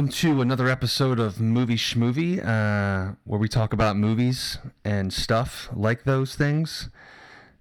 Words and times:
welcome 0.00 0.10
to 0.10 0.40
another 0.40 0.66
episode 0.66 1.20
of 1.20 1.42
Movie 1.42 1.76
Schmovie, 1.76 2.38
uh, 2.42 3.16
where 3.24 3.38
we 3.38 3.48
talk 3.48 3.74
about 3.74 3.96
movies 3.96 4.56
and 4.82 5.12
stuff 5.12 5.68
like 5.74 6.04
those 6.04 6.34
things. 6.34 6.88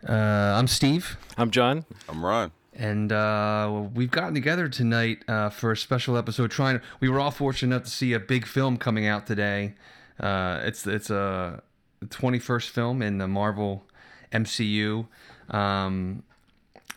Uh, 0.07 0.13
I'm 0.13 0.67
Steve, 0.67 1.17
I'm 1.37 1.51
John. 1.51 1.83
I'm 2.07 2.23
Ron. 2.23 2.53
and 2.73 3.11
uh, 3.11 3.87
we've 3.93 4.09
gotten 4.09 4.33
together 4.33 4.69
tonight 4.69 5.25
uh, 5.27 5.49
for 5.49 5.73
a 5.73 5.75
special 5.75 6.15
episode. 6.15 6.49
Trying, 6.49 6.79
we 7.01 7.09
were 7.09 7.19
all 7.19 7.29
fortunate 7.29 7.75
enough 7.75 7.83
to 7.83 7.91
see 7.91 8.13
a 8.13 8.21
big 8.21 8.47
film 8.47 8.77
coming 8.77 9.05
out 9.05 9.27
today. 9.27 9.73
Uh, 10.17 10.61
it's 10.63 10.87
it's 10.87 11.09
a 11.09 11.61
21st 12.05 12.69
film 12.69 13.01
in 13.01 13.17
the 13.17 13.27
Marvel 13.27 13.83
MCU. 14.31 15.07
Um, 15.49 16.23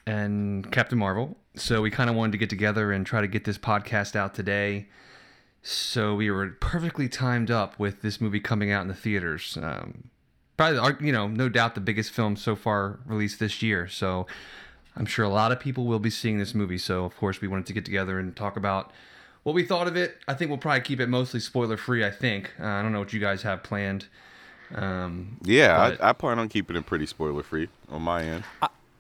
and 0.06 0.70
Captain 0.70 0.98
Marvel. 0.98 1.36
So 1.56 1.82
we 1.82 1.90
kind 1.90 2.08
of 2.08 2.14
wanted 2.14 2.30
to 2.32 2.38
get 2.38 2.48
together 2.48 2.92
and 2.92 3.04
try 3.04 3.20
to 3.20 3.26
get 3.26 3.42
this 3.42 3.58
podcast 3.58 4.14
out 4.14 4.34
today. 4.34 4.86
So 5.62 6.14
we 6.14 6.30
were 6.30 6.48
perfectly 6.60 7.08
timed 7.08 7.50
up 7.50 7.78
with 7.78 8.02
this 8.02 8.20
movie 8.20 8.40
coming 8.40 8.70
out 8.72 8.82
in 8.82 8.88
the 8.88 8.94
theaters. 8.94 9.56
Um, 9.60 10.10
probably, 10.56 10.78
our- 10.78 10.98
you 11.00 11.12
know, 11.12 11.28
no 11.28 11.48
doubt 11.48 11.74
the 11.74 11.80
biggest 11.80 12.10
film 12.10 12.36
so 12.36 12.56
far 12.56 12.98
released 13.06 13.38
this 13.38 13.62
year. 13.62 13.86
So 13.88 14.26
I'm 14.96 15.06
sure 15.06 15.24
a 15.24 15.28
lot 15.28 15.52
of 15.52 15.60
people 15.60 15.84
will 15.84 16.00
be 16.00 16.10
seeing 16.10 16.38
this 16.38 16.54
movie. 16.54 16.78
So 16.78 17.04
of 17.04 17.16
course 17.16 17.40
we 17.40 17.48
wanted 17.48 17.66
to 17.66 17.72
get 17.72 17.84
together 17.84 18.18
and 18.18 18.34
talk 18.34 18.56
about 18.56 18.90
what 19.44 19.54
we 19.54 19.64
thought 19.64 19.86
of 19.86 19.96
it. 19.96 20.18
I 20.26 20.34
think 20.34 20.48
we'll 20.50 20.58
probably 20.58 20.80
keep 20.82 20.98
it 21.00 21.08
mostly 21.08 21.38
spoiler 21.40 21.76
free. 21.76 22.04
I 22.04 22.10
think. 22.10 22.52
Uh, 22.60 22.66
I 22.66 22.82
don't 22.82 22.92
know 22.92 22.98
what 23.00 23.12
you 23.12 23.20
guys 23.20 23.42
have 23.42 23.62
planned. 23.62 24.06
Um, 24.74 25.36
Yeah, 25.42 25.90
But- 25.90 26.02
I, 26.02 26.10
I 26.10 26.12
plan 26.12 26.38
on 26.40 26.48
keeping 26.48 26.76
it 26.76 26.86
pretty 26.86 27.06
spoiler 27.06 27.42
free 27.42 27.68
on 27.88 28.02
my 28.02 28.24
end. 28.24 28.44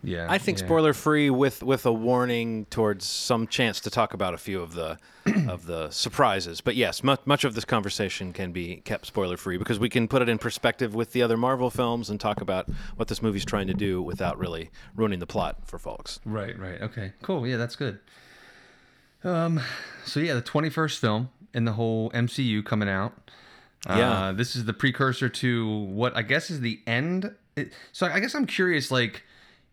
Yeah, 0.02 0.26
I 0.28 0.38
think 0.38 0.58
yeah. 0.58 0.66
spoiler 0.66 0.92
free 0.92 1.30
with 1.30 1.62
with 1.62 1.86
a 1.86 1.92
warning 1.92 2.66
towards 2.66 3.06
some 3.06 3.46
chance 3.46 3.80
to 3.80 3.90
talk 3.90 4.14
about 4.14 4.34
a 4.34 4.38
few 4.38 4.60
of 4.60 4.74
the 4.74 4.98
of 5.48 5.66
the 5.66 5.90
surprises. 5.90 6.60
But 6.60 6.76
yes, 6.76 7.02
much 7.02 7.20
much 7.24 7.44
of 7.44 7.54
this 7.54 7.64
conversation 7.64 8.32
can 8.32 8.52
be 8.52 8.76
kept 8.76 9.06
spoiler 9.06 9.36
free 9.36 9.56
because 9.56 9.78
we 9.78 9.88
can 9.88 10.08
put 10.08 10.22
it 10.22 10.28
in 10.28 10.38
perspective 10.38 10.94
with 10.94 11.12
the 11.12 11.22
other 11.22 11.36
Marvel 11.36 11.70
films 11.70 12.10
and 12.10 12.20
talk 12.20 12.40
about 12.40 12.68
what 12.96 13.08
this 13.08 13.22
movie's 13.22 13.44
trying 13.44 13.68
to 13.68 13.74
do 13.74 14.02
without 14.02 14.38
really 14.38 14.70
ruining 14.96 15.18
the 15.18 15.26
plot 15.26 15.58
for 15.64 15.78
folks. 15.78 16.20
Right, 16.24 16.58
right. 16.58 16.80
Okay, 16.82 17.12
cool. 17.22 17.46
Yeah, 17.46 17.56
that's 17.56 17.76
good. 17.76 18.00
Um, 19.24 19.60
so 20.04 20.20
yeah, 20.20 20.34
the 20.34 20.42
21st 20.42 20.98
film 20.98 21.30
in 21.54 21.64
the 21.64 21.72
whole 21.72 22.10
MCU 22.10 22.64
coming 22.64 22.88
out. 22.88 23.12
Yeah. 23.86 24.10
Uh, 24.10 24.32
this 24.32 24.54
is 24.54 24.64
the 24.64 24.72
precursor 24.72 25.28
to 25.28 25.78
what 25.84 26.16
I 26.16 26.22
guess 26.22 26.50
is 26.50 26.60
the 26.60 26.80
end. 26.86 27.34
It, 27.56 27.72
so 27.92 28.06
I 28.06 28.20
guess 28.20 28.34
I'm 28.34 28.46
curious, 28.46 28.90
like, 28.90 29.24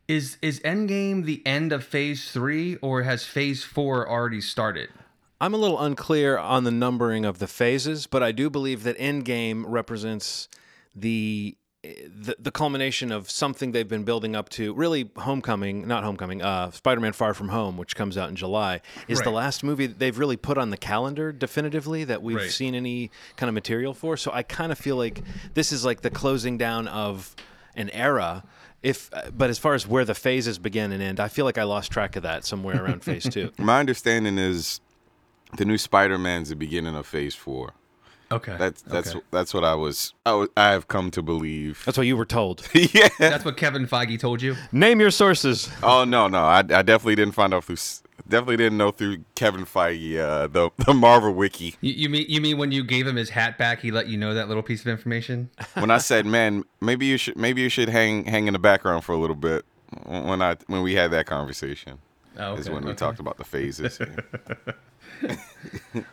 is 0.09 0.37
is 0.41 0.59
Endgame 0.61 1.23
the 1.23 1.41
end 1.45 1.71
of 1.71 1.85
Phase 1.85 2.31
Three, 2.31 2.75
or 2.77 3.03
has 3.03 3.23
Phase 3.23 3.63
Four 3.63 4.09
already 4.09 4.41
started? 4.41 4.89
I'm 5.39 5.53
a 5.53 5.57
little 5.57 5.79
unclear 5.79 6.37
on 6.37 6.65
the 6.65 6.71
numbering 6.71 7.23
of 7.23 7.39
the 7.39 7.47
phases, 7.47 8.07
but 8.07 8.21
I 8.21 8.33
do 8.33 8.49
believe 8.49 8.83
that 8.83 8.97
Endgame 8.97 9.63
represents 9.65 10.49
the 10.93 11.55
the, 11.81 12.35
the 12.37 12.51
culmination 12.51 13.09
of 13.09 13.29
something 13.31 13.71
they've 13.71 13.87
been 13.87 14.03
building 14.03 14.35
up 14.35 14.49
to. 14.49 14.73
Really, 14.73 15.09
Homecoming, 15.15 15.87
not 15.87 16.03
Homecoming, 16.03 16.41
uh, 16.41 16.71
Spider-Man: 16.71 17.13
Far 17.13 17.33
From 17.33 17.49
Home, 17.49 17.77
which 17.77 17.95
comes 17.95 18.17
out 18.17 18.27
in 18.29 18.35
July, 18.35 18.81
is 19.07 19.21
the 19.21 19.29
last 19.31 19.63
movie 19.63 19.85
that 19.87 19.99
they've 19.99 20.17
really 20.17 20.35
put 20.35 20.57
on 20.57 20.71
the 20.71 20.77
calendar 20.77 21.31
definitively 21.31 22.03
that 22.03 22.21
we've 22.21 22.35
Right. 22.35 22.51
seen 22.51 22.73
any 22.75 23.11
kind 23.37 23.47
of 23.47 23.53
material 23.53 23.93
for. 23.93 24.17
So 24.17 24.31
I 24.33 24.43
kind 24.43 24.71
of 24.73 24.77
feel 24.79 24.97
like 24.97 25.21
this 25.53 25.71
is 25.71 25.85
like 25.85 26.01
the 26.01 26.09
closing 26.09 26.57
down 26.57 26.87
of 26.87 27.33
an 27.75 27.89
era. 27.91 28.43
If, 28.81 29.09
uh, 29.13 29.31
but 29.35 29.49
as 29.49 29.57
far 29.59 29.73
as 29.73 29.85
where 29.87 30.05
the 30.05 30.15
phases 30.15 30.57
begin 30.57 30.91
and 30.91 31.03
end, 31.03 31.19
I 31.19 31.27
feel 31.27 31.45
like 31.45 31.57
I 31.57 31.63
lost 31.63 31.91
track 31.91 32.15
of 32.15 32.23
that 32.23 32.45
somewhere 32.45 32.83
around 32.83 33.03
phase 33.03 33.27
two. 33.27 33.51
My 33.57 33.79
understanding 33.79 34.37
is 34.37 34.79
the 35.57 35.65
new 35.65 35.77
Spider-Man's 35.77 36.49
the 36.49 36.55
beginning 36.55 36.95
of 36.95 37.05
Phase 37.05 37.35
Four. 37.35 37.73
Okay, 38.31 38.55
That's 38.59 38.83
that's 38.83 39.15
okay. 39.15 39.25
that's 39.31 39.55
what 39.55 39.63
I 39.63 39.73
was 39.73 40.13
I, 40.23 40.33
was, 40.33 40.49
I 40.55 40.69
have 40.69 40.87
come 40.87 41.09
to 41.11 41.23
believe. 41.23 41.81
That's 41.83 41.97
what 41.97 42.05
you 42.05 42.15
were 42.15 42.25
told. 42.27 42.67
yeah. 42.75 43.09
that's 43.17 43.43
what 43.43 43.57
Kevin 43.57 43.87
Feige 43.87 44.19
told 44.19 44.39
you. 44.39 44.55
Name 44.71 44.99
your 44.99 45.09
sources. 45.09 45.67
Oh 45.81 46.03
no 46.05 46.27
no 46.27 46.43
I, 46.43 46.59
I 46.59 46.61
definitely 46.83 47.15
didn't 47.15 47.33
find 47.33 47.55
out 47.55 47.63
through 47.63 47.77
s- 47.77 48.03
definitely 48.29 48.57
didn't 48.57 48.77
know 48.77 48.91
through 48.91 49.23
Kevin 49.35 49.65
Feige 49.65 50.17
uh, 50.17 50.47
the 50.47 50.69
the 50.85 50.93
Marvel 50.93 51.33
wiki. 51.33 51.75
You, 51.81 51.93
you 51.93 52.09
mean 52.09 52.25
you 52.29 52.41
mean 52.41 52.57
when 52.57 52.71
you 52.71 52.83
gave 52.83 53.07
him 53.07 53.15
his 53.15 53.29
hat 53.29 53.57
back, 53.57 53.79
he 53.81 53.91
let 53.91 54.07
you 54.07 54.17
know 54.17 54.33
that 54.33 54.47
little 54.47 54.63
piece 54.63 54.81
of 54.81 54.87
information? 54.87 55.49
When 55.73 55.91
I 55.91 55.97
said, 55.97 56.25
"Man, 56.25 56.63
maybe 56.81 57.05
you 57.05 57.17
should 57.17 57.37
maybe 57.37 57.61
you 57.61 57.69
should 57.69 57.89
hang 57.89 58.25
hang 58.25 58.47
in 58.47 58.53
the 58.53 58.59
background 58.59 59.03
for 59.03 59.13
a 59.13 59.17
little 59.17 59.35
bit." 59.35 59.65
When 60.05 60.41
I 60.41 60.55
when 60.67 60.83
we 60.83 60.93
had 60.93 61.11
that 61.11 61.25
conversation 61.25 61.97
Oh, 62.37 62.53
is 62.53 62.67
okay, 62.67 62.75
when 62.75 62.85
we 62.85 62.93
talked 62.93 63.19
about 63.19 63.37
the 63.37 63.43
phases. 63.43 63.99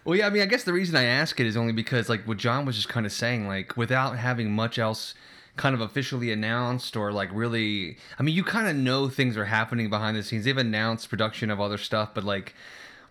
Well, 0.05 0.17
yeah, 0.17 0.27
I 0.27 0.31
mean, 0.31 0.43
I 0.43 0.47
guess 0.47 0.65
the 0.65 0.73
reason 0.73 0.97
I 0.97 1.05
ask 1.05 1.39
it 1.39 1.47
is 1.47 1.57
only 1.57 1.73
because, 1.73 2.09
like, 2.09 2.27
what 2.27 2.39
John 2.39 2.65
was 2.65 2.75
just 2.77 2.89
kind 2.89 3.07
of 3.07 3.13
saying, 3.13 3.47
like, 3.47 3.77
without 3.77 4.17
having 4.17 4.51
much 4.51 4.79
else 4.79 5.15
kind 5.57 5.75
of 5.75 5.81
officially 5.81 6.31
announced 6.33 6.97
or, 6.97 7.13
like, 7.13 7.31
really, 7.33 7.97
I 8.19 8.23
mean, 8.23 8.35
you 8.35 8.45
kind 8.45 8.69
of 8.69 8.77
know 8.77 9.09
things 9.09 9.37
are 9.37 9.45
happening 9.45 9.91
behind 9.91 10.17
the 10.17 10.23
scenes. 10.23 10.45
They've 10.45 10.57
announced 10.57 11.09
production 11.09 11.51
of 11.51 11.61
other 11.61 11.79
stuff, 11.79 12.11
but, 12.15 12.25
like, 12.25 12.55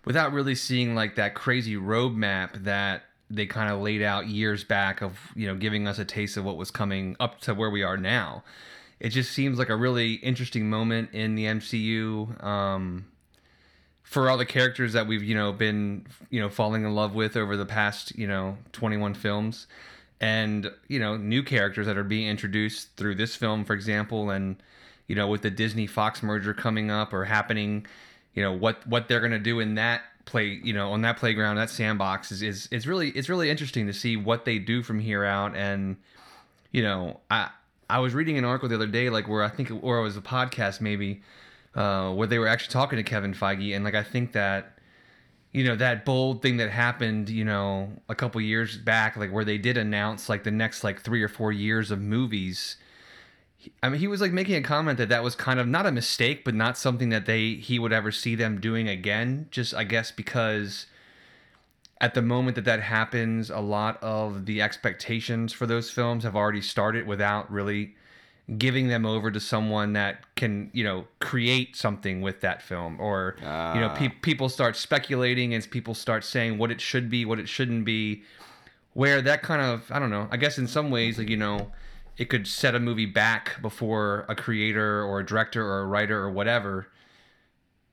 without 0.04 0.32
really 0.32 0.54
seeing, 0.54 0.94
like, 0.94 1.16
that 1.16 1.34
crazy 1.34 1.76
roadmap 1.76 2.64
that 2.64 3.02
they 3.28 3.46
kind 3.46 3.72
of 3.72 3.80
laid 3.80 4.02
out 4.02 4.28
years 4.28 4.62
back 4.62 5.02
of, 5.02 5.18
you 5.34 5.46
know, 5.46 5.56
giving 5.56 5.88
us 5.88 5.98
a 5.98 6.04
taste 6.04 6.36
of 6.36 6.44
what 6.44 6.56
was 6.56 6.70
coming 6.70 7.16
up 7.18 7.40
to 7.40 7.54
where 7.54 7.70
we 7.70 7.82
are 7.82 7.96
now. 7.96 8.44
It 9.00 9.10
just 9.10 9.32
seems 9.32 9.58
like 9.58 9.68
a 9.68 9.76
really 9.76 10.14
interesting 10.14 10.70
moment 10.70 11.10
in 11.12 11.34
the 11.34 11.44
MCU. 11.44 12.42
Um, 12.42 13.06
for 14.06 14.30
all 14.30 14.38
the 14.38 14.46
characters 14.46 14.92
that 14.92 15.08
we've 15.08 15.24
you 15.24 15.34
know 15.34 15.52
been 15.52 16.06
you 16.30 16.40
know 16.40 16.48
falling 16.48 16.84
in 16.84 16.94
love 16.94 17.14
with 17.14 17.36
over 17.36 17.56
the 17.56 17.66
past 17.66 18.16
you 18.16 18.26
know 18.26 18.56
21 18.72 19.14
films 19.14 19.66
and 20.20 20.70
you 20.88 20.98
know 20.98 21.16
new 21.16 21.42
characters 21.42 21.86
that 21.86 21.96
are 21.96 22.04
being 22.04 22.28
introduced 22.28 22.88
through 22.96 23.14
this 23.14 23.36
film 23.36 23.64
for 23.64 23.74
example 23.74 24.30
and 24.30 24.56
you 25.06 25.14
know 25.14 25.28
with 25.28 25.42
the 25.42 25.50
Disney 25.50 25.86
Fox 25.86 26.22
merger 26.22 26.54
coming 26.54 26.90
up 26.90 27.12
or 27.12 27.24
happening 27.24 27.86
you 28.34 28.42
know 28.42 28.52
what 28.52 28.86
what 28.86 29.08
they're 29.08 29.20
going 29.20 29.32
to 29.32 29.38
do 29.38 29.60
in 29.60 29.74
that 29.74 30.02
play 30.26 30.60
you 30.62 30.72
know 30.72 30.92
on 30.92 31.00
that 31.00 31.16
playground 31.16 31.56
that 31.56 31.70
sandbox 31.70 32.30
is, 32.30 32.42
is 32.42 32.68
it's 32.70 32.86
really 32.86 33.10
it's 33.10 33.28
really 33.28 33.48
interesting 33.48 33.86
to 33.86 33.92
see 33.92 34.16
what 34.16 34.44
they 34.44 34.58
do 34.58 34.82
from 34.82 35.00
here 35.00 35.24
out. 35.24 35.56
And 35.56 35.96
you 36.70 36.82
know 36.82 37.20
I 37.30 37.48
I 37.88 38.00
was 38.00 38.12
reading 38.12 38.36
an 38.36 38.44
article 38.44 38.68
the 38.68 38.74
other 38.74 38.86
day 38.86 39.08
like 39.08 39.26
where 39.26 39.42
I 39.42 39.48
think 39.48 39.70
or 39.82 39.98
it 39.98 40.02
was 40.02 40.16
a 40.16 40.20
podcast 40.20 40.80
maybe 40.80 41.22
uh, 41.74 42.12
where 42.12 42.26
they 42.26 42.38
were 42.38 42.48
actually 42.48 42.72
talking 42.72 42.96
to 42.96 43.02
Kevin 43.02 43.32
Feige, 43.32 43.74
and 43.74 43.84
like 43.84 43.94
I 43.94 44.02
think 44.02 44.32
that 44.32 44.75
you 45.56 45.64
know 45.64 45.74
that 45.74 46.04
bold 46.04 46.42
thing 46.42 46.58
that 46.58 46.68
happened, 46.68 47.30
you 47.30 47.42
know, 47.42 47.90
a 48.10 48.14
couple 48.14 48.38
years 48.42 48.76
back, 48.76 49.16
like 49.16 49.32
where 49.32 49.44
they 49.44 49.56
did 49.56 49.78
announce 49.78 50.28
like 50.28 50.44
the 50.44 50.50
next 50.50 50.84
like 50.84 51.00
three 51.00 51.22
or 51.22 51.28
four 51.28 51.50
years 51.50 51.90
of 51.90 51.98
movies. 51.98 52.76
I 53.82 53.88
mean, 53.88 53.98
he 53.98 54.06
was 54.06 54.20
like 54.20 54.32
making 54.32 54.56
a 54.56 54.60
comment 54.60 54.98
that 54.98 55.08
that 55.08 55.24
was 55.24 55.34
kind 55.34 55.58
of 55.58 55.66
not 55.66 55.86
a 55.86 55.90
mistake, 55.90 56.44
but 56.44 56.54
not 56.54 56.76
something 56.76 57.08
that 57.08 57.24
they 57.24 57.54
he 57.54 57.78
would 57.78 57.90
ever 57.90 58.12
see 58.12 58.34
them 58.34 58.60
doing 58.60 58.86
again. 58.86 59.48
Just 59.50 59.72
I 59.72 59.84
guess 59.84 60.10
because 60.10 60.84
at 62.02 62.12
the 62.12 62.20
moment 62.20 62.56
that 62.56 62.66
that 62.66 62.80
happens, 62.80 63.48
a 63.48 63.60
lot 63.60 63.96
of 64.02 64.44
the 64.44 64.60
expectations 64.60 65.54
for 65.54 65.64
those 65.64 65.90
films 65.90 66.24
have 66.24 66.36
already 66.36 66.60
started 66.60 67.06
without 67.06 67.50
really 67.50 67.94
giving 68.58 68.86
them 68.86 69.04
over 69.04 69.30
to 69.30 69.40
someone 69.40 69.92
that 69.94 70.34
can 70.36 70.70
you 70.72 70.84
know 70.84 71.04
create 71.20 71.74
something 71.74 72.20
with 72.20 72.40
that 72.42 72.62
film 72.62 73.00
or 73.00 73.34
you 73.40 73.80
know 73.80 73.88
ah. 73.90 73.96
pe- 73.96 74.08
people 74.08 74.48
start 74.48 74.76
speculating 74.76 75.52
and 75.52 75.68
people 75.70 75.94
start 75.94 76.24
saying 76.24 76.56
what 76.56 76.70
it 76.70 76.80
should 76.80 77.10
be 77.10 77.24
what 77.24 77.38
it 77.38 77.48
shouldn't 77.48 77.84
be. 77.84 78.22
Where 78.92 79.20
that 79.20 79.42
kind 79.42 79.60
of 79.60 79.90
i 79.92 79.98
don't 79.98 80.08
know 80.08 80.26
i 80.30 80.38
guess 80.38 80.56
in 80.56 80.66
some 80.66 80.90
ways 80.90 81.18
like 81.18 81.28
you 81.28 81.36
know 81.36 81.70
it 82.16 82.30
could 82.30 82.46
set 82.46 82.74
a 82.74 82.80
movie 82.80 83.04
back 83.04 83.60
before 83.60 84.24
a 84.26 84.34
creator 84.34 85.02
or 85.02 85.20
a 85.20 85.26
director 85.26 85.62
or 85.66 85.80
a 85.80 85.86
writer 85.86 86.18
or 86.18 86.30
whatever 86.30 86.88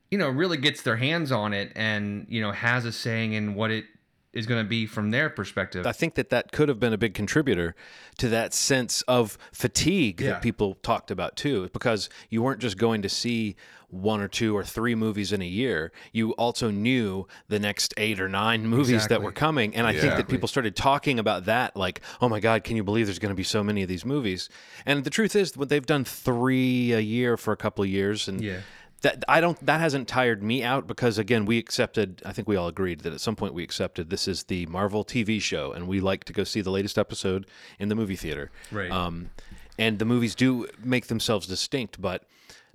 you 0.09 0.17
know 0.17 0.29
really 0.29 0.57
gets 0.57 0.83
their 0.83 0.97
hands 0.97 1.31
on 1.31 1.53
it 1.53 1.71
and 1.75 2.25
you 2.29 2.39
know 2.39 2.51
has 2.51 2.85
a 2.85 2.91
saying 2.91 3.33
in 3.33 3.55
what 3.55 3.71
it 3.71 3.85
is 4.33 4.45
going 4.47 4.63
to 4.63 4.67
be 4.67 4.85
from 4.85 5.11
their 5.11 5.29
perspective 5.29 5.85
I 5.85 5.91
think 5.91 6.15
that 6.15 6.29
that 6.31 6.51
could 6.51 6.67
have 6.69 6.79
been 6.79 6.93
a 6.93 6.97
big 6.97 7.13
contributor 7.13 7.75
to 8.17 8.29
that 8.29 8.53
sense 8.53 9.01
of 9.03 9.37
fatigue 9.51 10.21
Yeah. 10.21 10.31
that 10.31 10.41
people 10.41 10.75
talked 10.81 11.11
about 11.11 11.35
too, 11.35 11.69
because 11.73 12.09
you 12.29 12.41
weren't 12.41 12.59
just 12.59 12.77
going 12.77 13.01
to 13.03 13.09
see 13.09 13.55
one 13.89 14.19
or 14.21 14.27
two 14.27 14.57
or 14.57 14.63
three 14.63 14.95
movies 14.95 15.31
in 15.31 15.39
a 15.39 15.45
year. 15.45 15.91
You 16.11 16.31
also 16.31 16.71
knew 16.71 17.27
the 17.47 17.59
next 17.59 17.93
eight 17.97 18.19
or 18.19 18.27
nine 18.27 18.65
movies 18.65 19.07
that 19.07 19.21
were 19.21 19.31
coming. 19.31 19.75
And 19.75 19.85
I 19.85 19.93
think 19.93 20.15
that 20.15 20.27
people 20.27 20.47
started 20.47 20.75
talking 20.75 21.19
about 21.19 21.45
that, 21.45 21.75
like, 21.77 22.01
oh 22.19 22.27
my 22.27 22.39
God, 22.39 22.63
can 22.63 22.75
you 22.75 22.83
believe 22.83 23.05
there's 23.05 23.19
going 23.19 23.29
to 23.29 23.35
be 23.35 23.43
so 23.43 23.63
many 23.63 23.83
of 23.83 23.87
these 23.89 24.03
movies? 24.03 24.49
And 24.87 25.03
the 25.03 25.11
truth 25.11 25.35
is, 25.35 25.55
what 25.55 25.69
they've 25.69 25.85
done 25.85 26.05
three 26.05 26.91
a 26.93 26.99
year 27.01 27.37
for 27.37 27.51
a 27.53 27.57
couple 27.57 27.83
of 27.83 27.89
years. 27.89 28.27
And 28.27 28.41
Yeah. 28.41 28.61
That 29.03 29.23
I 29.27 29.41
don't 29.41 29.63
that 29.65 29.79
hasn't 29.79 30.07
tired 30.07 30.41
me 30.41 30.63
out 30.63 30.87
because 30.87 31.17
again 31.17 31.45
we 31.45 31.57
accepted 31.57 32.21
I 32.25 32.33
think 32.33 32.47
we 32.47 32.55
all 32.55 32.67
agreed 32.67 33.01
that 33.01 33.13
at 33.13 33.21
some 33.21 33.35
point 33.35 33.53
we 33.53 33.63
accepted 33.63 34.09
this 34.09 34.27
is 34.27 34.45
the 34.45 34.65
Marvel 34.65 35.05
TV 35.05 35.39
show 35.41 35.71
and 35.71 35.87
we 35.87 35.99
like 35.99 36.23
to 36.25 36.33
go 36.33 36.43
see 36.43 36.61
the 36.61 36.71
latest 36.71 36.97
episode 36.97 37.45
in 37.79 37.89
the 37.89 37.95
movie 37.95 38.15
theater. 38.15 38.49
Right. 38.71 38.89
Um, 38.89 39.29
and 39.77 39.99
the 39.99 40.05
movies 40.05 40.35
do 40.35 40.67
make 40.83 41.07
themselves 41.07 41.47
distinct, 41.47 42.01
but 42.01 42.23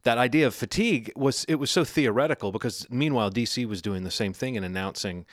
that 0.02 0.18
idea 0.18 0.46
of 0.46 0.54
fatigue 0.54 1.12
was 1.16 1.44
it 1.44 1.56
was 1.56 1.70
so 1.70 1.84
theoretical 1.84 2.52
because 2.52 2.86
meanwhile 2.90 3.30
DC 3.30 3.66
was 3.66 3.82
doing 3.82 4.04
the 4.04 4.10
same 4.10 4.32
thing 4.32 4.56
and 4.56 4.64
announcing 4.64 5.24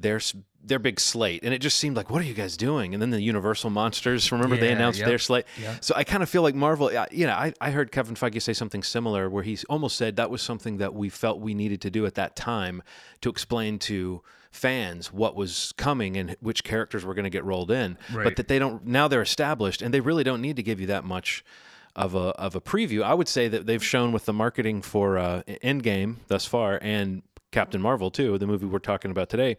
their 0.00 0.20
their 0.62 0.78
big 0.78 1.00
slate, 1.00 1.42
and 1.42 1.54
it 1.54 1.58
just 1.58 1.78
seemed 1.78 1.96
like, 1.96 2.10
what 2.10 2.20
are 2.20 2.24
you 2.24 2.34
guys 2.34 2.56
doing? 2.56 2.92
And 2.92 3.00
then 3.00 3.10
the 3.10 3.20
Universal 3.20 3.70
monsters. 3.70 4.30
Remember 4.30 4.56
they 4.56 4.72
announced 4.72 4.98
yep, 4.98 5.08
their 5.08 5.18
slate. 5.18 5.46
yep. 5.60 5.82
So 5.82 5.94
I 5.96 6.04
kind 6.04 6.22
of 6.22 6.28
feel 6.28 6.42
like 6.42 6.54
Marvel. 6.54 6.92
You 7.10 7.26
know, 7.26 7.32
I, 7.32 7.52
I 7.60 7.70
heard 7.70 7.92
Kevin 7.92 8.14
Feige 8.14 8.40
say 8.42 8.52
something 8.52 8.82
similar, 8.82 9.30
where 9.30 9.42
he 9.42 9.58
almost 9.68 9.96
said 9.96 10.16
that 10.16 10.30
was 10.30 10.42
something 10.42 10.78
that 10.78 10.94
we 10.94 11.08
felt 11.08 11.40
we 11.40 11.54
needed 11.54 11.80
to 11.82 11.90
do 11.90 12.06
at 12.06 12.14
that 12.16 12.36
time 12.36 12.82
to 13.22 13.30
explain 13.30 13.78
to 13.80 14.22
fans 14.50 15.12
what 15.12 15.36
was 15.36 15.72
coming 15.76 16.16
and 16.16 16.36
which 16.40 16.64
characters 16.64 17.04
were 17.04 17.14
going 17.14 17.24
to 17.24 17.30
get 17.30 17.44
rolled 17.44 17.70
in, 17.70 17.96
but 18.12 18.36
that 18.36 18.48
they 18.48 18.58
don't 18.58 18.84
now 18.86 19.08
they're 19.08 19.22
established 19.22 19.80
and 19.80 19.94
they 19.94 20.00
really 20.00 20.24
don't 20.24 20.42
need 20.42 20.56
to 20.56 20.62
give 20.62 20.80
you 20.80 20.88
that 20.88 21.04
much 21.04 21.44
of 21.96 22.14
a 22.14 22.30
of 22.38 22.54
a 22.54 22.60
preview. 22.60 23.02
I 23.02 23.14
would 23.14 23.28
say 23.28 23.48
that 23.48 23.66
they've 23.66 23.84
shown 23.84 24.12
with 24.12 24.26
the 24.26 24.32
marketing 24.32 24.82
for 24.82 25.18
uh, 25.18 25.42
Endgame 25.64 26.16
thus 26.28 26.46
far 26.46 26.78
and 26.82 27.22
Captain 27.52 27.80
Marvel 27.80 28.10
too, 28.10 28.38
the 28.38 28.46
movie 28.46 28.66
we're 28.66 28.78
talking 28.78 29.10
about 29.10 29.28
today. 29.28 29.56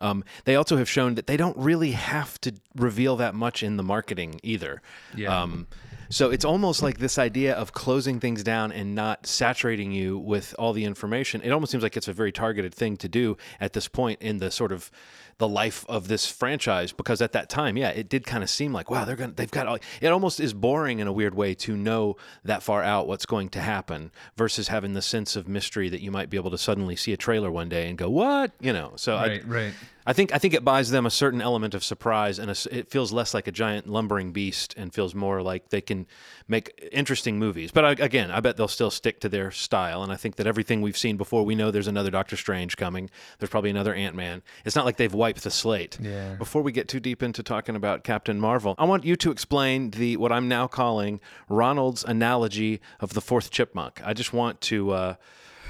Um, 0.00 0.24
they 0.44 0.56
also 0.56 0.76
have 0.76 0.88
shown 0.88 1.14
that 1.14 1.26
they 1.26 1.36
don't 1.36 1.56
really 1.56 1.92
have 1.92 2.40
to 2.42 2.54
reveal 2.74 3.16
that 3.16 3.34
much 3.34 3.62
in 3.62 3.76
the 3.76 3.82
marketing 3.82 4.40
either. 4.42 4.82
Yeah. 5.14 5.42
Um, 5.42 5.66
so 6.10 6.30
it's 6.30 6.44
almost 6.44 6.82
like 6.82 6.98
this 6.98 7.18
idea 7.18 7.54
of 7.54 7.72
closing 7.72 8.20
things 8.20 8.42
down 8.44 8.72
and 8.72 8.94
not 8.94 9.26
saturating 9.26 9.90
you 9.90 10.18
with 10.18 10.54
all 10.58 10.72
the 10.72 10.84
information. 10.84 11.40
It 11.42 11.50
almost 11.50 11.72
seems 11.72 11.82
like 11.82 11.96
it's 11.96 12.08
a 12.08 12.12
very 12.12 12.30
targeted 12.30 12.74
thing 12.74 12.96
to 12.98 13.08
do 13.08 13.36
at 13.60 13.72
this 13.72 13.88
point 13.88 14.20
in 14.20 14.38
the 14.38 14.50
sort 14.50 14.70
of 14.70 14.90
the 15.38 15.48
life 15.48 15.84
of 15.88 16.08
this 16.08 16.26
franchise 16.26 16.92
because 16.92 17.20
at 17.20 17.32
that 17.32 17.48
time, 17.48 17.76
yeah, 17.76 17.90
it 17.90 18.08
did 18.08 18.26
kind 18.26 18.42
of 18.42 18.50
seem 18.50 18.72
like 18.72 18.90
wow, 18.90 19.04
they're 19.04 19.16
gonna 19.16 19.32
they've 19.32 19.50
got 19.50 19.66
all, 19.66 19.78
it 20.00 20.08
almost 20.08 20.40
is 20.40 20.54
boring 20.54 20.98
in 20.98 21.06
a 21.06 21.12
weird 21.12 21.34
way 21.34 21.54
to 21.54 21.76
know 21.76 22.16
that 22.44 22.62
far 22.62 22.82
out 22.82 23.06
what's 23.06 23.26
going 23.26 23.48
to 23.50 23.60
happen 23.60 24.10
versus 24.36 24.68
having 24.68 24.94
the 24.94 25.02
sense 25.02 25.36
of 25.36 25.48
mystery 25.48 25.88
that 25.88 26.00
you 26.00 26.10
might 26.10 26.30
be 26.30 26.36
able 26.36 26.50
to 26.50 26.58
suddenly 26.58 26.96
see 26.96 27.12
a 27.12 27.16
trailer 27.16 27.50
one 27.50 27.68
day 27.68 27.88
and 27.88 27.98
go 27.98 28.08
what 28.08 28.52
you 28.60 28.72
know. 28.72 28.92
So 28.96 29.16
I, 29.16 29.28
Right, 29.34 29.48
right. 29.48 29.74
I 30.06 30.12
think 30.12 30.34
I 30.34 30.38
think 30.38 30.52
it 30.52 30.64
buys 30.64 30.90
them 30.90 31.06
a 31.06 31.10
certain 31.10 31.40
element 31.40 31.74
of 31.74 31.82
surprise, 31.82 32.38
and 32.38 32.50
a 32.50 32.54
it 32.70 32.90
feels 32.90 33.10
less 33.10 33.32
like 33.32 33.46
a 33.46 33.52
giant 33.52 33.86
lumbering 33.86 34.32
beast, 34.32 34.74
and 34.76 34.92
feels 34.92 35.14
more 35.14 35.40
like 35.42 35.70
they 35.70 35.80
can 35.80 36.06
make 36.46 36.88
interesting 36.92 37.38
movies. 37.38 37.70
But 37.70 37.84
I, 37.84 37.90
again, 37.92 38.30
I 38.30 38.40
bet 38.40 38.58
they'll 38.58 38.68
still 38.68 38.90
stick 38.90 39.20
to 39.20 39.30
their 39.30 39.50
style, 39.50 40.02
and 40.02 40.12
I 40.12 40.16
think 40.16 40.36
that 40.36 40.46
everything 40.46 40.82
we've 40.82 40.98
seen 40.98 41.16
before, 41.16 41.42
we 41.44 41.54
know 41.54 41.70
there's 41.70 41.88
another 41.88 42.10
Doctor 42.10 42.36
Strange 42.36 42.76
coming. 42.76 43.08
There's 43.38 43.48
probably 43.48 43.70
another 43.70 43.94
Ant 43.94 44.14
Man. 44.14 44.42
It's 44.66 44.76
not 44.76 44.84
like 44.84 44.98
they've 44.98 45.14
wiped 45.24 45.42
the 45.42 45.50
slate. 45.50 45.98
Yeah. 46.02 46.34
Before 46.34 46.60
we 46.60 46.70
get 46.70 46.86
too 46.86 47.00
deep 47.00 47.22
into 47.22 47.42
talking 47.42 47.76
about 47.76 48.04
Captain 48.04 48.38
Marvel, 48.38 48.74
I 48.76 48.84
want 48.84 49.04
you 49.04 49.16
to 49.16 49.30
explain 49.30 49.90
the 49.92 50.18
what 50.18 50.30
I'm 50.30 50.48
now 50.48 50.66
calling 50.66 51.18
Ronald's 51.48 52.04
analogy 52.04 52.82
of 53.00 53.14
the 53.14 53.22
fourth 53.22 53.50
chipmunk. 53.50 54.02
I 54.04 54.12
just 54.12 54.34
want 54.34 54.60
to. 54.62 54.90
Uh, 54.90 55.14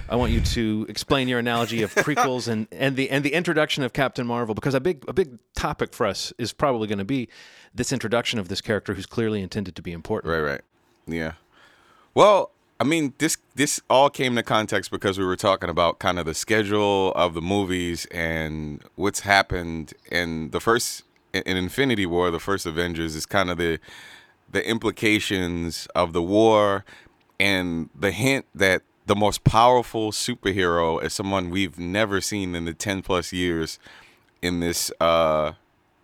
I 0.08 0.16
want 0.16 0.32
you 0.32 0.40
to 0.40 0.84
explain 0.88 1.28
your 1.28 1.38
analogy 1.38 1.82
of 1.82 1.94
prequels 1.94 2.48
and, 2.48 2.66
and 2.72 2.96
the 2.96 3.08
and 3.10 3.24
the 3.24 3.32
introduction 3.32 3.84
of 3.84 3.92
Captain 3.92 4.26
Marvel 4.26 4.56
because 4.56 4.74
a 4.74 4.80
big 4.80 5.04
a 5.06 5.12
big 5.12 5.38
topic 5.54 5.94
for 5.94 6.04
us 6.04 6.32
is 6.36 6.52
probably 6.52 6.88
going 6.88 6.98
to 6.98 7.04
be 7.04 7.28
this 7.72 7.92
introduction 7.92 8.40
of 8.40 8.48
this 8.48 8.60
character 8.60 8.94
who's 8.94 9.06
clearly 9.06 9.40
intended 9.40 9.76
to 9.76 9.82
be 9.82 9.92
important. 9.92 10.32
Right, 10.32 10.40
right. 10.40 10.62
Yeah. 11.06 11.34
Well, 12.12 12.50
I 12.84 12.86
mean, 12.86 13.14
this 13.16 13.38
this 13.54 13.80
all 13.88 14.10
came 14.10 14.36
to 14.36 14.42
context 14.42 14.90
because 14.90 15.18
we 15.18 15.24
were 15.24 15.36
talking 15.36 15.70
about 15.70 16.00
kind 16.00 16.18
of 16.18 16.26
the 16.26 16.34
schedule 16.34 17.12
of 17.14 17.32
the 17.32 17.40
movies 17.40 18.04
and 18.10 18.82
what's 18.96 19.20
happened 19.20 19.94
in 20.12 20.50
the 20.50 20.60
first 20.60 21.04
in 21.32 21.56
Infinity 21.56 22.04
War, 22.04 22.30
the 22.30 22.38
first 22.38 22.66
Avengers 22.66 23.16
is 23.16 23.24
kind 23.24 23.48
of 23.48 23.56
the 23.56 23.78
the 24.50 24.68
implications 24.68 25.88
of 25.94 26.12
the 26.12 26.22
war 26.22 26.84
and 27.40 27.88
the 27.98 28.10
hint 28.10 28.44
that 28.54 28.82
the 29.06 29.16
most 29.16 29.44
powerful 29.44 30.12
superhero 30.12 31.02
is 31.02 31.14
someone 31.14 31.48
we've 31.48 31.78
never 31.78 32.20
seen 32.20 32.54
in 32.54 32.66
the 32.66 32.74
10 32.74 33.00
plus 33.00 33.32
years 33.32 33.78
in 34.42 34.60
this 34.60 34.92
uh, 35.00 35.52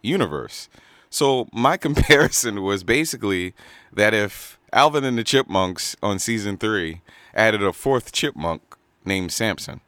universe. 0.00 0.70
So 1.10 1.48
my 1.52 1.76
comparison 1.76 2.62
was 2.62 2.84
basically 2.84 3.54
that 3.92 4.14
if 4.14 4.58
Alvin 4.72 5.04
and 5.04 5.18
the 5.18 5.24
Chipmunks 5.24 5.96
on 6.02 6.18
season 6.18 6.56
three 6.56 7.02
added 7.34 7.62
a 7.62 7.72
fourth 7.72 8.12
chipmunk 8.12 8.62
named 9.04 9.32
Samson, 9.32 9.80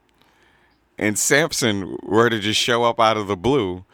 and 0.99 1.19
Samson 1.19 1.97
were 2.03 2.29
to 2.29 2.39
just 2.39 2.61
show 2.61 2.85
up 2.85 3.01
out 3.01 3.17
of 3.17 3.29
the 3.29 3.37
blue, 3.37 3.85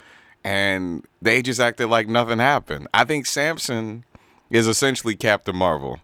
and 0.42 1.04
they 1.22 1.42
just 1.42 1.60
acted 1.60 1.88
like 1.88 2.08
nothing 2.08 2.38
happened. 2.38 2.88
I 2.92 3.04
think 3.04 3.26
Samson 3.26 4.04
is 4.50 4.66
essentially 4.66 5.14
Captain 5.14 5.56
Marvel. 5.56 6.00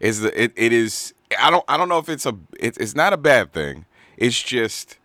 Is 0.00 0.20
the 0.20 0.42
it, 0.42 0.52
it 0.56 0.72
is 0.72 1.14
I 1.38 1.50
don't 1.50 1.64
I 1.68 1.76
don't 1.76 1.88
know 1.88 1.98
if 1.98 2.08
it's 2.08 2.26
a 2.26 2.36
it, 2.58 2.76
it's 2.78 2.94
not 2.94 3.12
a 3.12 3.16
bad 3.16 3.52
thing. 3.52 3.86
It's 4.16 4.42
just 4.42 4.98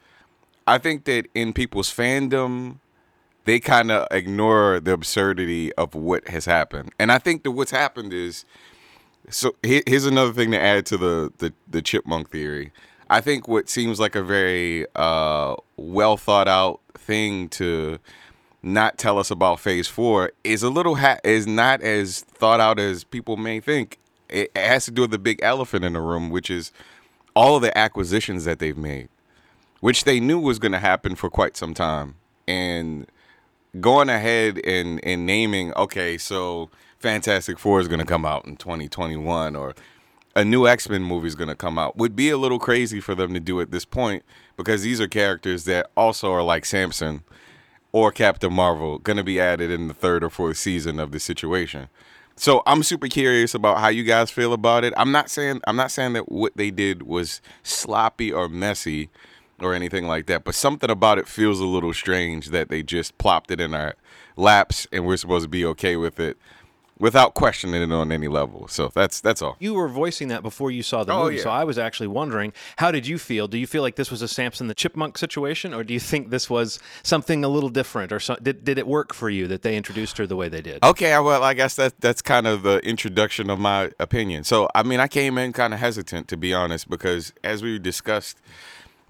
I 0.67 0.77
think 0.77 1.05
that 1.05 1.27
in 1.33 1.53
people's 1.53 1.93
fandom 1.93 2.77
they 3.45 3.59
kind 3.59 3.91
of 3.91 4.07
ignore 4.11 4.79
the 4.79 4.93
absurdity 4.93 5.73
of 5.73 5.95
what 5.95 6.27
has 6.27 6.45
happened. 6.45 6.91
And 6.99 7.11
I 7.11 7.17
think 7.17 7.43
that 7.43 7.51
what's 7.51 7.71
happened 7.71 8.13
is 8.13 8.45
so 9.29 9.55
here's 9.61 10.05
another 10.05 10.33
thing 10.33 10.51
to 10.51 10.59
add 10.59 10.85
to 10.87 10.97
the 10.97 11.31
the, 11.37 11.53
the 11.67 11.81
chipmunk 11.81 12.29
theory. 12.29 12.71
I 13.09 13.21
think 13.21 13.47
what 13.47 13.69
seems 13.69 13.99
like 13.99 14.15
a 14.15 14.23
very 14.23 14.85
uh, 14.95 15.55
well 15.77 16.17
thought 16.17 16.47
out 16.47 16.81
thing 16.93 17.49
to 17.49 17.99
not 18.61 18.97
tell 18.97 19.17
us 19.17 19.31
about 19.31 19.59
Phase 19.59 19.87
Four 19.87 20.31
is 20.43 20.63
a 20.63 20.69
little 20.69 20.95
ha- 20.95 21.19
is 21.23 21.47
not 21.47 21.81
as 21.81 22.21
thought 22.21 22.59
out 22.59 22.79
as 22.79 23.03
people 23.03 23.37
may 23.37 23.59
think. 23.59 23.97
It, 24.29 24.51
it 24.55 24.61
has 24.61 24.85
to 24.85 24.91
do 24.91 25.01
with 25.01 25.11
the 25.11 25.19
big 25.19 25.39
elephant 25.41 25.85
in 25.85 25.93
the 25.93 26.01
room, 26.01 26.29
which 26.29 26.49
is 26.49 26.71
all 27.35 27.55
of 27.55 27.61
the 27.61 27.75
acquisitions 27.77 28.45
that 28.45 28.59
they've 28.59 28.77
made, 28.77 29.09
which 29.79 30.03
they 30.03 30.19
knew 30.19 30.39
was 30.39 30.59
going 30.59 30.71
to 30.71 30.79
happen 30.79 31.15
for 31.15 31.29
quite 31.29 31.57
some 31.57 31.73
time, 31.73 32.15
and 32.47 33.07
going 33.79 34.09
ahead 34.09 34.59
and 34.65 34.99
and 35.03 35.25
naming 35.25 35.73
okay 35.75 36.17
so 36.17 36.69
fantastic 36.97 37.59
four 37.59 37.79
is 37.79 37.87
going 37.87 37.99
to 37.99 38.05
come 38.05 38.25
out 38.25 38.45
in 38.45 38.55
2021 38.55 39.55
or 39.55 39.75
a 40.35 40.43
new 40.43 40.67
x-men 40.67 41.03
movie 41.03 41.27
is 41.27 41.35
going 41.35 41.49
to 41.49 41.55
come 41.55 41.77
out 41.77 41.95
would 41.95 42.15
be 42.15 42.29
a 42.29 42.37
little 42.37 42.59
crazy 42.59 42.99
for 42.99 43.13
them 43.13 43.33
to 43.33 43.39
do 43.39 43.61
at 43.61 43.71
this 43.71 43.85
point 43.85 44.23
because 44.57 44.81
these 44.81 44.99
are 44.99 45.07
characters 45.07 45.65
that 45.65 45.89
also 45.95 46.31
are 46.31 46.41
like 46.41 46.65
samson 46.65 47.21
or 47.91 48.11
captain 48.11 48.53
marvel 48.53 48.97
going 48.97 49.17
to 49.17 49.23
be 49.23 49.39
added 49.39 49.69
in 49.69 49.87
the 49.87 49.93
third 49.93 50.23
or 50.23 50.29
fourth 50.29 50.57
season 50.57 50.99
of 50.99 51.11
the 51.11 51.19
situation. 51.19 51.89
So 52.35 52.63
i'm 52.65 52.83
super 52.83 53.07
curious 53.07 53.53
about 53.53 53.79
how 53.79 53.89
you 53.89 54.03
guys 54.03 54.31
feel 54.31 54.53
about 54.53 54.83
it. 54.83 54.93
I'm 54.97 55.11
not 55.11 55.29
saying 55.29 55.61
i'm 55.67 55.75
not 55.75 55.91
saying 55.91 56.13
that 56.13 56.31
what 56.31 56.57
they 56.57 56.71
did 56.71 57.03
was 57.03 57.41
sloppy 57.61 58.31
or 58.31 58.49
messy 58.49 59.09
or 59.63 59.73
anything 59.73 60.07
like 60.07 60.25
that. 60.27 60.43
But 60.43 60.55
something 60.55 60.89
about 60.89 61.17
it 61.19 61.27
feels 61.27 61.59
a 61.59 61.65
little 61.65 61.93
strange 61.93 62.47
that 62.49 62.69
they 62.69 62.83
just 62.83 63.17
plopped 63.17 63.51
it 63.51 63.59
in 63.59 63.73
our 63.73 63.95
laps 64.35 64.87
and 64.91 65.05
we're 65.05 65.17
supposed 65.17 65.43
to 65.43 65.49
be 65.49 65.65
okay 65.65 65.95
with 65.95 66.19
it 66.19 66.37
without 66.97 67.33
questioning 67.33 67.81
it 67.81 67.91
on 67.93 68.11
any 68.11 68.27
level. 68.27 68.67
So 68.67 68.91
that's 68.93 69.21
that's 69.21 69.41
all. 69.41 69.55
You 69.59 69.73
were 69.73 69.87
voicing 69.87 70.27
that 70.29 70.43
before 70.43 70.69
you 70.69 70.83
saw 70.83 71.05
the 71.05 71.13
Oh, 71.13 71.23
movie, 71.23 71.37
yeah. 71.37 71.43
so 71.43 71.49
I 71.49 71.63
was 71.63 71.77
actually 71.77 72.07
wondering, 72.07 72.51
how 72.77 72.91
did 72.91 73.07
you 73.07 73.17
feel? 73.17 73.47
Do 73.47 73.57
you 73.57 73.65
feel 73.67 73.81
like 73.81 73.95
this 73.95 74.11
was 74.11 74.21
a 74.21 74.27
Samson 74.27 74.67
the 74.67 74.73
Chipmunk 74.73 75.17
situation, 75.17 75.73
or 75.73 75.85
do 75.85 75.93
you 75.93 75.99
think 76.01 76.29
this 76.29 76.49
was 76.49 76.77
something 77.01 77.43
a 77.45 77.47
little 77.47 77.69
different, 77.69 78.11
or 78.11 78.19
so, 78.19 78.35
did 78.41 78.65
did 78.65 78.77
it 78.77 78.85
work 78.85 79.13
for 79.13 79.29
you 79.29 79.47
that 79.47 79.61
they 79.61 79.77
introduced 79.77 80.17
her 80.17 80.27
the 80.27 80.35
way 80.35 80.49
they 80.49 80.61
did? 80.61 80.83
Okay, 80.83 81.17
well, 81.19 81.41
I 81.41 81.53
guess 81.53 81.75
that 81.75 81.99
that's 82.01 82.21
kind 82.21 82.45
of 82.45 82.63
the 82.63 82.79
introduction 82.79 83.49
of 83.49 83.59
my 83.59 83.91
opinion. 83.97 84.43
So, 84.43 84.67
I 84.75 84.83
mean, 84.83 84.99
I 84.99 85.07
came 85.07 85.37
in 85.37 85.53
kind 85.53 85.73
of 85.73 85.79
hesitant 85.79 86.27
to 86.27 86.37
be 86.37 86.53
honest 86.53 86.89
because 86.89 87.31
as 87.45 87.63
we 87.63 87.79
discussed, 87.79 88.41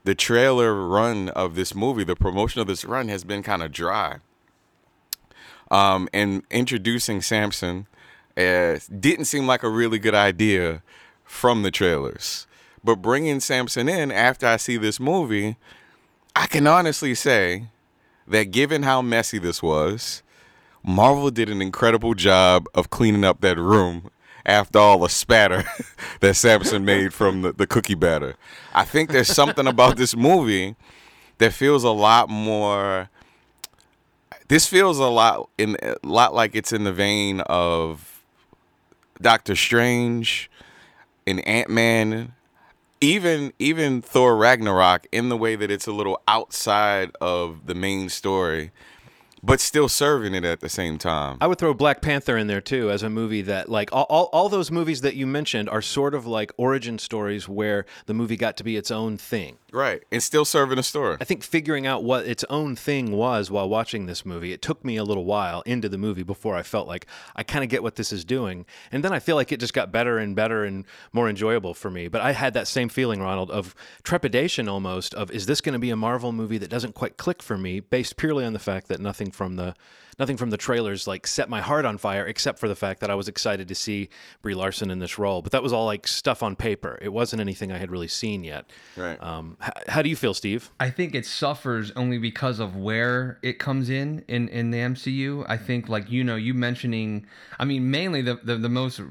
the 0.03 0.15
trailer 0.15 0.73
run 0.73 1.29
of 1.29 1.55
this 1.55 1.75
movie, 1.75 2.03
the 2.03 2.15
promotion 2.15 2.61
of 2.61 2.67
this 2.67 2.85
run 2.85 3.07
has 3.09 3.23
been 3.23 3.43
kind 3.43 3.63
of 3.63 3.71
dry. 3.71 4.17
Um, 5.71 6.09
and 6.13 6.43
introducing 6.49 7.21
Samson 7.21 7.87
uh, 8.35 8.79
didn't 8.99 9.25
seem 9.25 9.45
like 9.45 9.63
a 9.63 9.69
really 9.69 9.99
good 9.99 10.15
idea 10.15 10.81
from 11.23 11.61
the 11.61 11.71
trailers. 11.71 12.47
But 12.83 13.01
bringing 13.01 13.39
Samson 13.39 13.89
in 13.89 14.11
after 14.11 14.47
I 14.47 14.57
see 14.57 14.77
this 14.77 14.99
movie, 14.99 15.57
I 16.35 16.47
can 16.47 16.65
honestly 16.65 17.13
say 17.13 17.65
that 18.27 18.51
given 18.51 18.83
how 18.83 19.01
messy 19.01 19.37
this 19.37 19.61
was, 19.61 20.23
Marvel 20.83 21.29
did 21.29 21.49
an 21.49 21.61
incredible 21.61 22.13
job 22.13 22.67
of 22.73 22.89
cleaning 22.89 23.23
up 23.25 23.41
that 23.41 23.57
room 23.57 24.09
after 24.49 24.79
all 24.79 24.99
the 24.99 25.09
spatter 25.09 25.63
that 26.19 26.35
Samson 26.35 26.83
made 26.83 27.13
from 27.13 27.43
the, 27.43 27.53
the 27.53 27.67
cookie 27.67 27.95
batter. 27.95 28.35
I 28.73 28.83
think 28.83 29.11
there's 29.11 29.27
something 29.27 29.67
about 29.67 29.95
this 29.95 30.15
movie 30.15 30.75
that 31.37 31.53
feels 31.53 31.83
a 31.83 31.91
lot 31.91 32.29
more. 32.29 33.09
This 34.47 34.65
feels 34.65 34.97
a 34.97 35.05
lot 35.05 35.49
in 35.59 35.77
a 35.81 35.95
lot 36.03 36.33
like 36.33 36.55
it's 36.55 36.73
in 36.73 36.83
the 36.83 36.91
vein 36.91 37.41
of 37.41 38.23
Doctor 39.21 39.55
Strange 39.55 40.49
and 41.27 41.47
Ant 41.47 41.69
Man, 41.69 42.33
even 42.99 43.53
even 43.59 44.01
Thor 44.01 44.35
Ragnarok 44.35 45.05
in 45.11 45.29
the 45.29 45.37
way 45.37 45.55
that 45.55 45.69
it's 45.69 45.85
a 45.85 45.91
little 45.91 46.19
outside 46.27 47.11
of 47.21 47.67
the 47.67 47.75
main 47.75 48.09
story 48.09 48.71
but 49.41 49.59
still 49.59 49.87
serving 49.87 50.33
it 50.33 50.43
at 50.43 50.59
the 50.59 50.69
same 50.69 50.97
time. 50.97 51.37
I 51.41 51.47
would 51.47 51.57
throw 51.57 51.73
Black 51.73 52.01
Panther 52.01 52.37
in 52.37 52.47
there 52.47 52.61
too 52.61 52.91
as 52.91 53.03
a 53.03 53.09
movie 53.09 53.41
that, 53.43 53.69
like, 53.69 53.91
all, 53.91 54.05
all, 54.09 54.29
all 54.33 54.49
those 54.49 54.71
movies 54.71 55.01
that 55.01 55.15
you 55.15 55.25
mentioned 55.27 55.69
are 55.69 55.81
sort 55.81 56.13
of 56.13 56.25
like 56.25 56.51
origin 56.57 56.99
stories 56.99 57.47
where 57.47 57.85
the 58.05 58.13
movie 58.13 58.37
got 58.37 58.57
to 58.57 58.63
be 58.63 58.75
its 58.77 58.91
own 58.91 59.17
thing. 59.17 59.57
Right. 59.71 60.03
And 60.11 60.21
still 60.21 60.45
serving 60.45 60.79
a 60.79 60.83
story. 60.83 61.17
I 61.19 61.23
think 61.23 61.43
figuring 61.43 61.85
out 61.85 62.03
what 62.03 62.25
its 62.25 62.43
own 62.49 62.75
thing 62.75 63.11
was 63.11 63.51
while 63.51 63.69
watching 63.69 64.05
this 64.05 64.25
movie, 64.25 64.51
it 64.51 64.61
took 64.61 64.83
me 64.83 64.97
a 64.97 65.03
little 65.03 65.25
while 65.25 65.61
into 65.61 65.89
the 65.89 65.97
movie 65.97 66.23
before 66.23 66.55
I 66.55 66.63
felt 66.63 66.87
like 66.87 67.05
I 67.35 67.43
kind 67.43 67.63
of 67.63 67.69
get 67.69 67.83
what 67.83 67.95
this 67.95 68.11
is 68.11 68.25
doing. 68.25 68.65
And 68.91 69.03
then 69.03 69.13
I 69.13 69.19
feel 69.19 69.35
like 69.35 69.51
it 69.51 69.59
just 69.59 69.73
got 69.73 69.91
better 69.91 70.17
and 70.17 70.35
better 70.35 70.63
and 70.63 70.85
more 71.13 71.29
enjoyable 71.29 71.73
for 71.73 71.89
me. 71.91 72.07
But 72.07 72.21
I 72.21 72.31
had 72.31 72.53
that 72.53 72.67
same 72.67 72.89
feeling, 72.89 73.21
Ronald, 73.21 73.51
of 73.51 73.75
trepidation 74.03 74.67
almost 74.67 75.13
of 75.13 75.31
is 75.31 75.45
this 75.45 75.61
going 75.61 75.73
to 75.73 75.79
be 75.79 75.89
a 75.89 75.95
Marvel 75.95 76.31
movie 76.31 76.57
that 76.57 76.69
doesn't 76.69 76.95
quite 76.95 77.17
click 77.17 77.41
for 77.43 77.57
me 77.57 77.79
based 77.79 78.17
purely 78.17 78.45
on 78.45 78.53
the 78.53 78.59
fact 78.59 78.87
that 78.87 78.99
nothing 78.99 79.31
from 79.31 79.55
the 79.55 79.75
nothing 80.19 80.37
from 80.37 80.49
the 80.49 80.57
trailers 80.57 81.07
like 81.07 81.25
set 81.25 81.49
my 81.49 81.61
heart 81.61 81.85
on 81.85 81.97
fire 81.97 82.25
except 82.25 82.59
for 82.59 82.67
the 82.67 82.75
fact 82.75 82.99
that 82.99 83.09
I 83.09 83.15
was 83.15 83.27
excited 83.27 83.67
to 83.69 83.75
see 83.75 84.09
Brie 84.41 84.53
Larson 84.53 84.91
in 84.91 84.99
this 84.99 85.17
role. 85.17 85.41
But 85.41 85.53
that 85.53 85.63
was 85.63 85.73
all 85.73 85.85
like 85.85 86.07
stuff 86.07 86.43
on 86.43 86.55
paper. 86.55 86.99
It 87.01 87.09
wasn't 87.09 87.39
anything 87.39 87.71
I 87.71 87.77
had 87.77 87.89
really 87.89 88.07
seen 88.07 88.43
yet. 88.43 88.69
Right. 88.97 89.21
Um, 89.23 89.57
h- 89.63 89.71
how 89.87 90.01
do 90.01 90.09
you 90.09 90.15
feel, 90.15 90.33
Steve? 90.33 90.69
I 90.79 90.89
think 90.89 91.15
it 91.15 91.25
suffers 91.25 91.91
only 91.95 92.17
because 92.17 92.59
of 92.59 92.75
where 92.75 93.39
it 93.41 93.59
comes 93.59 93.89
in 93.89 94.23
in 94.27 94.49
in 94.49 94.71
the 94.71 94.79
MCU. 94.79 95.45
I 95.47 95.57
think 95.57 95.89
like 95.89 96.11
you 96.11 96.23
know 96.23 96.35
you 96.35 96.53
mentioning, 96.53 97.25
I 97.57 97.65
mean 97.65 97.89
mainly 97.89 98.21
the 98.21 98.35
the, 98.43 98.57
the 98.57 98.69
most 98.69 99.01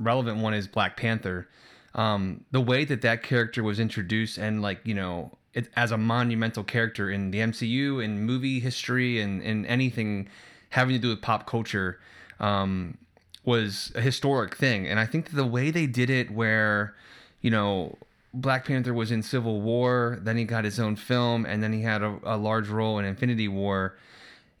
relevant 0.00 0.38
one 0.38 0.54
is 0.54 0.66
Black 0.66 0.96
Panther. 0.96 1.48
Um, 1.94 2.44
the 2.52 2.60
way 2.60 2.84
that 2.84 3.02
that 3.02 3.22
character 3.22 3.62
was 3.62 3.80
introduced 3.80 4.38
and 4.38 4.62
like 4.62 4.80
you 4.84 4.94
know 4.94 5.32
it, 5.58 5.68
as 5.76 5.90
a 5.90 5.98
monumental 5.98 6.64
character 6.64 7.10
in 7.10 7.30
the 7.30 7.38
MCU 7.38 8.02
in 8.02 8.22
movie 8.24 8.60
history 8.60 9.20
and 9.20 9.42
and 9.42 9.66
anything 9.66 10.28
having 10.70 10.94
to 10.94 11.00
do 11.00 11.08
with 11.08 11.20
pop 11.20 11.46
culture 11.46 11.98
um, 12.40 12.96
was 13.44 13.92
a 13.94 14.00
historic 14.00 14.56
thing. 14.56 14.86
And 14.86 15.00
I 15.00 15.06
think 15.06 15.32
the 15.32 15.46
way 15.46 15.70
they 15.70 15.86
did 15.86 16.10
it, 16.10 16.30
where 16.30 16.94
you 17.40 17.50
know 17.50 17.96
Black 18.32 18.66
Panther 18.66 18.94
was 18.94 19.10
in 19.10 19.22
Civil 19.22 19.60
War, 19.60 20.18
then 20.22 20.36
he 20.36 20.44
got 20.44 20.64
his 20.64 20.78
own 20.78 20.96
film, 20.96 21.44
and 21.44 21.62
then 21.62 21.72
he 21.72 21.82
had 21.82 22.02
a, 22.02 22.18
a 22.22 22.36
large 22.36 22.68
role 22.68 22.98
in 22.98 23.04
Infinity 23.04 23.48
War. 23.48 23.96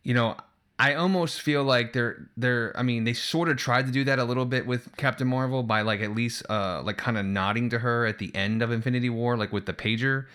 You 0.02 0.14
know, 0.14 0.36
I 0.78 0.94
almost 0.94 1.40
feel 1.42 1.62
like 1.64 1.92
they're 1.92 2.28
they're. 2.36 2.72
I 2.76 2.82
mean, 2.82 3.04
they 3.04 3.12
sort 3.12 3.48
of 3.48 3.56
tried 3.56 3.86
to 3.86 3.92
do 3.92 4.04
that 4.04 4.18
a 4.18 4.24
little 4.24 4.46
bit 4.46 4.66
with 4.66 4.96
Captain 4.96 5.28
Marvel 5.28 5.62
by 5.62 5.82
like 5.82 6.00
at 6.00 6.14
least 6.14 6.44
uh 6.48 6.82
like 6.82 6.96
kind 6.96 7.18
of 7.18 7.24
nodding 7.24 7.70
to 7.70 7.80
her 7.80 8.06
at 8.06 8.18
the 8.18 8.34
end 8.34 8.62
of 8.62 8.72
Infinity 8.72 9.10
War, 9.10 9.36
like 9.36 9.52
with 9.52 9.66
the 9.66 9.72
pager. 9.72 10.26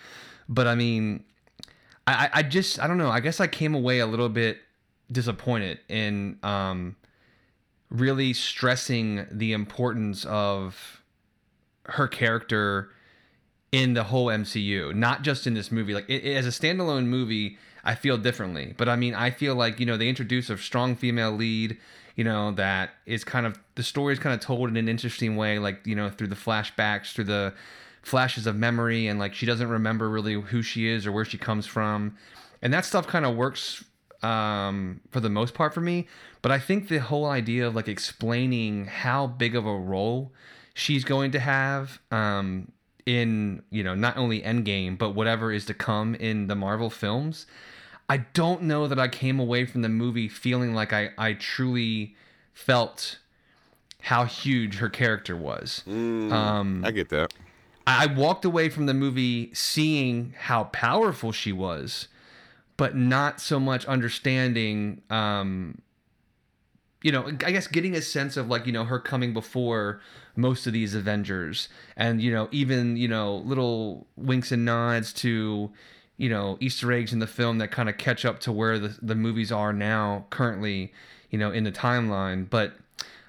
But 0.48 0.66
I 0.66 0.74
mean, 0.74 1.24
I 2.06 2.28
I- 2.32 2.42
just 2.42 2.78
I 2.80 2.86
don't 2.86 2.98
know. 2.98 3.10
I 3.10 3.20
guess 3.20 3.40
I 3.40 3.46
came 3.46 3.74
away 3.74 3.98
a 4.00 4.06
little 4.06 4.28
bit 4.28 4.58
disappointed 5.12 5.78
in 5.88 6.38
um 6.42 6.96
really 7.90 8.32
stressing 8.32 9.26
the 9.30 9.52
importance 9.52 10.24
of 10.24 11.02
her 11.84 12.08
character 12.08 12.90
in 13.72 13.94
the 13.94 14.04
whole 14.04 14.26
MCU, 14.26 14.94
not 14.94 15.22
just 15.22 15.46
in 15.46 15.54
this 15.54 15.70
movie. 15.70 15.94
Like 15.94 16.08
it, 16.08 16.24
it- 16.24 16.36
as 16.36 16.46
a 16.46 16.50
standalone 16.50 17.06
movie, 17.06 17.58
I 17.84 17.94
feel 17.94 18.16
differently. 18.16 18.74
But 18.76 18.88
I 18.88 18.96
mean, 18.96 19.14
I 19.14 19.30
feel 19.30 19.54
like 19.54 19.80
you 19.80 19.86
know 19.86 19.96
they 19.96 20.08
introduce 20.08 20.50
a 20.50 20.56
strong 20.58 20.96
female 20.96 21.32
lead. 21.32 21.76
You 22.16 22.22
know 22.24 22.52
that 22.52 22.90
is 23.06 23.24
kind 23.24 23.44
of 23.44 23.58
the 23.74 23.82
story 23.82 24.12
is 24.12 24.20
kind 24.20 24.34
of 24.34 24.40
told 24.40 24.68
in 24.70 24.76
an 24.76 24.88
interesting 24.88 25.36
way, 25.36 25.58
like 25.58 25.84
you 25.86 25.94
know 25.96 26.08
through 26.10 26.28
the 26.28 26.36
flashbacks, 26.36 27.12
through 27.12 27.24
the 27.24 27.52
flashes 28.04 28.46
of 28.46 28.56
memory, 28.56 29.06
and 29.06 29.18
like 29.18 29.34
she 29.34 29.46
doesn't 29.46 29.68
remember 29.68 30.08
really 30.08 30.34
who 30.34 30.62
she 30.62 30.88
is 30.88 31.06
or 31.06 31.12
where 31.12 31.24
she 31.24 31.38
comes 31.38 31.66
from, 31.66 32.16
and 32.62 32.72
that 32.72 32.84
stuff 32.84 33.06
kind 33.06 33.24
of 33.24 33.34
works 33.34 33.84
um, 34.22 35.00
for 35.10 35.20
the 35.20 35.30
most 35.30 35.54
part 35.54 35.74
for 35.74 35.80
me. 35.80 36.06
But 36.42 36.52
I 36.52 36.58
think 36.58 36.88
the 36.88 36.98
whole 36.98 37.26
idea 37.26 37.66
of 37.66 37.74
like 37.74 37.88
explaining 37.88 38.86
how 38.86 39.26
big 39.26 39.56
of 39.56 39.66
a 39.66 39.76
role 39.76 40.32
she's 40.74 41.04
going 41.04 41.30
to 41.32 41.40
have 41.40 42.00
um, 42.10 42.72
in 43.06 43.62
you 43.70 43.82
know 43.82 43.94
not 43.94 44.16
only 44.16 44.40
Endgame 44.42 44.98
but 44.98 45.10
whatever 45.10 45.52
is 45.52 45.64
to 45.66 45.74
come 45.74 46.14
in 46.14 46.46
the 46.46 46.54
Marvel 46.54 46.90
films. 46.90 47.46
I 48.08 48.18
don't 48.18 48.62
know 48.62 48.86
that 48.86 48.98
I 48.98 49.08
came 49.08 49.40
away 49.40 49.64
from 49.64 49.80
the 49.80 49.88
movie 49.88 50.28
feeling 50.28 50.74
like 50.74 50.92
I, 50.92 51.10
I 51.16 51.32
truly 51.32 52.16
felt 52.52 53.18
how 54.02 54.26
huge 54.26 54.76
her 54.76 54.90
character 54.90 55.34
was. 55.34 55.82
Um, 56.30 56.82
I 56.84 56.90
get 56.90 57.08
that. 57.08 57.32
I 57.86 58.06
walked 58.06 58.44
away 58.44 58.68
from 58.68 58.86
the 58.86 58.94
movie 58.94 59.52
seeing 59.52 60.34
how 60.38 60.64
powerful 60.64 61.32
she 61.32 61.52
was, 61.52 62.08
but 62.76 62.96
not 62.96 63.40
so 63.40 63.60
much 63.60 63.84
understanding. 63.86 65.02
Um, 65.10 65.82
you 67.02 67.12
know, 67.12 67.26
I 67.26 67.52
guess 67.52 67.66
getting 67.66 67.94
a 67.94 68.00
sense 68.00 68.36
of 68.38 68.48
like 68.48 68.66
you 68.66 68.72
know 68.72 68.84
her 68.84 68.98
coming 68.98 69.34
before 69.34 70.00
most 70.34 70.66
of 70.66 70.72
these 70.72 70.94
Avengers, 70.94 71.68
and 71.96 72.22
you 72.22 72.32
know 72.32 72.48
even 72.50 72.96
you 72.96 73.08
know 73.08 73.36
little 73.36 74.06
winks 74.16 74.50
and 74.50 74.64
nods 74.64 75.12
to 75.14 75.70
you 76.16 76.28
know 76.30 76.56
Easter 76.60 76.90
eggs 76.90 77.12
in 77.12 77.18
the 77.18 77.26
film 77.26 77.58
that 77.58 77.70
kind 77.70 77.90
of 77.90 77.98
catch 77.98 78.24
up 78.24 78.40
to 78.40 78.52
where 78.52 78.78
the 78.78 78.96
the 79.02 79.14
movies 79.14 79.52
are 79.52 79.74
now 79.74 80.24
currently, 80.30 80.92
you 81.30 81.38
know, 81.38 81.50
in 81.50 81.64
the 81.64 81.72
timeline, 81.72 82.48
but. 82.48 82.72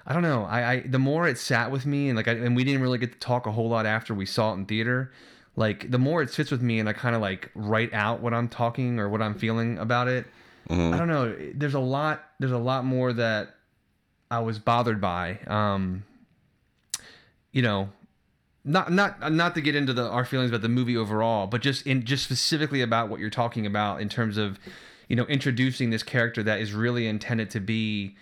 I 0.06 0.12
don't 0.12 0.22
know. 0.22 0.44
I, 0.44 0.72
I 0.72 0.80
the 0.80 0.98
more 0.98 1.26
it 1.26 1.36
sat 1.36 1.70
with 1.70 1.84
me 1.84 2.08
and 2.08 2.16
like 2.16 2.28
I, 2.28 2.32
and 2.32 2.54
we 2.54 2.64
didn't 2.64 2.80
really 2.80 2.98
get 2.98 3.12
to 3.12 3.18
talk 3.18 3.46
a 3.46 3.52
whole 3.52 3.68
lot 3.68 3.86
after 3.86 4.14
we 4.14 4.24
saw 4.24 4.52
it 4.52 4.54
in 4.54 4.66
theater. 4.66 5.12
Like 5.56 5.90
the 5.90 5.98
more 5.98 6.22
it 6.22 6.30
sits 6.30 6.50
with 6.50 6.62
me 6.62 6.78
and 6.78 6.88
I 6.88 6.92
kind 6.92 7.16
of 7.16 7.22
like 7.22 7.50
write 7.54 7.92
out 7.92 8.20
what 8.20 8.32
I'm 8.32 8.48
talking 8.48 9.00
or 9.00 9.08
what 9.08 9.20
I'm 9.20 9.34
feeling 9.34 9.78
about 9.78 10.06
it. 10.06 10.26
I 10.94 10.98
don't 10.98 11.08
know. 11.08 11.34
There's 11.54 11.74
a 11.74 11.80
lot. 11.80 12.24
There's 12.38 12.52
a 12.52 12.58
lot 12.58 12.84
more 12.84 13.12
that 13.12 13.54
I 14.30 14.40
was 14.40 14.58
bothered 14.58 15.00
by. 15.00 15.38
Um, 15.46 16.04
you 17.52 17.62
know, 17.62 17.88
not 18.64 18.92
not 18.92 19.32
not 19.32 19.54
to 19.54 19.60
get 19.60 19.74
into 19.74 19.92
the 19.92 20.08
our 20.08 20.24
feelings 20.24 20.50
about 20.50 20.62
the 20.62 20.68
movie 20.68 20.96
overall, 20.96 21.46
but 21.46 21.62
just 21.62 21.86
in 21.86 22.04
just 22.04 22.24
specifically 22.24 22.82
about 22.82 23.08
what 23.08 23.20
you're 23.20 23.30
talking 23.30 23.64
about 23.64 24.00
in 24.00 24.08
terms 24.08 24.36
of, 24.36 24.58
you 25.08 25.16
know, 25.16 25.24
introducing 25.24 25.90
this 25.90 26.02
character 26.02 26.42
that 26.42 26.60
is 26.60 26.72
really 26.72 27.06
intended 27.06 27.48
to 27.50 27.60
be 27.60 28.16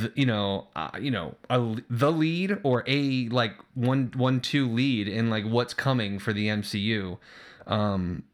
the, 0.00 0.12
you 0.14 0.26
know, 0.26 0.66
uh, 0.74 0.90
you 1.00 1.10
know, 1.10 1.34
a, 1.50 1.76
the 1.88 2.10
lead 2.10 2.58
or 2.62 2.84
a 2.86 3.28
like 3.28 3.54
one 3.74 4.12
one 4.16 4.40
two 4.40 4.68
lead 4.68 5.08
in 5.08 5.30
like 5.30 5.44
what's 5.44 5.74
coming 5.74 6.18
for 6.18 6.32
the 6.32 6.48
MCU, 6.48 7.18
um, 7.66 8.24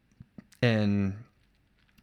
and 0.62 1.16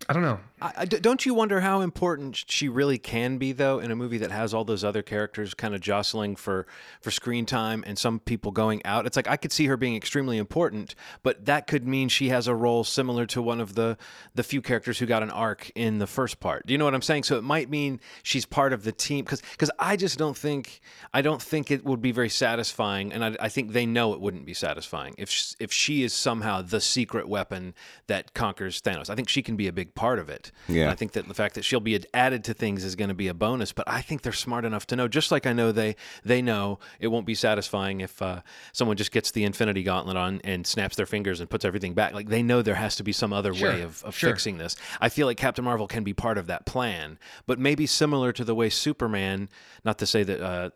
I 0.08 0.14
don't 0.14 0.24
know. 0.24 0.40
I, 0.60 0.74
I- 0.78 0.86
don't 0.86 1.26
you 1.26 1.34
wonder 1.34 1.60
how 1.62 1.82
important 1.82 2.44
she 2.48 2.68
really 2.70 2.98
can 2.98 3.38
be, 3.38 3.52
though, 3.52 3.80
in 3.80 3.92
a 3.92 3.96
movie 3.96 4.18
that 4.18 4.32
has 4.32 4.54
all 4.54 4.64
those 4.64 4.84
other 4.84 5.02
characters 5.02 5.54
kind 5.54 5.76
of 5.76 5.82
jostling 5.82 6.36
for 6.36 6.66
for 7.02 7.12
screen 7.12 7.46
time 7.46 7.84
and 7.86 7.98
some 7.98 8.20
people 8.20 8.52
going 8.52 8.84
out? 8.86 9.06
It's 9.06 9.16
like 9.16 9.28
I 9.28 9.38
could 9.38 9.52
see 9.52 9.68
her 9.68 9.78
being 9.78 9.96
extremely 9.96 10.38
important, 10.38 10.96
but 11.24 11.46
that 11.46 11.68
could 11.68 11.88
mean 11.88 12.10
she 12.10 12.30
has 12.30 12.48
a 12.48 12.56
role 12.56 12.84
similar 12.84 13.26
to 13.28 13.42
one 13.42 13.62
of 13.62 13.76
the 13.76 13.98
the 14.34 14.44
few 14.44 14.62
characters 14.62 15.00
who 15.00 15.06
got 15.06 15.22
an 15.24 15.30
arc 15.30 15.72
in 15.76 16.00
the 16.00 16.08
first 16.08 16.40
part. 16.40 16.66
Do 16.66 16.74
you 16.74 16.78
know 16.78 16.86
what 16.86 16.96
I'm 16.96 17.02
saying? 17.02 17.24
So 17.24 17.38
it 17.38 17.44
might 17.44 17.70
mean 17.70 18.00
she's 18.24 18.46
part 18.46 18.74
of 18.74 18.84
the 18.84 18.92
team 18.92 19.26
because 19.26 19.72
I 19.80 19.96
just 19.96 20.18
don't 20.18 20.38
think 20.38 20.82
I 21.14 21.22
don't 21.22 21.42
think 21.42 21.70
it 21.70 21.86
would 21.86 22.02
be 22.02 22.12
very 22.12 22.30
satisfying, 22.30 23.14
and 23.14 23.24
I, 23.24 23.36
I 23.40 23.50
think 23.50 23.74
they 23.74 23.86
know 23.86 24.14
it 24.14 24.22
wouldn't 24.22 24.46
be 24.46 24.54
satisfying 24.56 25.14
if 25.18 25.56
if 25.60 25.72
she 25.72 26.04
is 26.04 26.14
somehow 26.14 26.62
the 26.64 26.82
secret 26.82 27.28
weapon 27.30 27.76
that 28.08 28.34
conquers 28.34 28.82
Thanos. 28.82 29.10
I 29.10 29.16
think 29.16 29.30
she 29.30 29.44
can 29.44 29.56
be 29.56 29.68
a 29.68 29.74
big 29.74 29.94
part 29.94 30.18
of 30.18 30.30
it. 30.30 30.47
Yeah. 30.68 30.84
And 30.84 30.92
I 30.92 30.96
think 30.96 31.14
that 31.14 31.28
the 31.28 31.34
fact 31.34 31.56
that 31.56 31.64
she'll 31.66 31.80
be 31.80 32.00
added 32.14 32.44
to 32.46 32.54
things 32.54 32.84
is 32.84 32.96
going 32.96 33.10
to 33.10 33.16
be 33.16 33.28
a 33.28 33.34
bonus. 33.34 33.72
But 33.74 33.88
I 33.88 34.02
think 34.02 34.22
they're 34.22 34.32
smart 34.34 34.66
enough 34.66 34.88
to 34.88 34.96
know, 34.96 35.08
just 35.08 35.32
like 35.32 35.46
I 35.46 35.54
know 35.54 35.72
they 35.72 35.96
they 36.24 36.42
know 36.42 36.80
it 37.00 37.08
won't 37.08 37.26
be 37.26 37.36
satisfying 37.36 38.02
if 38.02 38.22
uh, 38.22 38.42
someone 38.74 38.98
just 38.98 39.12
gets 39.12 39.32
the 39.32 39.44
Infinity 39.44 39.84
Gauntlet 39.84 40.18
on 40.18 40.42
and 40.44 40.66
snaps 40.66 40.96
their 40.96 41.06
fingers 41.06 41.40
and 41.40 41.50
puts 41.50 41.66
everything 41.66 41.94
back. 41.94 42.14
Like 42.14 42.30
they 42.30 42.44
know 42.44 42.62
there 42.62 42.76
has 42.76 42.96
to 42.98 43.04
be 43.04 43.12
some 43.12 43.34
other 43.34 43.54
Sure, 43.54 43.72
way 43.72 43.82
of, 43.82 44.04
of 44.04 44.16
sure. 44.16 44.30
fixing 44.30 44.58
this. 44.58 44.76
I 45.02 45.10
feel 45.10 45.28
like 45.28 45.38
Captain 45.38 45.64
Marvel 45.66 45.88
can 45.88 46.04
be 46.04 46.14
part 46.14 46.38
of 46.38 46.48
that 46.48 46.66
plan, 46.66 47.18
but 47.46 47.60
maybe 47.60 47.86
similar 47.86 48.32
to 48.34 48.44
the 48.44 48.56
way 48.56 48.70
Superman. 48.70 49.50
Not 49.84 49.98
to 50.00 50.06
say 50.06 50.24
that. 50.24 50.42
Uh, 50.42 50.70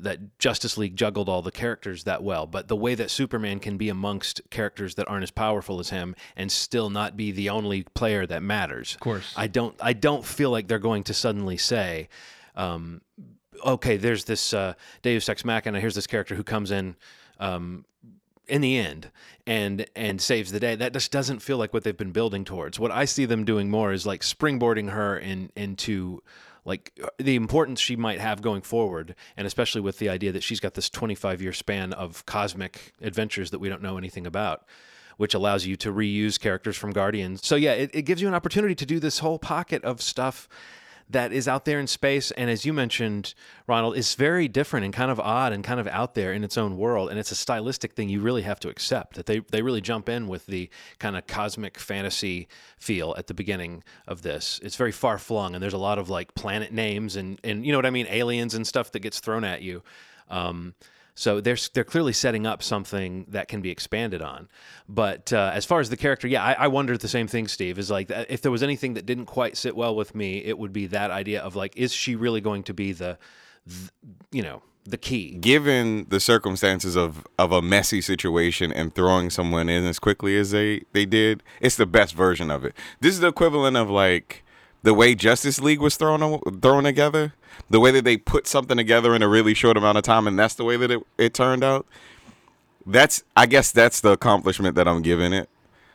that 0.00 0.38
Justice 0.38 0.78
League 0.78 0.96
juggled 0.96 1.28
all 1.28 1.42
the 1.42 1.50
characters 1.50 2.04
that 2.04 2.22
well, 2.22 2.46
but 2.46 2.68
the 2.68 2.76
way 2.76 2.94
that 2.94 3.10
Superman 3.10 3.58
can 3.58 3.76
be 3.76 3.88
amongst 3.88 4.40
characters 4.50 4.94
that 4.94 5.08
aren't 5.08 5.24
as 5.24 5.30
powerful 5.30 5.80
as 5.80 5.90
him 5.90 6.14
and 6.36 6.52
still 6.52 6.88
not 6.88 7.16
be 7.16 7.32
the 7.32 7.48
only 7.48 7.82
player 7.94 8.26
that 8.26 8.42
matters. 8.42 8.94
Of 8.94 9.00
course. 9.00 9.34
I 9.36 9.48
don't. 9.48 9.74
I 9.80 9.92
don't 9.92 10.24
feel 10.24 10.50
like 10.50 10.68
they're 10.68 10.78
going 10.78 11.02
to 11.04 11.14
suddenly 11.14 11.56
say, 11.56 12.08
um, 12.54 13.02
"Okay, 13.64 13.96
there's 13.96 14.24
this 14.24 14.54
uh, 14.54 14.74
Deus 15.02 15.28
Ex 15.28 15.44
Machina. 15.44 15.80
Here's 15.80 15.96
this 15.96 16.06
character 16.06 16.34
who 16.34 16.44
comes 16.44 16.70
in." 16.70 16.96
Um, 17.40 17.84
in 18.48 18.62
the 18.62 18.78
end 18.78 19.10
and 19.46 19.86
and 19.94 20.20
saves 20.20 20.50
the 20.50 20.58
day 20.58 20.74
that 20.74 20.92
just 20.92 21.12
doesn't 21.12 21.40
feel 21.40 21.58
like 21.58 21.74
what 21.74 21.84
they've 21.84 21.98
been 21.98 22.12
building 22.12 22.46
towards 22.46 22.80
what 22.80 22.90
i 22.90 23.04
see 23.04 23.26
them 23.26 23.44
doing 23.44 23.70
more 23.70 23.92
is 23.92 24.06
like 24.06 24.22
springboarding 24.22 24.90
her 24.90 25.18
in 25.18 25.50
into 25.54 26.22
like 26.68 26.92
uh, 27.02 27.08
the 27.18 27.34
importance 27.34 27.80
she 27.80 27.96
might 27.96 28.20
have 28.20 28.42
going 28.42 28.62
forward 28.62 29.16
and 29.36 29.46
especially 29.46 29.80
with 29.80 29.98
the 29.98 30.08
idea 30.08 30.30
that 30.30 30.42
she's 30.42 30.60
got 30.60 30.74
this 30.74 30.88
25 30.88 31.42
year 31.42 31.52
span 31.52 31.92
of 31.94 32.24
cosmic 32.26 32.92
adventures 33.00 33.50
that 33.50 33.58
we 33.58 33.68
don't 33.68 33.82
know 33.82 33.98
anything 33.98 34.26
about 34.26 34.64
which 35.16 35.34
allows 35.34 35.66
you 35.66 35.74
to 35.74 35.92
reuse 35.92 36.38
characters 36.38 36.76
from 36.76 36.92
Guardians. 36.92 37.44
So 37.44 37.56
yeah, 37.56 37.72
it, 37.72 37.90
it 37.92 38.02
gives 38.02 38.22
you 38.22 38.28
an 38.28 38.34
opportunity 38.34 38.76
to 38.76 38.86
do 38.86 39.00
this 39.00 39.18
whole 39.18 39.38
pocket 39.38 39.82
of 39.82 40.00
stuff 40.00 40.48
that 41.10 41.32
is 41.32 41.48
out 41.48 41.64
there 41.64 41.80
in 41.80 41.86
space 41.86 42.30
and 42.32 42.50
as 42.50 42.64
you 42.64 42.72
mentioned 42.72 43.34
ronald 43.66 43.96
is 43.96 44.14
very 44.14 44.46
different 44.46 44.84
and 44.84 44.92
kind 44.92 45.10
of 45.10 45.18
odd 45.20 45.52
and 45.52 45.64
kind 45.64 45.80
of 45.80 45.86
out 45.88 46.14
there 46.14 46.32
in 46.32 46.44
its 46.44 46.58
own 46.58 46.76
world 46.76 47.08
and 47.10 47.18
it's 47.18 47.30
a 47.30 47.34
stylistic 47.34 47.94
thing 47.94 48.08
you 48.08 48.20
really 48.20 48.42
have 48.42 48.60
to 48.60 48.68
accept 48.68 49.16
that 49.16 49.26
they, 49.26 49.40
they 49.50 49.62
really 49.62 49.80
jump 49.80 50.08
in 50.08 50.28
with 50.28 50.46
the 50.46 50.68
kind 50.98 51.16
of 51.16 51.26
cosmic 51.26 51.78
fantasy 51.78 52.48
feel 52.78 53.14
at 53.18 53.26
the 53.26 53.34
beginning 53.34 53.82
of 54.06 54.22
this. 54.22 54.60
It's 54.62 54.76
very 54.76 54.92
far 54.92 55.18
flung 55.18 55.54
and 55.54 55.62
there's 55.62 55.72
a 55.72 55.78
lot 55.78 55.98
of 55.98 56.08
like 56.08 56.34
planet 56.34 56.72
names 56.72 57.16
and 57.16 57.40
and 57.42 57.64
you 57.64 57.72
know 57.72 57.78
what 57.78 57.86
i 57.86 57.90
mean 57.90 58.06
aliens 58.08 58.54
and 58.54 58.66
stuff 58.66 58.92
that 58.92 59.00
gets 59.00 59.20
thrown 59.20 59.44
at 59.44 59.62
you. 59.62 59.82
Um, 60.30 60.74
so 61.18 61.40
they're 61.40 61.56
they're 61.74 61.82
clearly 61.82 62.12
setting 62.12 62.46
up 62.46 62.62
something 62.62 63.26
that 63.28 63.48
can 63.48 63.60
be 63.60 63.70
expanded 63.70 64.22
on. 64.22 64.48
But 64.88 65.32
uh, 65.32 65.50
as 65.52 65.64
far 65.64 65.80
as 65.80 65.90
the 65.90 65.96
character, 65.96 66.28
yeah, 66.28 66.44
I, 66.44 66.52
I 66.52 66.66
wondered 66.68 67.00
the 67.00 67.08
same 67.08 67.26
thing. 67.26 67.48
Steve 67.48 67.76
is 67.76 67.90
like 67.90 68.08
if 68.28 68.40
there 68.40 68.52
was 68.52 68.62
anything 68.62 68.94
that 68.94 69.04
didn't 69.04 69.26
quite 69.26 69.56
sit 69.56 69.74
well 69.74 69.96
with 69.96 70.14
me, 70.14 70.38
it 70.44 70.56
would 70.56 70.72
be 70.72 70.86
that 70.86 71.10
idea 71.10 71.40
of 71.42 71.56
like, 71.56 71.76
is 71.76 71.92
she 71.92 72.14
really 72.14 72.40
going 72.40 72.62
to 72.62 72.72
be 72.72 72.92
the, 72.92 73.18
the 73.66 73.90
you 74.30 74.44
know, 74.44 74.62
the 74.84 74.96
key? 74.96 75.38
Given 75.38 76.06
the 76.08 76.20
circumstances 76.20 76.94
of 76.94 77.26
of 77.36 77.50
a 77.50 77.60
messy 77.60 78.00
situation 78.00 78.72
and 78.72 78.94
throwing 78.94 79.28
someone 79.28 79.68
in 79.68 79.84
as 79.84 79.98
quickly 79.98 80.36
as 80.36 80.52
they 80.52 80.84
they 80.92 81.04
did, 81.04 81.42
it's 81.60 81.74
the 81.74 81.86
best 81.86 82.14
version 82.14 82.48
of 82.48 82.64
it. 82.64 82.76
This 83.00 83.14
is 83.14 83.20
the 83.20 83.26
equivalent 83.26 83.76
of 83.76 83.90
like 83.90 84.44
the 84.84 84.94
way 84.94 85.16
Justice 85.16 85.60
League 85.60 85.80
was 85.80 85.96
thrown 85.96 86.38
thrown 86.62 86.84
together, 86.84 87.34
the 87.70 87.80
way 87.80 87.90
that 87.90 88.04
they 88.04 88.16
put 88.16 88.46
something 88.46 88.76
together 88.76 89.14
in 89.14 89.22
a 89.22 89.28
really 89.28 89.54
short 89.54 89.76
amount 89.76 89.98
of 89.98 90.04
time, 90.04 90.26
and 90.26 90.38
that's 90.38 90.54
the 90.54 90.64
way 90.64 90.76
that 90.76 90.90
it, 90.90 91.02
it 91.16 91.34
turned 91.34 91.64
out. 91.64 91.86
That's 92.86 93.22
I 93.36 93.46
guess 93.46 93.70
that's 93.70 94.00
the 94.00 94.10
accomplishment 94.10 94.74
that 94.76 94.88
I'm 94.88 95.02
giving 95.02 95.32
it. 95.32 95.48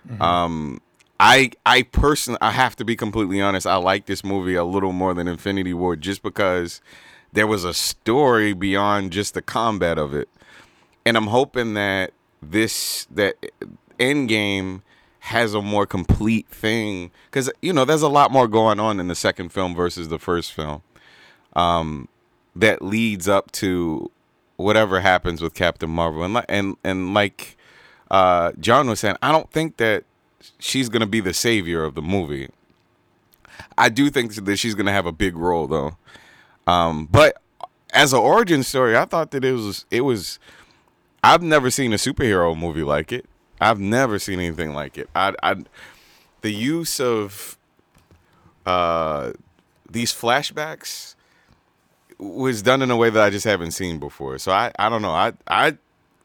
Mm-hmm. 0.07 0.21
Um, 0.21 0.81
I 1.19 1.51
I 1.65 1.83
personally 1.83 2.39
I 2.41 2.51
have 2.51 2.75
to 2.77 2.85
be 2.85 2.95
completely 2.95 3.41
honest. 3.41 3.65
I 3.65 3.75
like 3.75 4.05
this 4.05 4.23
movie 4.23 4.55
a 4.55 4.63
little 4.63 4.93
more 4.93 5.13
than 5.13 5.27
Infinity 5.27 5.73
War 5.73 5.95
just 5.95 6.21
because 6.21 6.81
there 7.31 7.47
was 7.47 7.63
a 7.63 7.73
story 7.73 8.53
beyond 8.53 9.11
just 9.11 9.33
the 9.33 9.41
combat 9.41 9.97
of 9.97 10.13
it, 10.13 10.29
and 11.05 11.17
I'm 11.17 11.27
hoping 11.27 11.73
that 11.73 12.13
this 12.41 13.07
that 13.09 13.35
Endgame 13.99 14.81
has 15.19 15.53
a 15.53 15.61
more 15.61 15.85
complete 15.85 16.47
thing 16.49 17.09
because 17.31 17.49
you 17.61 17.71
know 17.71 17.85
there's 17.85 18.01
a 18.01 18.09
lot 18.09 18.29
more 18.29 18.47
going 18.47 18.79
on 18.79 18.99
in 18.99 19.07
the 19.07 19.15
second 19.15 19.49
film 19.49 19.73
versus 19.73 20.09
the 20.09 20.19
first 20.19 20.51
film 20.51 20.81
um, 21.55 22.07
that 22.55 22.81
leads 22.81 23.27
up 23.27 23.51
to 23.53 24.11
whatever 24.55 24.99
happens 24.99 25.41
with 25.41 25.53
Captain 25.53 25.89
Marvel 25.89 26.23
and 26.23 26.45
and 26.47 26.77
and 26.83 27.13
like 27.13 27.57
uh, 28.11 28.51
John 28.59 28.87
was 28.87 28.99
saying, 28.99 29.15
I 29.21 29.31
don't 29.31 29.51
think 29.51 29.77
that 29.77 30.03
she's 30.59 30.89
gonna 30.89 31.07
be 31.07 31.19
the 31.19 31.33
savior 31.33 31.83
of 31.83 31.95
the 31.95 32.01
movie. 32.01 32.49
I 33.77 33.89
do 33.89 34.09
think 34.09 34.33
that 34.35 34.57
she's 34.57 34.75
gonna 34.75 34.91
have 34.91 35.05
a 35.05 35.11
big 35.11 35.35
role 35.35 35.67
though, 35.67 35.97
um, 36.67 37.07
but 37.11 37.41
as 37.91 38.13
an 38.13 38.19
origin 38.19 38.63
story, 38.63 38.97
I 38.97 39.05
thought 39.05 39.31
that 39.31 39.43
it 39.43 39.53
was 39.53 39.85
it 39.91 40.01
was. 40.01 40.39
I've 41.25 41.41
never 41.41 41.71
seen 41.71 41.93
a 41.93 41.97
superhero 41.97 42.57
movie 42.57 42.83
like 42.83 43.13
it. 43.13 43.25
I've 43.61 43.79
never 43.79 44.19
seen 44.19 44.39
anything 44.39 44.73
like 44.73 44.97
it. 44.97 45.09
I, 45.15 45.33
I 45.41 45.55
the 46.41 46.51
use 46.51 46.99
of 46.99 47.57
uh, 48.65 49.31
these 49.89 50.13
flashbacks 50.13 51.15
was 52.17 52.61
done 52.61 52.81
in 52.81 52.91
a 52.91 52.95
way 52.95 53.09
that 53.09 53.21
I 53.21 53.29
just 53.29 53.45
haven't 53.45 53.71
seen 53.71 53.99
before. 53.99 54.37
So 54.37 54.51
I, 54.51 54.71
I 54.77 54.89
don't 54.89 55.01
know. 55.01 55.11
I, 55.11 55.33
I 55.47 55.77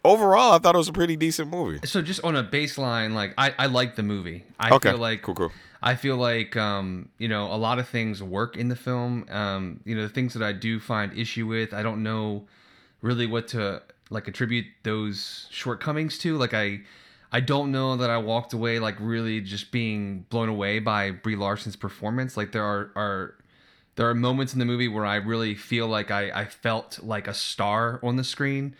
overall 0.04 0.52
I 0.52 0.58
thought 0.58 0.74
it 0.74 0.78
was 0.78 0.88
a 0.88 0.92
pretty 0.92 1.16
decent 1.16 1.50
movie. 1.50 1.86
So 1.86 2.02
just 2.02 2.22
on 2.24 2.36
a 2.36 2.44
baseline, 2.44 3.14
like 3.14 3.34
I, 3.38 3.54
I 3.58 3.66
like 3.66 3.96
the 3.96 4.02
movie. 4.02 4.44
I 4.58 4.74
okay. 4.74 4.90
feel 4.90 4.98
like 4.98 5.22
cool, 5.22 5.34
cool. 5.34 5.52
I 5.82 5.94
feel 5.94 6.16
like 6.16 6.56
um, 6.56 7.08
you 7.18 7.28
know, 7.28 7.52
a 7.52 7.56
lot 7.56 7.78
of 7.78 7.88
things 7.88 8.22
work 8.22 8.56
in 8.56 8.68
the 8.68 8.76
film. 8.76 9.26
Um, 9.30 9.80
you 9.84 9.94
know, 9.94 10.02
the 10.02 10.08
things 10.08 10.34
that 10.34 10.42
I 10.42 10.52
do 10.52 10.80
find 10.80 11.16
issue 11.16 11.46
with, 11.46 11.72
I 11.72 11.82
don't 11.82 12.02
know 12.02 12.46
really 13.02 13.26
what 13.26 13.48
to 13.48 13.82
like 14.10 14.26
attribute 14.26 14.66
those 14.82 15.46
shortcomings 15.50 16.18
to. 16.18 16.36
Like 16.36 16.54
I 16.54 16.80
I 17.30 17.40
don't 17.40 17.70
know 17.70 17.96
that 17.96 18.10
I 18.10 18.18
walked 18.18 18.52
away 18.52 18.78
like 18.78 18.96
really 18.98 19.40
just 19.40 19.70
being 19.70 20.24
blown 20.30 20.48
away 20.48 20.78
by 20.78 21.10
Brie 21.10 21.36
Larson's 21.36 21.76
performance. 21.76 22.36
Like 22.36 22.52
there 22.52 22.64
are 22.64 22.90
are 22.96 23.34
there 23.98 24.08
are 24.08 24.14
moments 24.14 24.52
in 24.52 24.60
the 24.60 24.64
movie 24.64 24.86
where 24.86 25.04
I 25.04 25.16
really 25.16 25.56
feel 25.56 25.88
like 25.88 26.12
I, 26.12 26.30
I 26.30 26.44
felt 26.44 27.00
like 27.02 27.26
a 27.26 27.34
star 27.34 27.98
on 28.00 28.14
the 28.14 28.22
screen 28.22 28.76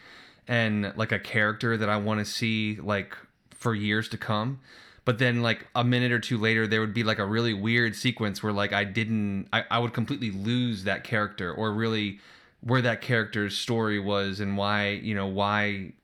and 0.47 0.93
like 0.95 1.11
a 1.11 1.19
character 1.19 1.77
that 1.77 1.89
I 1.89 1.97
want 1.97 2.21
to 2.21 2.25
see 2.25 2.79
like 2.81 3.17
for 3.51 3.75
years 3.75 4.09
to 4.11 4.17
come. 4.17 4.61
But 5.05 5.19
then 5.19 5.43
like 5.43 5.67
a 5.75 5.83
minute 5.83 6.13
or 6.13 6.21
two 6.21 6.39
later 6.39 6.69
there 6.69 6.79
would 6.81 6.95
be 6.95 7.03
like 7.03 7.19
a 7.19 7.27
really 7.27 7.53
weird 7.53 7.97
sequence 7.97 8.45
where 8.45 8.53
like 8.53 8.73
I 8.73 8.85
didn't 8.85 9.49
I, 9.53 9.65
I 9.69 9.81
would 9.81 9.93
completely 9.93 10.31
lose 10.31 10.85
that 10.85 11.03
character 11.03 11.53
or 11.53 11.73
really 11.73 12.21
where 12.61 12.83
that 12.83 13.01
character's 13.01 13.59
story 13.59 13.99
was 13.99 14.39
and 14.39 14.57
why, 14.57 14.91
you 14.91 15.17
know, 15.17 15.27
why 15.27 15.95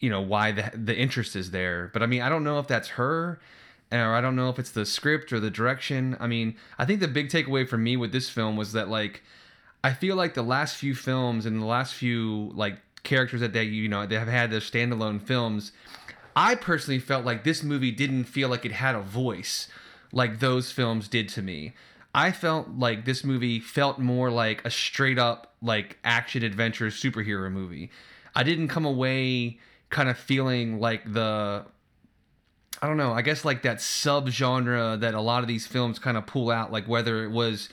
you 0.00 0.10
know 0.10 0.20
why 0.20 0.50
the 0.50 0.68
the 0.74 0.96
interest 0.98 1.36
is 1.36 1.52
there. 1.52 1.90
But 1.92 2.02
I 2.02 2.06
mean, 2.06 2.22
I 2.22 2.28
don't 2.28 2.42
know 2.42 2.58
if 2.58 2.66
that's 2.66 2.88
her, 2.88 3.38
or 4.02 4.14
I 4.14 4.20
don't 4.20 4.36
know 4.36 4.48
if 4.48 4.58
it's 4.58 4.70
the 4.70 4.86
script 4.86 5.32
or 5.32 5.40
the 5.40 5.50
direction. 5.50 6.16
I 6.20 6.26
mean, 6.26 6.56
I 6.78 6.84
think 6.84 7.00
the 7.00 7.08
big 7.08 7.28
takeaway 7.28 7.68
for 7.68 7.78
me 7.78 7.96
with 7.96 8.12
this 8.12 8.28
film 8.28 8.56
was 8.56 8.72
that 8.72 8.88
like 8.88 9.22
I 9.82 9.92
feel 9.92 10.16
like 10.16 10.34
the 10.34 10.42
last 10.42 10.76
few 10.76 10.94
films 10.94 11.46
and 11.46 11.60
the 11.60 11.66
last 11.66 11.94
few 11.94 12.50
like 12.54 12.78
characters 13.02 13.40
that 13.40 13.52
they 13.52 13.64
you 13.64 13.88
know 13.88 14.06
they 14.06 14.18
have 14.18 14.28
had 14.28 14.50
their 14.50 14.60
standalone 14.60 15.20
films. 15.20 15.72
I 16.36 16.54
personally 16.54 16.98
felt 16.98 17.24
like 17.24 17.44
this 17.44 17.62
movie 17.62 17.92
didn't 17.92 18.24
feel 18.24 18.48
like 18.48 18.64
it 18.64 18.72
had 18.72 18.94
a 18.94 19.00
voice 19.00 19.68
like 20.12 20.38
those 20.38 20.72
films 20.72 21.08
did 21.08 21.28
to 21.30 21.42
me. 21.42 21.74
I 22.14 22.30
felt 22.30 22.68
like 22.78 23.04
this 23.04 23.24
movie 23.24 23.58
felt 23.58 23.98
more 23.98 24.30
like 24.30 24.64
a 24.64 24.70
straight 24.70 25.18
up 25.18 25.54
like 25.60 25.98
action 26.04 26.44
adventure 26.44 26.86
superhero 26.86 27.50
movie. 27.50 27.90
I 28.34 28.44
didn't 28.44 28.68
come 28.68 28.84
away 28.84 29.58
kind 29.90 30.08
of 30.08 30.16
feeling 30.16 30.78
like 30.78 31.12
the 31.12 31.66
I 32.82 32.86
don't 32.86 32.96
know, 32.96 33.12
I 33.12 33.22
guess 33.22 33.44
like 33.44 33.62
that 33.62 33.78
subgenre 33.78 35.00
that 35.00 35.14
a 35.14 35.20
lot 35.20 35.42
of 35.42 35.48
these 35.48 35.66
films 35.66 35.98
kind 35.98 36.16
of 36.16 36.26
pull 36.26 36.50
out, 36.50 36.72
like 36.72 36.86
whether 36.86 37.24
it 37.24 37.30
was, 37.30 37.68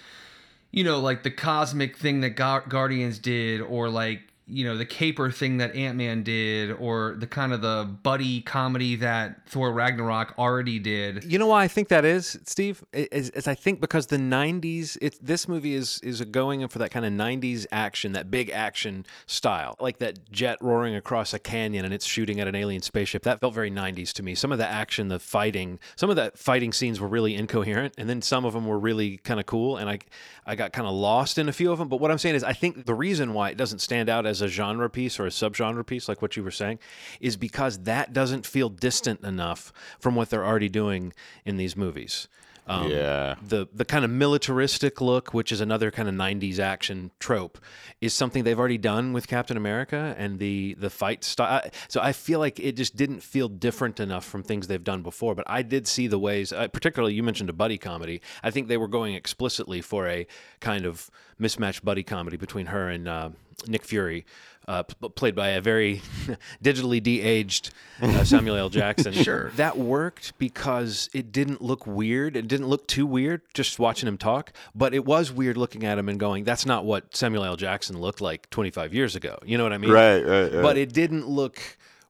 you 0.72 0.84
know, 0.84 1.00
like 1.00 1.24
the 1.24 1.32
cosmic 1.32 1.98
thing 1.98 2.22
that 2.22 2.36
Guardians 2.36 3.20
did, 3.20 3.62
or 3.62 3.90
like 3.90 4.22
you 4.52 4.66
know 4.66 4.78
the 4.78 4.86
caper 4.86 5.32
thing 5.32 5.58
that 5.58 5.76
Ant 5.76 5.98
Man 5.98 6.24
did, 6.24 6.72
or 6.72 7.16
the 7.18 7.26
kind 7.26 7.54
of 7.54 7.62
the 7.62 7.90
buddy 8.04 8.42
comedy 8.42 8.98
that 8.98 9.48
Thor 9.48 9.72
Ragnarok 9.72 10.38
already 10.38 10.78
did. 10.78 11.24
You 11.24 11.40
know 11.40 11.48
why 11.48 11.64
I 11.64 11.68
think 11.68 11.88
that 11.88 12.04
is, 12.04 12.38
Steve? 12.46 12.84
Is, 12.92 13.30
is 13.30 13.48
I 13.48 13.56
think 13.56 13.80
because 13.80 14.08
the 14.08 14.18
'90s, 14.18 14.98
it, 15.02 15.18
this 15.26 15.48
movie 15.48 15.74
is 15.74 16.00
is 16.04 16.22
going 16.26 16.68
for 16.68 16.80
that 16.80 16.92
kind 16.92 17.06
of 17.06 17.14
'90s 17.14 17.66
action, 17.72 18.12
that 18.12 18.30
big 18.30 18.50
action 18.50 19.06
style, 19.26 19.78
like 19.80 20.00
that 20.00 20.30
jet 20.32 20.58
roaring 20.62 20.96
across 20.96 21.34
a 21.34 21.40
canyon 21.40 21.86
and 21.86 21.94
it's 21.94 22.06
shooting 22.06 22.40
at 22.42 22.48
an 22.48 22.56
alien 22.56 22.82
spaceship. 22.82 23.24
That 23.24 23.40
felt 23.40 23.54
very 23.54 23.72
'90s 23.72 24.12
to 24.14 24.24
me. 24.24 24.36
Some 24.36 24.52
of 24.52 24.58
the 24.58 24.68
action, 24.68 25.08
the 25.08 25.20
fighting, 25.20 25.80
some 25.96 26.10
of 26.10 26.18
the 26.18 26.32
fighting 26.36 26.74
scenes 26.74 27.00
were 27.00 27.08
really 27.08 27.36
incoherent, 27.36 27.94
and 27.98 28.10
then 28.10 28.22
some 28.22 28.44
of 28.44 28.54
them 28.54 28.66
were 28.66 28.80
really 28.80 29.18
kind 29.18 29.40
of 29.40 29.46
cool, 29.46 29.78
and 29.78 29.90
I 29.90 30.00
I 30.46 30.56
got 30.56 30.74
kind 30.74 30.88
of 30.88 30.94
lost 30.94 31.38
in 31.38 31.48
a 31.48 31.54
few 31.54 31.72
of 31.72 31.80
them. 31.80 31.88
But 31.88 32.02
what 32.02 32.12
I'm 32.12 32.18
saying 32.18 32.36
is, 32.36 32.44
I 32.44 32.54
think 32.54 32.86
the 32.86 32.94
reason 32.94 33.34
why 33.34 33.50
it 33.52 33.58
doesn't 33.58 33.80
stand 33.80 34.10
out 34.10 34.26
as 34.26 34.41
a 34.42 34.48
genre 34.48 34.90
piece 34.90 35.20
or 35.20 35.26
a 35.26 35.30
subgenre 35.30 35.86
piece, 35.86 36.08
like 36.08 36.22
what 36.22 36.36
you 36.36 36.44
were 36.44 36.52
saying, 36.52 36.80
is 37.20 37.38
because 37.38 37.80
that 37.80 38.14
doesn't 38.14 38.46
feel 38.46 38.70
distant 38.70 39.24
enough 39.24 39.72
from 40.00 40.16
what 40.16 40.30
they're 40.30 40.46
already 40.46 40.70
doing 40.70 41.14
in 41.46 41.58
these 41.58 41.76
movies. 41.76 42.28
Um, 42.68 42.90
yeah. 42.90 43.36
The 43.42 43.68
the 43.74 43.86
kind 43.86 44.06
of 44.06 44.12
militaristic 44.12 45.02
look, 45.02 45.34
which 45.34 45.52
is 45.52 45.62
another 45.62 45.92
kind 45.92 46.08
of 46.08 46.16
'90s 46.16 46.60
action 46.60 47.12
trope, 47.20 47.58
is 48.00 48.14
something 48.14 48.44
they've 48.44 48.60
already 48.60 48.78
done 48.78 49.14
with 49.14 49.28
Captain 49.28 49.58
America 49.58 50.16
and 50.18 50.40
the 50.40 50.76
the 50.76 50.90
fight 50.90 51.24
style. 51.24 51.62
So 51.88 52.02
I 52.02 52.14
feel 52.14 52.40
like 52.40 52.60
it 52.60 52.74
just 52.74 52.96
didn't 52.96 53.22
feel 53.22 53.48
different 53.48 54.00
enough 54.00 54.26
from 54.26 54.44
things 54.44 54.68
they've 54.68 54.84
done 54.84 55.02
before. 55.02 55.36
But 55.36 55.46
I 55.48 55.64
did 55.64 55.88
see 55.88 56.08
the 56.08 56.20
ways, 56.20 56.54
uh, 56.54 56.68
particularly 56.68 57.14
you 57.14 57.24
mentioned 57.24 57.50
a 57.50 57.54
buddy 57.54 57.78
comedy. 57.78 58.22
I 58.44 58.52
think 58.52 58.68
they 58.68 58.78
were 58.78 58.88
going 58.88 59.16
explicitly 59.16 59.82
for 59.82 60.08
a 60.08 60.28
kind 60.60 60.86
of 60.86 61.10
mismatched 61.40 61.84
buddy 61.84 62.04
comedy 62.04 62.38
between 62.38 62.68
her 62.68 62.88
and 62.88 63.08
uh, 63.08 63.30
Nick 63.68 63.84
Fury 63.84 64.26
uh, 64.72 64.84
p- 64.84 65.10
played 65.10 65.36
by 65.36 65.50
a 65.50 65.62
very 65.62 66.02
digitally 66.64 67.04
de-aged 67.04 67.72
uh, 68.02 68.24
Samuel 68.24 68.56
L. 68.56 68.70
Jackson. 68.70 69.12
sure, 69.12 69.50
that 69.58 69.78
worked 69.78 70.38
because 70.38 71.10
it 71.14 71.32
didn't 71.32 71.62
look 71.62 71.86
weird. 71.86 72.38
It 72.38 72.48
didn't 72.48 72.68
look 72.68 72.88
too 72.88 73.06
weird 73.06 73.42
just 73.54 73.80
watching 73.80 74.08
him 74.08 74.18
talk, 74.18 74.54
but 74.74 74.94
it 74.94 75.04
was 75.04 75.32
weird 75.32 75.58
looking 75.58 75.84
at 75.84 75.98
him 75.98 76.08
and 76.08 76.18
going, 76.20 76.46
"That's 76.46 76.66
not 76.66 76.86
what 76.86 77.16
Samuel 77.16 77.44
L. 77.44 77.58
Jackson 77.58 78.00
looked 78.00 78.22
like 78.22 78.50
25 78.50 78.94
years 78.94 79.16
ago." 79.16 79.38
You 79.46 79.58
know 79.58 79.64
what 79.64 79.74
I 79.74 79.78
mean? 79.78 79.92
Right, 79.92 80.22
right, 80.26 80.54
right. 80.54 80.62
But 80.62 80.78
it 80.78 80.94
didn't 80.94 81.28
look 81.28 81.60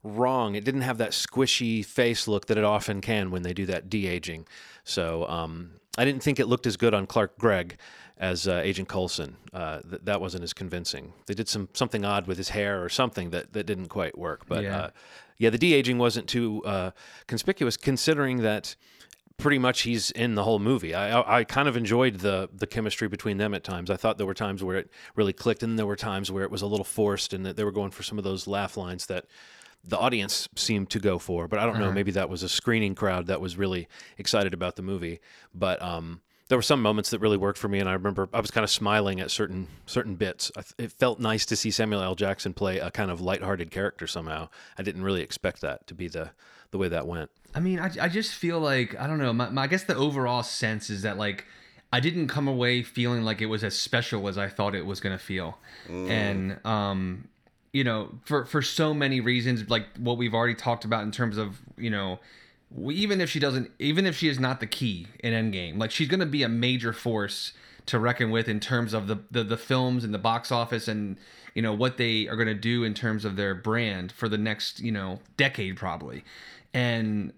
wrong. 0.03 0.55
It 0.55 0.63
didn't 0.63 0.81
have 0.81 0.99
that 0.99 1.11
squishy 1.11 1.83
face 1.83 2.27
look 2.27 2.45
that 2.47 2.57
it 2.57 2.63
often 2.63 3.01
can 3.01 3.31
when 3.31 3.41
they 3.41 3.53
do 3.53 3.65
that 3.67 3.89
de 3.89 4.07
aging. 4.07 4.47
So 4.83 5.27
um, 5.27 5.71
I 5.97 6.05
didn't 6.05 6.23
think 6.23 6.39
it 6.39 6.47
looked 6.47 6.67
as 6.67 6.77
good 6.77 6.93
on 6.93 7.05
Clark 7.07 7.37
Gregg 7.37 7.77
as 8.21 8.47
uh, 8.47 8.61
Agent 8.63 8.87
Coulson. 8.87 9.35
Uh, 9.51 9.81
th- 9.81 10.01
that 10.05 10.21
wasn't 10.21 10.43
as 10.43 10.53
convincing. 10.53 11.11
They 11.25 11.33
did 11.33 11.49
some 11.49 11.67
something 11.73 12.05
odd 12.05 12.27
with 12.27 12.37
his 12.37 12.49
hair 12.49 12.81
or 12.83 12.87
something 12.87 13.31
that, 13.31 13.51
that 13.51 13.65
didn't 13.65 13.89
quite 13.89 14.17
work. 14.17 14.45
But 14.47 14.63
Yeah. 14.63 14.77
uh, 14.77 14.89
yeah, 15.39 15.49
the 15.49 15.57
de 15.57 15.73
aging 15.73 15.97
wasn't 15.97 16.27
too 16.29 16.63
uh, 16.63 16.91
conspicuous, 17.27 17.75
considering 17.75 18.37
that 18.43 18.75
pretty 19.37 19.57
much 19.57 19.81
he's 19.81 20.11
in 20.11 20.35
the 20.35 20.43
whole 20.43 20.59
movie. 20.59 20.93
I, 20.93 21.39
I 21.39 21.43
kind 21.43 21.67
of 21.67 21.75
enjoyed 21.75 22.19
the 22.19 22.47
the 22.53 22.67
chemistry 22.67 23.07
between 23.07 23.37
them 23.37 23.55
at 23.55 23.63
times. 23.63 23.89
I 23.89 23.97
thought 23.97 24.17
there 24.19 24.27
were 24.27 24.35
times 24.35 24.63
where 24.63 24.77
it 24.77 24.91
really 25.15 25.33
clicked, 25.33 25.63
and 25.63 25.79
there 25.79 25.87
were 25.87 25.95
times 25.95 26.31
where 26.31 26.43
it 26.43 26.51
was 26.51 26.61
a 26.61 26.67
little 26.67 26.85
forced, 26.85 27.33
and 27.33 27.43
that 27.47 27.55
they 27.57 27.63
were 27.63 27.71
going 27.71 27.89
for 27.91 28.03
some 28.03 28.19
of 28.19 28.23
those 28.23 28.45
laugh 28.45 28.77
lines 28.77 29.07
that 29.07 29.25
the 29.83 29.97
audience 29.97 30.47
seemed 30.55 30.91
to 30.91 30.99
go 30.99 31.17
for. 31.17 31.47
But 31.47 31.57
I 31.57 31.65
don't 31.65 31.79
know, 31.79 31.91
maybe 31.91 32.11
that 32.11 32.29
was 32.29 32.43
a 32.43 32.49
screening 32.49 32.93
crowd 32.93 33.25
that 33.25 33.41
was 33.41 33.57
really 33.57 33.87
excited 34.19 34.53
about 34.53 34.75
the 34.75 34.83
movie. 34.83 35.21
But 35.55 35.81
um, 35.81 36.21
there 36.51 36.57
were 36.57 36.61
some 36.61 36.81
moments 36.81 37.11
that 37.11 37.19
really 37.19 37.37
worked 37.37 37.57
for 37.57 37.69
me, 37.69 37.79
and 37.79 37.87
I 37.87 37.93
remember 37.93 38.27
I 38.33 38.41
was 38.41 38.51
kind 38.51 38.65
of 38.65 38.69
smiling 38.69 39.21
at 39.21 39.31
certain 39.31 39.69
certain 39.85 40.15
bits. 40.15 40.51
I, 40.57 40.61
th- 40.63 40.73
it 40.77 40.91
felt 40.91 41.17
nice 41.17 41.45
to 41.45 41.55
see 41.55 41.71
Samuel 41.71 42.01
L. 42.01 42.13
Jackson 42.13 42.53
play 42.53 42.79
a 42.79 42.91
kind 42.91 43.09
of 43.09 43.21
lighthearted 43.21 43.71
character 43.71 44.05
somehow. 44.05 44.49
I 44.77 44.83
didn't 44.83 45.03
really 45.03 45.21
expect 45.21 45.61
that 45.61 45.87
to 45.87 45.93
be 45.93 46.09
the 46.09 46.31
the 46.71 46.77
way 46.77 46.89
that 46.89 47.07
went. 47.07 47.31
I 47.55 47.61
mean, 47.61 47.79
I, 47.79 47.89
I 48.01 48.09
just 48.09 48.33
feel 48.33 48.59
like 48.59 48.99
I 48.99 49.07
don't 49.07 49.17
know. 49.17 49.31
My, 49.31 49.47
my 49.49 49.61
I 49.61 49.67
guess 49.67 49.85
the 49.85 49.95
overall 49.95 50.43
sense 50.43 50.89
is 50.89 51.03
that 51.03 51.17
like 51.17 51.45
I 51.93 52.01
didn't 52.01 52.27
come 52.27 52.49
away 52.49 52.83
feeling 52.83 53.23
like 53.23 53.39
it 53.39 53.45
was 53.45 53.63
as 53.63 53.77
special 53.77 54.27
as 54.27 54.37
I 54.37 54.49
thought 54.49 54.75
it 54.75 54.85
was 54.85 54.99
gonna 54.99 55.17
feel, 55.17 55.57
and 55.87 56.59
um, 56.65 57.29
you 57.71 57.85
know, 57.85 58.19
for 58.25 58.43
for 58.43 58.61
so 58.61 58.93
many 58.93 59.21
reasons, 59.21 59.69
like 59.69 59.85
what 59.97 60.17
we've 60.17 60.33
already 60.33 60.55
talked 60.55 60.83
about 60.83 61.03
in 61.03 61.13
terms 61.13 61.37
of 61.37 61.61
you 61.77 61.89
know, 61.89 62.09
we- 62.11 62.19
even 62.89 63.21
if 63.21 63.29
she 63.29 63.39
doesn't, 63.39 63.71
even 63.79 64.05
if 64.05 64.17
she 64.17 64.27
is 64.27 64.39
not 64.39 64.59
the 64.59 64.67
key 64.67 65.07
in 65.19 65.33
Endgame, 65.33 65.77
like 65.77 65.91
she's 65.91 66.07
gonna 66.07 66.25
be 66.25 66.43
a 66.43 66.49
major 66.49 66.93
force 66.93 67.53
to 67.87 67.99
reckon 67.99 68.31
with 68.31 68.47
in 68.47 68.59
terms 68.59 68.93
of 68.93 69.07
the 69.07 69.17
the, 69.31 69.43
the 69.43 69.57
films 69.57 70.03
and 70.03 70.13
the 70.13 70.19
box 70.19 70.51
office 70.51 70.87
and 70.87 71.17
you 71.53 71.61
know 71.61 71.73
what 71.73 71.97
they 71.97 72.27
are 72.27 72.35
going 72.35 72.47
to 72.47 72.53
do 72.53 72.83
in 72.83 72.93
terms 72.93 73.25
of 73.25 73.35
their 73.35 73.53
brand 73.53 74.11
for 74.11 74.29
the 74.29 74.37
next 74.37 74.79
you 74.79 74.91
know 74.91 75.19
decade 75.37 75.75
probably. 75.77 76.23
And 76.73 77.33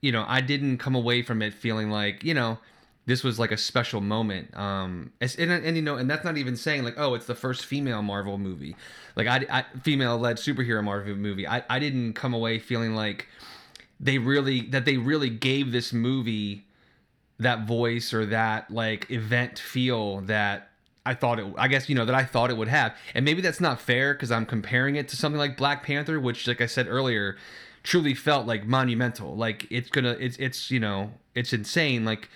you 0.00 0.12
know 0.12 0.24
i 0.28 0.40
didn't 0.40 0.78
come 0.78 0.94
away 0.94 1.22
from 1.22 1.42
it 1.42 1.52
feeling 1.54 1.90
like 1.90 2.22
you 2.22 2.34
know 2.34 2.58
this 3.06 3.24
was 3.24 3.38
like 3.38 3.50
a 3.50 3.56
special 3.56 4.00
moment 4.00 4.54
um 4.56 5.10
as- 5.20 5.36
and, 5.36 5.50
and 5.50 5.76
you 5.76 5.82
know 5.82 5.96
and 5.96 6.08
that's 6.08 6.24
not 6.24 6.36
even 6.36 6.54
saying 6.54 6.84
like 6.84 6.94
oh 6.98 7.14
it's 7.14 7.26
the 7.26 7.34
first 7.34 7.64
female 7.64 8.02
marvel 8.02 8.38
movie. 8.38 8.76
Like 9.16 9.26
i, 9.26 9.46
I 9.50 9.64
female 9.82 10.18
led 10.18 10.36
superhero 10.36 10.84
marvel 10.84 11.16
movie. 11.16 11.48
I, 11.48 11.64
I 11.68 11.78
didn't 11.78 12.12
come 12.12 12.34
away 12.34 12.58
feeling 12.58 12.94
like 12.94 13.26
they 13.98 14.18
really 14.18 14.62
that 14.62 14.84
they 14.84 14.96
really 14.96 15.30
gave 15.30 15.72
this 15.72 15.92
movie 15.92 16.64
that 17.38 17.66
voice 17.66 18.14
or 18.14 18.26
that 18.26 18.70
like 18.70 19.10
event 19.10 19.58
feel 19.58 20.20
that 20.22 20.70
I 21.04 21.14
thought 21.14 21.38
it 21.38 21.46
I 21.56 21.68
guess 21.68 21.88
you 21.88 21.94
know 21.94 22.04
that 22.04 22.14
I 22.14 22.24
thought 22.24 22.50
it 22.50 22.56
would 22.56 22.68
have. 22.68 22.94
And 23.14 23.24
maybe 23.24 23.40
that's 23.40 23.60
not 23.60 23.80
fair 23.80 24.14
cuz 24.14 24.30
I'm 24.30 24.46
comparing 24.46 24.96
it 24.96 25.08
to 25.08 25.16
something 25.16 25.38
like 25.38 25.56
Black 25.56 25.82
Panther 25.82 26.18
which 26.20 26.46
like 26.46 26.60
I 26.60 26.66
said 26.66 26.86
earlier 26.88 27.36
truly 27.82 28.14
felt 28.14 28.46
like 28.46 28.66
monumental. 28.66 29.36
Like 29.36 29.66
it's 29.70 29.90
going 29.90 30.04
to 30.04 30.22
it's 30.22 30.36
it's 30.38 30.70
you 30.70 30.80
know, 30.80 31.12
it's 31.34 31.52
insane 31.52 32.04
like 32.04 32.28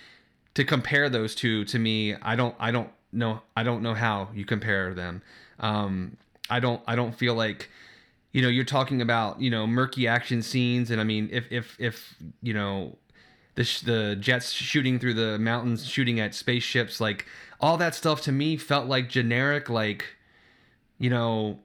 to 0.53 0.63
compare 0.63 1.09
those 1.09 1.35
two 1.35 1.65
to 1.65 1.79
me 1.79 2.15
I 2.15 2.35
don't 2.35 2.55
I 2.59 2.71
don't 2.71 2.89
know 3.11 3.41
I 3.55 3.63
don't 3.63 3.81
know 3.81 3.93
how 3.93 4.29
you 4.33 4.45
compare 4.45 4.93
them. 4.93 5.21
Um 5.59 6.17
I 6.49 6.59
don't 6.59 6.81
I 6.87 6.95
don't 6.95 7.13
feel 7.13 7.35
like 7.35 7.69
you 8.31 8.41
know 8.41 8.47
you're 8.47 8.63
talking 8.63 9.01
about 9.01 9.41
you 9.41 9.49
know 9.49 9.67
murky 9.67 10.07
action 10.07 10.41
scenes 10.41 10.91
and 10.91 11.01
I 11.01 11.03
mean 11.03 11.29
if 11.31 11.51
if 11.51 11.75
if 11.79 12.15
you 12.41 12.53
know 12.53 12.97
the 13.55 13.63
sh- 13.63 13.81
the 13.81 14.15
jets 14.19 14.51
shooting 14.51 14.99
through 14.99 15.15
the 15.15 15.37
mountains, 15.39 15.85
shooting 15.85 16.19
at 16.19 16.33
spaceships, 16.33 16.99
like 16.99 17.25
all 17.59 17.77
that 17.77 17.95
stuff 17.95 18.21
to 18.21 18.31
me 18.31 18.57
felt 18.57 18.87
like 18.87 19.09
generic, 19.09 19.69
like 19.69 20.05
you 20.97 21.09
know, 21.09 21.59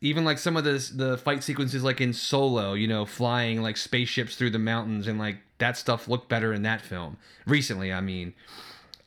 even 0.00 0.24
like 0.24 0.38
some 0.38 0.56
of 0.56 0.64
the 0.64 0.90
the 0.94 1.18
fight 1.18 1.42
sequences, 1.42 1.84
like 1.84 2.00
in 2.00 2.12
Solo, 2.12 2.74
you 2.74 2.88
know, 2.88 3.04
flying 3.04 3.62
like 3.62 3.76
spaceships 3.76 4.36
through 4.36 4.50
the 4.50 4.58
mountains, 4.58 5.06
and 5.06 5.18
like 5.18 5.38
that 5.58 5.76
stuff 5.76 6.08
looked 6.08 6.28
better 6.28 6.52
in 6.52 6.62
that 6.62 6.80
film 6.80 7.16
recently. 7.46 7.92
I 7.92 8.00
mean, 8.00 8.34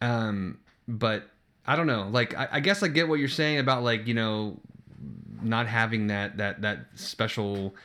um, 0.02 0.60
but 0.88 1.30
I 1.68 1.76
don't 1.76 1.88
know. 1.88 2.08
Like 2.10 2.34
I, 2.36 2.48
I 2.54 2.60
guess 2.62 2.82
I 2.82 2.88
get 2.88 3.10
what 3.10 3.20
you're 3.20 3.28
saying 3.28 3.60
about 3.60 3.84
like 3.84 4.08
you 4.08 4.14
know 4.14 4.60
not 5.46 5.68
having 5.68 6.08
that 6.08 6.38
that 6.38 6.62
that 6.62 6.88
special 6.96 7.76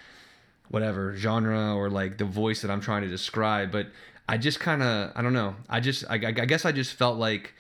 whatever 0.71 1.15
genre 1.17 1.75
or 1.75 1.91
like 1.91 2.17
the 2.17 2.25
voice 2.25 2.63
that 2.63 2.71
I'm 2.71 2.81
trying 2.81 3.03
to 3.03 3.09
describe. 3.09 3.73
But 3.73 3.89
I 4.29 4.39
just 4.39 4.61
kind 4.61 4.83
of, 4.83 5.11
I 5.17 5.23
don't 5.23 5.33
know. 5.33 5.57
I 5.69 5.81
just, 5.81 6.05
I, 6.09 6.15
I 6.15 6.31
guess 6.31 6.65
I 6.65 6.71
just 6.71 6.95
felt 6.95 7.19
like 7.19 7.55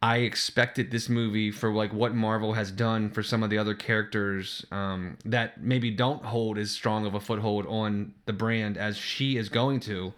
I 0.00 0.18
expected 0.18 0.90
this 0.90 1.10
movie 1.10 1.50
for 1.50 1.70
like 1.70 1.92
what 1.92 2.14
Marvel 2.14 2.54
has 2.54 2.70
done 2.72 3.10
for 3.10 3.22
some 3.22 3.42
of 3.42 3.50
the 3.50 3.58
other 3.58 3.74
characters 3.74 4.64
um, 4.72 5.18
that 5.26 5.62
maybe 5.62 5.90
don't 5.90 6.24
hold 6.24 6.56
as 6.56 6.70
strong 6.70 7.04
of 7.04 7.14
a 7.14 7.20
foothold 7.20 7.66
on 7.66 8.14
the 8.24 8.32
brand 8.32 8.78
as 8.78 8.96
she 8.96 9.36
is 9.36 9.50
going 9.50 9.80
to. 9.80 10.14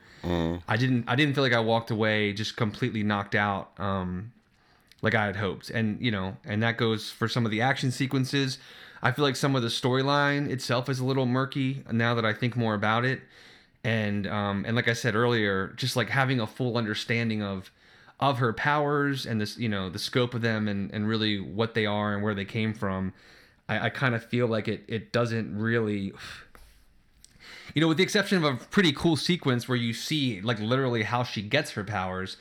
I 0.69 0.77
didn't, 0.77 1.05
I 1.09 1.17
didn't 1.17 1.35
feel 1.35 1.43
like 1.43 1.53
I 1.53 1.61
walked 1.61 1.91
away 1.91 2.33
just 2.33 2.57
completely 2.57 3.03
knocked 3.03 3.35
out. 3.35 3.73
Um, 3.79 4.33
like 5.03 5.17
I 5.17 5.27
had 5.27 5.37
hoped. 5.37 5.69
And 5.71 6.01
you 6.01 6.13
know, 6.13 6.37
and 6.45 6.63
that 6.63 6.79
goes 6.79 7.11
for 7.11 7.29
some 7.29 7.45
of 7.45 7.51
the 7.51 7.61
action 7.61 7.91
sequences. 7.91 8.59
I 9.05 9.13
feel 9.13 9.25
like 9.25 9.37
some 9.37 9.55
of 9.55 9.63
the 9.63 9.69
storyline 9.69 10.49
itself 10.51 10.89
is 10.89 10.99
a 10.99 11.05
little 11.05 11.27
murky 11.27 11.85
now 11.93 12.15
that 12.15 12.25
I 12.25 12.33
think 12.33 12.57
more 12.57 12.75
about 12.75 13.05
it. 13.05 13.21
And 13.85 14.27
um, 14.27 14.65
and 14.67 14.75
like 14.75 14.89
I 14.89 14.95
said 14.95 15.15
earlier, 15.15 15.75
just 15.77 15.95
like 15.95 16.09
having 16.09 16.41
a 16.41 16.47
full 16.47 16.79
understanding 16.79 17.43
of 17.43 17.71
of 18.19 18.39
her 18.39 18.55
powers 18.55 19.27
and 19.27 19.41
this, 19.41 19.59
you 19.59 19.69
know, 19.69 19.91
the 19.91 19.99
scope 19.99 20.33
of 20.33 20.41
them 20.41 20.67
and 20.67 20.91
and 20.91 21.07
really 21.07 21.39
what 21.39 21.75
they 21.75 21.85
are 21.85 22.15
and 22.15 22.23
where 22.23 22.35
they 22.35 22.47
came 22.47 22.73
from. 22.73 23.13
I, 23.69 23.87
I 23.87 23.91
kind 23.91 24.15
of 24.15 24.25
feel 24.25 24.47
like 24.47 24.69
it 24.69 24.85
it 24.89 25.13
doesn't 25.13 25.57
really 25.57 26.15
you 27.75 27.81
know, 27.81 27.89
with 27.89 27.99
the 27.99 28.05
exception 28.05 28.43
of 28.43 28.45
a 28.45 28.57
pretty 28.57 28.93
cool 28.93 29.17
sequence 29.17 29.69
where 29.69 29.77
you 29.77 29.93
see 29.93 30.41
like 30.41 30.59
literally 30.61 31.03
how 31.03 31.25
she 31.25 31.43
gets 31.43 31.73
her 31.73 31.85
powers, 31.85 32.39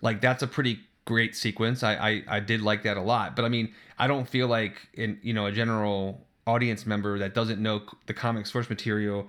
like 0.00 0.22
that's 0.22 0.42
a 0.42 0.46
pretty 0.46 0.80
great 1.06 1.34
sequence. 1.34 1.82
I, 1.82 1.94
I 1.94 2.22
I 2.28 2.40
did 2.40 2.60
like 2.60 2.82
that 2.82 2.98
a 2.98 3.02
lot. 3.02 3.34
But 3.34 3.46
I 3.46 3.48
mean, 3.48 3.72
I 3.98 4.06
don't 4.06 4.28
feel 4.28 4.48
like 4.48 4.88
in 4.92 5.18
you 5.22 5.32
know 5.32 5.46
a 5.46 5.52
general 5.52 6.26
audience 6.46 6.84
member 6.84 7.18
that 7.18 7.34
doesn't 7.34 7.60
know 7.60 7.82
the 8.06 8.14
comic 8.14 8.46
source 8.46 8.68
material 8.68 9.26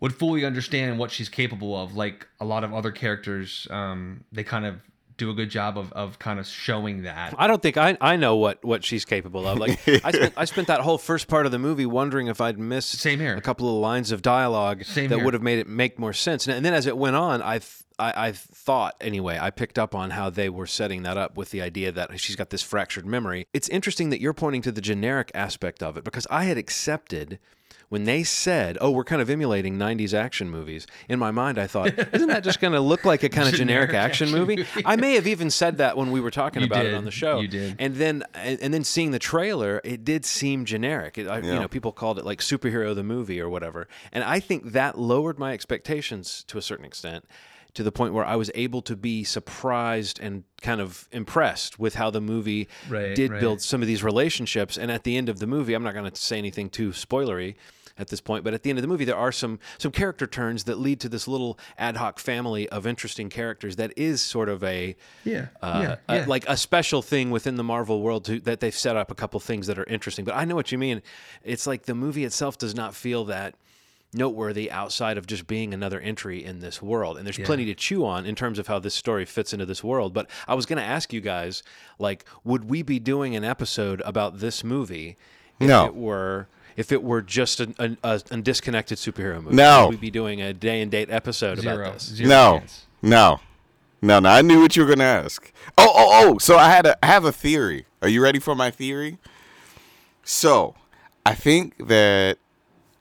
would 0.00 0.14
fully 0.14 0.44
understand 0.44 0.98
what 0.98 1.10
she's 1.10 1.30
capable 1.30 1.74
of. 1.74 1.96
Like 1.96 2.26
a 2.38 2.44
lot 2.44 2.62
of 2.62 2.74
other 2.74 2.92
characters, 2.92 3.66
um, 3.70 4.24
they 4.30 4.44
kind 4.44 4.66
of 4.66 4.76
do 5.16 5.30
a 5.30 5.34
good 5.34 5.48
job 5.50 5.78
of, 5.78 5.92
of 5.94 6.18
kind 6.18 6.38
of 6.38 6.46
showing 6.46 7.02
that. 7.02 7.34
I 7.38 7.46
don't 7.46 7.62
think 7.62 7.76
I, 7.76 7.96
I 8.00 8.16
know 8.16 8.36
what, 8.36 8.64
what 8.64 8.84
she's 8.84 9.04
capable 9.04 9.46
of. 9.46 9.58
Like 9.58 9.80
I 10.04 10.10
spent 10.12 10.34
I 10.36 10.44
spent 10.44 10.68
that 10.68 10.80
whole 10.80 10.98
first 10.98 11.26
part 11.28 11.46
of 11.46 11.52
the 11.52 11.58
movie 11.58 11.86
wondering 11.86 12.26
if 12.26 12.40
I'd 12.40 12.58
missed 12.58 12.98
Same 12.98 13.18
here. 13.18 13.34
a 13.36 13.40
couple 13.40 13.68
of 13.68 13.80
lines 13.80 14.12
of 14.12 14.22
dialogue 14.22 14.84
Same 14.84 15.08
that 15.08 15.16
here. 15.16 15.24
would 15.24 15.34
have 15.34 15.42
made 15.42 15.58
it 15.58 15.68
make 15.68 15.98
more 15.98 16.12
sense. 16.12 16.46
And, 16.46 16.56
and 16.56 16.64
then 16.64 16.74
as 16.74 16.86
it 16.86 16.96
went 16.98 17.16
on, 17.16 17.40
I, 17.42 17.58
th- 17.58 17.82
I 17.98 18.28
I 18.28 18.32
thought 18.32 18.94
anyway 19.00 19.38
I 19.40 19.50
picked 19.50 19.78
up 19.78 19.94
on 19.94 20.10
how 20.10 20.28
they 20.28 20.48
were 20.50 20.66
setting 20.66 21.02
that 21.04 21.16
up 21.16 21.36
with 21.36 21.50
the 21.50 21.62
idea 21.62 21.90
that 21.92 22.20
she's 22.20 22.36
got 22.36 22.50
this 22.50 22.62
fractured 22.62 23.06
memory. 23.06 23.46
It's 23.54 23.68
interesting 23.70 24.10
that 24.10 24.20
you're 24.20 24.34
pointing 24.34 24.62
to 24.62 24.72
the 24.72 24.82
generic 24.82 25.30
aspect 25.34 25.82
of 25.82 25.96
it 25.96 26.04
because 26.04 26.26
I 26.30 26.44
had 26.44 26.58
accepted. 26.58 27.38
When 27.88 28.04
they 28.04 28.24
said, 28.24 28.76
"Oh, 28.80 28.90
we're 28.90 29.04
kind 29.04 29.22
of 29.22 29.30
emulating 29.30 29.78
'90s 29.78 30.12
action 30.12 30.50
movies," 30.50 30.86
in 31.08 31.18
my 31.18 31.30
mind, 31.30 31.58
I 31.58 31.66
thought, 31.66 31.92
"Isn't 32.12 32.28
that 32.28 32.42
just 32.42 32.60
going 32.60 32.72
to 32.72 32.80
look 32.80 33.04
like 33.04 33.22
a 33.22 33.28
kind 33.28 33.48
of 33.48 33.54
generic, 33.62 33.90
Generic 33.90 33.94
action, 33.94 34.28
action 34.28 34.38
movie?" 34.38 34.56
movie. 34.56 34.82
I 34.84 34.96
may 34.96 35.14
have 35.14 35.26
even 35.26 35.50
said 35.50 35.78
that 35.78 35.96
when 35.96 36.10
we 36.10 36.20
were 36.20 36.30
talking 36.32 36.62
You 36.62 36.66
about 36.66 36.84
it 36.86 36.94
on 36.94 37.04
the 37.04 37.10
show. 37.10 37.40
You 37.40 37.48
did. 37.48 37.76
And 37.78 37.94
then 37.96 38.24
and, 38.34 38.60
and 38.60 38.74
then 38.74 38.82
seeing 38.84 39.12
the 39.12 39.18
trailer, 39.18 39.80
it 39.84 40.04
did 40.04 40.24
seem 40.24 40.64
generic. 40.64 41.16
It, 41.18 41.28
I, 41.28 41.38
You 41.38 41.54
know, 41.60 41.68
people 41.68 41.92
called 41.92 42.18
it 42.18 42.24
like 42.24 42.40
superhero 42.40 42.94
the 42.94 43.04
movie 43.04 43.40
or 43.40 43.48
whatever. 43.48 43.86
And 44.12 44.24
I 44.24 44.40
think 44.40 44.72
that 44.72 44.98
lowered 44.98 45.38
my 45.38 45.52
expectations 45.52 46.44
to 46.48 46.58
a 46.58 46.62
certain 46.62 46.84
extent 46.84 47.24
to 47.76 47.82
the 47.82 47.92
point 47.92 48.12
where 48.12 48.24
I 48.24 48.36
was 48.36 48.50
able 48.54 48.82
to 48.82 48.96
be 48.96 49.22
surprised 49.24 50.18
and 50.20 50.44
kind 50.60 50.80
of 50.80 51.08
impressed 51.12 51.78
with 51.78 51.94
how 51.94 52.10
the 52.10 52.20
movie 52.20 52.68
Right, 52.88 53.14
did 53.14 53.30
right. 53.30 53.40
build 53.40 53.60
some 53.62 53.80
of 53.82 53.86
these 53.88 54.02
relationships. 54.02 54.76
And 54.76 54.90
at 54.90 55.04
the 55.04 55.16
end 55.16 55.28
of 55.28 55.38
the 55.38 55.46
movie, 55.46 55.74
I'm 55.74 55.82
not 55.82 55.94
going 55.94 56.10
to 56.10 56.16
say 56.20 56.38
anything 56.38 56.68
too 56.68 56.90
spoilery 56.90 57.54
at 57.98 58.08
this 58.08 58.20
point, 58.20 58.44
but 58.44 58.52
at 58.52 58.62
the 58.62 58.68
end 58.68 58.78
of 58.78 58.82
the 58.82 58.88
movie, 58.88 59.06
there 59.06 59.16
are 59.16 59.32
some 59.32 59.58
some 59.78 59.90
character 59.90 60.26
turns 60.26 60.64
that 60.64 60.78
lead 60.78 61.00
to 61.00 61.08
this 61.08 61.26
little 61.26 61.58
ad 61.78 61.96
hoc 61.96 62.18
family 62.18 62.68
of 62.68 62.86
interesting 62.86 63.30
characters 63.30 63.76
that 63.76 63.90
is 63.96 64.20
sort 64.20 64.50
of 64.50 64.62
a 64.64 64.94
Yeah, 65.24 65.46
uh, 65.62 65.80
yeah, 65.82 65.96
a- 66.08 66.16
yeah. 66.20 66.24
like 66.26 66.46
a 66.46 66.58
special 66.58 67.00
thing 67.00 67.30
within 67.30 67.56
the 67.56 67.64
Marvel 67.64 68.02
world 68.02 68.26
to, 68.26 68.38
that 68.40 68.60
they've 68.60 68.74
set 68.76 68.96
up 68.96 69.10
a 69.10 69.14
couple 69.14 69.40
things 69.40 69.66
that 69.66 69.78
are 69.78 69.84
interesting. 69.84 70.26
But 70.26 70.34
I 70.34 70.44
know 70.44 70.54
what 70.54 70.70
you 70.72 70.76
mean. 70.78 71.00
It's 71.42 71.66
like 71.66 71.84
the 71.84 71.94
movie 71.94 72.24
itself 72.24 72.58
does 72.58 72.74
not 72.74 72.94
feel 72.94 73.24
that 73.26 73.54
noteworthy 74.16 74.70
outside 74.70 75.18
of 75.18 75.26
just 75.26 75.46
being 75.46 75.72
another 75.74 76.00
entry 76.00 76.44
in 76.44 76.60
this 76.60 76.80
world. 76.82 77.16
And 77.18 77.26
there's 77.26 77.38
plenty 77.38 77.64
to 77.66 77.74
chew 77.74 78.04
on 78.04 78.24
in 78.26 78.34
terms 78.34 78.58
of 78.58 78.66
how 78.66 78.78
this 78.78 78.94
story 78.94 79.24
fits 79.24 79.52
into 79.52 79.66
this 79.66 79.84
world. 79.84 80.12
But 80.14 80.28
I 80.48 80.54
was 80.54 80.66
going 80.66 80.78
to 80.78 80.84
ask 80.84 81.12
you 81.12 81.20
guys, 81.20 81.62
like, 81.98 82.24
would 82.44 82.68
we 82.68 82.82
be 82.82 82.98
doing 82.98 83.36
an 83.36 83.44
episode 83.44 84.00
about 84.04 84.38
this 84.40 84.64
movie 84.64 85.16
if 85.60 85.68
No. 85.68 85.86
it 85.86 85.94
were? 85.94 86.48
If 86.76 86.92
it 86.92 87.02
were 87.02 87.22
just 87.22 87.60
a, 87.60 87.72
a, 87.78 87.96
a, 88.04 88.20
a 88.30 88.36
disconnected 88.42 88.98
superhero 88.98 89.42
movie, 89.42 89.56
No. 89.56 89.88
we'd 89.88 90.00
be 90.00 90.10
doing 90.10 90.42
a 90.42 90.52
day 90.52 90.82
and 90.82 90.90
date 90.90 91.08
episode 91.10 91.58
Zero. 91.60 91.76
about 91.80 91.94
this? 91.94 92.02
Zero 92.12 92.28
No, 92.28 92.58
chance. 92.58 92.86
no, 93.00 93.40
No, 94.02 94.18
no, 94.20 94.28
I 94.28 94.42
knew 94.42 94.60
what 94.60 94.76
you 94.76 94.82
were 94.84 94.88
gonna 94.90 95.04
ask. 95.04 95.50
Oh, 95.78 95.90
oh, 95.94 96.10
oh. 96.34 96.38
So 96.38 96.58
I 96.58 96.68
had 96.68 96.84
a, 96.84 97.02
I 97.02 97.06
have 97.08 97.24
a 97.24 97.32
theory. 97.32 97.86
Are 98.02 98.08
you 98.08 98.22
ready 98.22 98.38
for 98.38 98.54
my 98.54 98.70
theory? 98.70 99.16
So, 100.22 100.74
I 101.24 101.34
think 101.34 101.86
that 101.88 102.36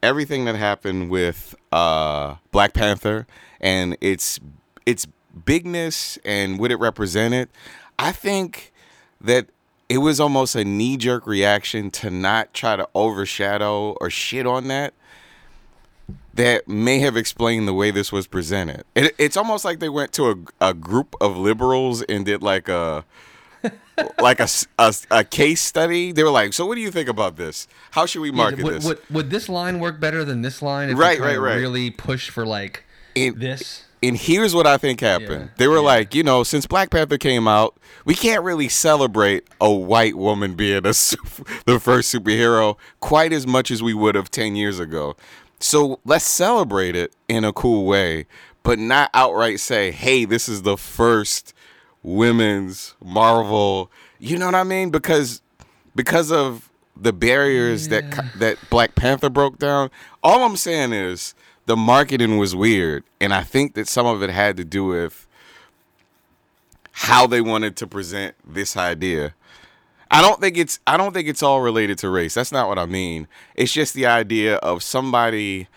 everything 0.06 0.46
that 0.46 0.56
happened 0.56 1.10
with 1.10 1.56
uh, 1.72 2.36
Black 2.52 2.74
Panther 2.74 3.26
and 3.60 3.98
its 4.00 4.40
its 4.86 5.08
bigness 5.46 6.18
and 6.24 6.60
what 6.60 6.72
it 6.72 6.78
represented, 6.78 7.50
I 7.98 8.12
think 8.12 8.72
that 9.20 9.48
it 9.90 9.98
was 9.98 10.20
almost 10.20 10.56
a 10.56 10.64
knee 10.64 10.96
jerk 10.98 11.26
reaction 11.26 11.90
to 11.92 12.10
not 12.10 12.54
try 12.54 12.76
to 12.76 12.88
overshadow 12.94 13.98
or 14.00 14.10
shit 14.10 14.46
on 14.46 14.68
that. 14.68 14.94
That 16.36 16.68
may 16.68 17.00
have 17.00 17.16
explained 17.16 17.66
the 17.66 17.74
way 17.74 17.92
this 17.92 18.12
was 18.12 18.28
presented. 18.28 18.84
It, 18.94 19.16
it's 19.18 19.38
almost 19.38 19.64
like 19.64 19.80
they 19.80 19.90
went 19.90 20.12
to 20.14 20.32
a, 20.32 20.70
a 20.70 20.74
group 20.74 21.16
of 21.22 21.38
liberals 21.38 22.02
and 22.04 22.26
did 22.26 22.44
like 22.44 22.68
a 22.68 23.06
like 24.20 24.40
a 24.40 24.48
a 25.12 25.24
case 25.24 25.62
study. 25.62 26.12
They 26.12 26.24
were 26.24 26.30
like, 26.32 26.54
"So, 26.54 26.66
what 26.66 26.76
do 26.76 26.82
you 26.82 26.92
think 26.92 27.10
about 27.10 27.36
this? 27.38 27.68
How 27.92 28.06
should 28.06 28.22
we 28.22 28.32
market 28.32 28.64
would, 28.64 28.74
this?" 28.76 28.86
Would, 28.86 29.00
would 29.10 29.30
this 29.30 29.50
line 29.50 29.80
work 29.80 30.00
better 30.00 30.26
than 30.26 30.42
this 30.42 30.62
line? 30.62 30.90
If 30.90 30.98
Right, 30.98 31.20
right, 31.20 31.40
right. 31.40 31.56
Really 31.56 31.92
push 31.92 32.30
for 32.30 32.46
like 32.46 32.84
And- 33.16 33.40
this. 33.40 33.84
And 34.04 34.16
here's 34.16 34.54
what 34.54 34.68
I 34.68 34.78
think 34.78 35.00
happened. 35.00 35.46
Yeah, 35.46 35.56
They 35.58 35.68
were 35.68 35.78
yeah. 35.78 35.82
like, 35.82 36.14
you 36.14 36.22
know, 36.22 36.44
since 36.44 36.68
Black 36.68 36.92
Panther 36.92 37.18
came 37.18 37.48
out, 37.48 37.76
we 38.04 38.14
can't 38.14 38.44
really 38.44 38.70
celebrate 38.70 39.48
a 39.60 39.72
white 39.72 40.16
woman 40.16 40.54
being 40.54 40.86
a 40.86 40.94
super, 40.94 41.44
the 41.66 41.80
first 41.80 42.14
superhero 42.14 42.78
quite 43.00 43.34
as 43.34 43.48
much 43.48 43.72
as 43.72 43.82
we 43.82 43.96
would 43.96 44.14
have 44.14 44.30
10 44.30 44.56
years 44.56 44.80
ago. 44.80 45.16
So 45.60 46.02
let's 46.06 46.26
celebrate 46.26 46.96
it 46.96 47.16
in 47.28 47.44
a 47.44 47.52
cool 47.52 47.88
way, 47.88 48.28
but 48.62 48.78
not 48.78 49.10
outright 49.16 49.60
say, 49.60 49.90
hey, 49.90 50.26
this 50.26 50.48
is 50.48 50.62
the 50.62 50.78
first 50.78 51.55
women's 52.06 52.94
Marvel. 53.04 53.92
You 54.20 54.38
know 54.38 54.46
what 54.46 54.56
I 54.56 54.64
mean? 54.64 54.92
Because 54.92 55.42
because 55.96 56.32
of 56.32 56.70
the 56.96 57.12
barriers 57.12 57.90
that 57.90 58.04
that 58.38 58.58
Black 58.70 58.96
Panther 58.96 59.30
broke 59.30 59.60
down. 59.60 59.90
All 60.24 60.44
I'm 60.44 60.56
saying 60.56 60.94
is 60.94 61.34
the 61.66 61.76
marketing 61.76 62.38
was 62.38 62.56
weird, 62.56 63.04
and 63.20 63.34
I 63.34 63.44
think 63.44 63.74
that 63.74 63.88
some 63.88 64.06
of 64.06 64.22
it 64.24 64.30
had 64.30 64.56
to 64.58 64.64
do 64.64 64.86
with 64.86 65.28
how 66.92 67.28
they 67.28 67.42
wanted 67.42 67.76
to 67.78 67.88
present 67.88 68.36
this 68.48 68.78
idea. 68.78 69.34
I 70.10 70.22
don't 70.22 70.40
think 70.40 70.58
it's 70.58 70.80
I 70.86 70.96
don't 70.98 71.14
think 71.14 71.28
it's 71.28 71.44
all 71.44 71.62
related 71.62 71.98
to 72.00 72.10
race. 72.10 72.36
That's 72.36 72.52
not 72.52 72.70
what 72.70 72.80
I 72.80 72.86
mean. 72.86 73.28
It's 73.56 73.74
just 73.74 73.96
the 73.96 74.06
idea 74.06 74.58
of 74.58 74.84
somebody 74.84 75.68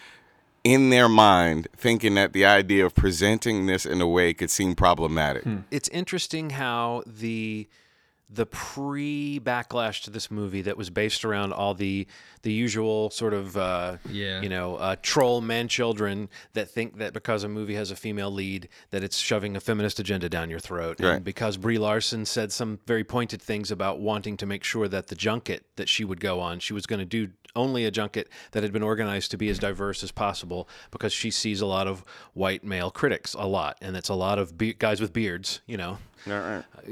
in 0.74 0.90
their 0.90 1.08
mind 1.08 1.68
thinking 1.76 2.14
that 2.14 2.32
the 2.32 2.44
idea 2.44 2.84
of 2.86 2.94
presenting 2.94 3.66
this 3.66 3.86
in 3.86 4.00
a 4.00 4.06
way 4.06 4.34
could 4.34 4.50
seem 4.50 4.74
problematic. 4.74 5.44
it's 5.70 5.88
interesting 5.88 6.50
how 6.50 7.02
the 7.06 7.66
the 8.30 8.44
pre 8.44 9.40
backlash 9.42 10.02
to 10.02 10.10
this 10.10 10.30
movie 10.30 10.60
that 10.60 10.76
was 10.76 10.90
based 10.90 11.24
around 11.24 11.50
all 11.50 11.72
the 11.72 12.06
the 12.42 12.52
usual 12.52 13.08
sort 13.08 13.32
of 13.32 13.56
uh, 13.56 13.96
Yeah. 14.10 14.42
you 14.42 14.50
know 14.50 14.76
uh, 14.76 14.96
troll 15.00 15.40
man 15.40 15.66
children 15.66 16.28
that 16.52 16.68
think 16.70 16.98
that 16.98 17.14
because 17.14 17.42
a 17.42 17.48
movie 17.48 17.74
has 17.74 17.90
a 17.90 17.96
female 17.96 18.30
lead 18.30 18.68
that 18.90 19.02
it's 19.02 19.16
shoving 19.16 19.56
a 19.56 19.60
feminist 19.60 19.98
agenda 19.98 20.28
down 20.28 20.50
your 20.50 20.58
throat 20.60 21.00
Right. 21.00 21.14
and 21.16 21.24
because 21.24 21.56
Brie 21.56 21.78
Larson 21.78 22.26
said 22.26 22.52
some 22.52 22.78
very 22.86 23.02
pointed 23.02 23.40
things 23.40 23.70
about 23.70 23.98
wanting 23.98 24.36
to 24.36 24.46
make 24.46 24.62
sure 24.62 24.88
that 24.88 25.06
the 25.06 25.14
junket 25.16 25.60
that 25.76 25.88
she 25.88 26.04
would 26.04 26.20
go 26.20 26.38
on 26.38 26.58
she 26.60 26.74
was 26.74 26.84
going 26.84 27.00
to 27.00 27.06
do 27.06 27.30
only 27.56 27.84
a 27.84 27.90
junket 27.90 28.28
that 28.52 28.62
had 28.62 28.72
been 28.72 28.82
organized 28.82 29.30
to 29.30 29.36
be 29.36 29.48
as 29.48 29.58
diverse 29.58 30.02
as 30.02 30.10
possible 30.10 30.68
because 30.90 31.12
she 31.12 31.30
sees 31.30 31.60
a 31.60 31.66
lot 31.66 31.86
of 31.86 32.04
white 32.34 32.64
male 32.64 32.90
critics 32.90 33.34
a 33.34 33.46
lot 33.46 33.76
and 33.80 33.96
it's 33.96 34.08
a 34.08 34.14
lot 34.14 34.38
of 34.38 34.56
be- 34.56 34.74
guys 34.74 35.00
with 35.00 35.12
beards 35.12 35.60
you 35.66 35.76
know 35.76 35.98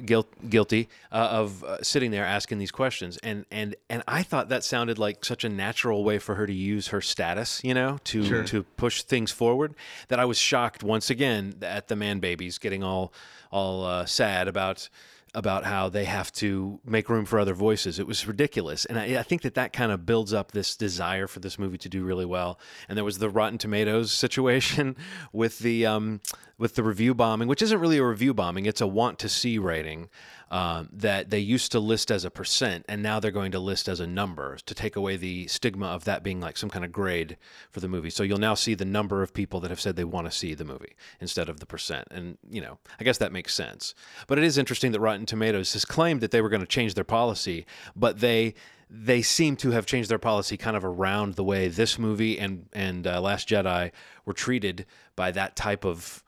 guilt, 0.04 0.28
guilty 0.48 0.88
uh, 1.12 1.28
of 1.30 1.64
uh, 1.64 1.82
sitting 1.82 2.10
there 2.10 2.24
asking 2.24 2.58
these 2.58 2.70
questions. 2.70 3.18
And 3.18 3.44
and 3.50 3.74
and 3.88 4.02
I 4.06 4.22
thought 4.22 4.48
that 4.48 4.64
sounded 4.64 4.98
like 4.98 5.24
such 5.24 5.44
a 5.44 5.48
natural 5.48 6.04
way 6.04 6.18
for 6.18 6.34
her 6.36 6.46
to 6.46 6.52
use 6.52 6.88
her 6.88 7.00
status 7.00 7.60
you 7.64 7.74
know 7.74 7.98
to 8.04 8.44
to 8.44 8.62
push 8.62 9.02
things 9.02 9.32
forward 9.32 9.74
that 10.08 10.20
I 10.20 10.24
was 10.24 10.38
shocked 10.38 10.82
once 10.82 11.10
again 11.10 11.54
at 11.62 11.88
the 11.88 11.96
man 11.96 12.20
babies 12.20 12.58
getting 12.58 12.82
all 12.82 13.12
all 13.50 13.84
uh, 13.84 14.06
sad 14.06 14.48
about 14.48 14.88
about 15.36 15.64
how 15.64 15.90
they 15.90 16.06
have 16.06 16.32
to 16.32 16.80
make 16.82 17.10
room 17.10 17.26
for 17.26 17.38
other 17.38 17.52
voices. 17.52 17.98
It 17.98 18.06
was 18.06 18.26
ridiculous. 18.26 18.86
And 18.86 18.98
I, 18.98 19.20
I 19.20 19.22
think 19.22 19.42
that 19.42 19.54
that 19.54 19.70
kind 19.70 19.92
of 19.92 20.06
builds 20.06 20.32
up 20.32 20.52
this 20.52 20.74
desire 20.74 21.26
for 21.26 21.40
this 21.40 21.58
movie 21.58 21.76
to 21.76 21.90
do 21.90 22.04
really 22.04 22.24
well. 22.24 22.58
And 22.88 22.96
there 22.96 23.04
was 23.04 23.18
the 23.18 23.28
Rotten 23.28 23.58
Tomatoes 23.58 24.10
situation 24.26 24.96
with 25.32 25.58
the 25.58 25.84
um, 25.84 26.22
with 26.56 26.74
the 26.74 26.82
review 26.82 27.14
bombing, 27.14 27.48
which 27.48 27.60
isn't 27.60 27.78
really 27.78 27.98
a 27.98 28.04
review 28.04 28.32
bombing; 28.32 28.64
it's 28.64 28.80
a 28.80 28.86
want 28.86 29.18
to 29.18 29.28
see 29.28 29.58
rating 29.58 30.08
um, 30.50 30.88
that 30.92 31.30
they 31.30 31.38
used 31.38 31.72
to 31.72 31.80
list 31.80 32.10
as 32.10 32.24
a 32.24 32.30
percent, 32.30 32.84
and 32.88 33.02
now 33.02 33.18
they're 33.18 33.30
going 33.30 33.52
to 33.52 33.58
list 33.58 33.88
as 33.88 33.98
a 33.98 34.06
number 34.06 34.58
to 34.66 34.74
take 34.74 34.94
away 34.94 35.16
the 35.16 35.48
stigma 35.48 35.86
of 35.86 36.04
that 36.04 36.22
being 36.22 36.40
like 36.40 36.56
some 36.56 36.70
kind 36.70 36.84
of 36.84 36.92
grade 36.92 37.36
for 37.70 37.80
the 37.80 37.88
movie. 37.88 38.10
So 38.10 38.22
you'll 38.22 38.38
now 38.38 38.54
see 38.54 38.74
the 38.74 38.84
number 38.84 39.22
of 39.22 39.34
people 39.34 39.60
that 39.60 39.70
have 39.70 39.80
said 39.80 39.96
they 39.96 40.04
want 40.04 40.26
to 40.26 40.36
see 40.36 40.54
the 40.54 40.64
movie 40.64 40.94
instead 41.20 41.48
of 41.48 41.58
the 41.58 41.66
percent. 41.66 42.06
And 42.10 42.38
you 42.48 42.60
know, 42.60 42.78
I 43.00 43.04
guess 43.04 43.18
that 43.18 43.32
makes 43.32 43.54
sense. 43.54 43.94
But 44.26 44.38
it 44.38 44.44
is 44.44 44.56
interesting 44.58 44.92
that 44.92 45.00
Rotten 45.00 45.26
Tomatoes 45.26 45.72
has 45.72 45.84
claimed 45.84 46.20
that 46.20 46.30
they 46.30 46.40
were 46.40 46.48
going 46.48 46.60
to 46.60 46.66
change 46.66 46.94
their 46.94 47.04
policy, 47.04 47.66
but 47.96 48.20
they 48.20 48.54
they 48.88 49.20
seem 49.20 49.56
to 49.56 49.72
have 49.72 49.84
changed 49.84 50.08
their 50.08 50.18
policy 50.18 50.56
kind 50.56 50.76
of 50.76 50.84
around 50.84 51.34
the 51.34 51.42
way 51.42 51.66
this 51.66 51.98
movie 51.98 52.38
and 52.38 52.68
and 52.72 53.06
uh, 53.06 53.20
Last 53.20 53.48
Jedi 53.48 53.90
were 54.24 54.32
treated 54.32 54.86
by 55.16 55.32
that 55.32 55.56
type 55.56 55.84
of 55.84 56.22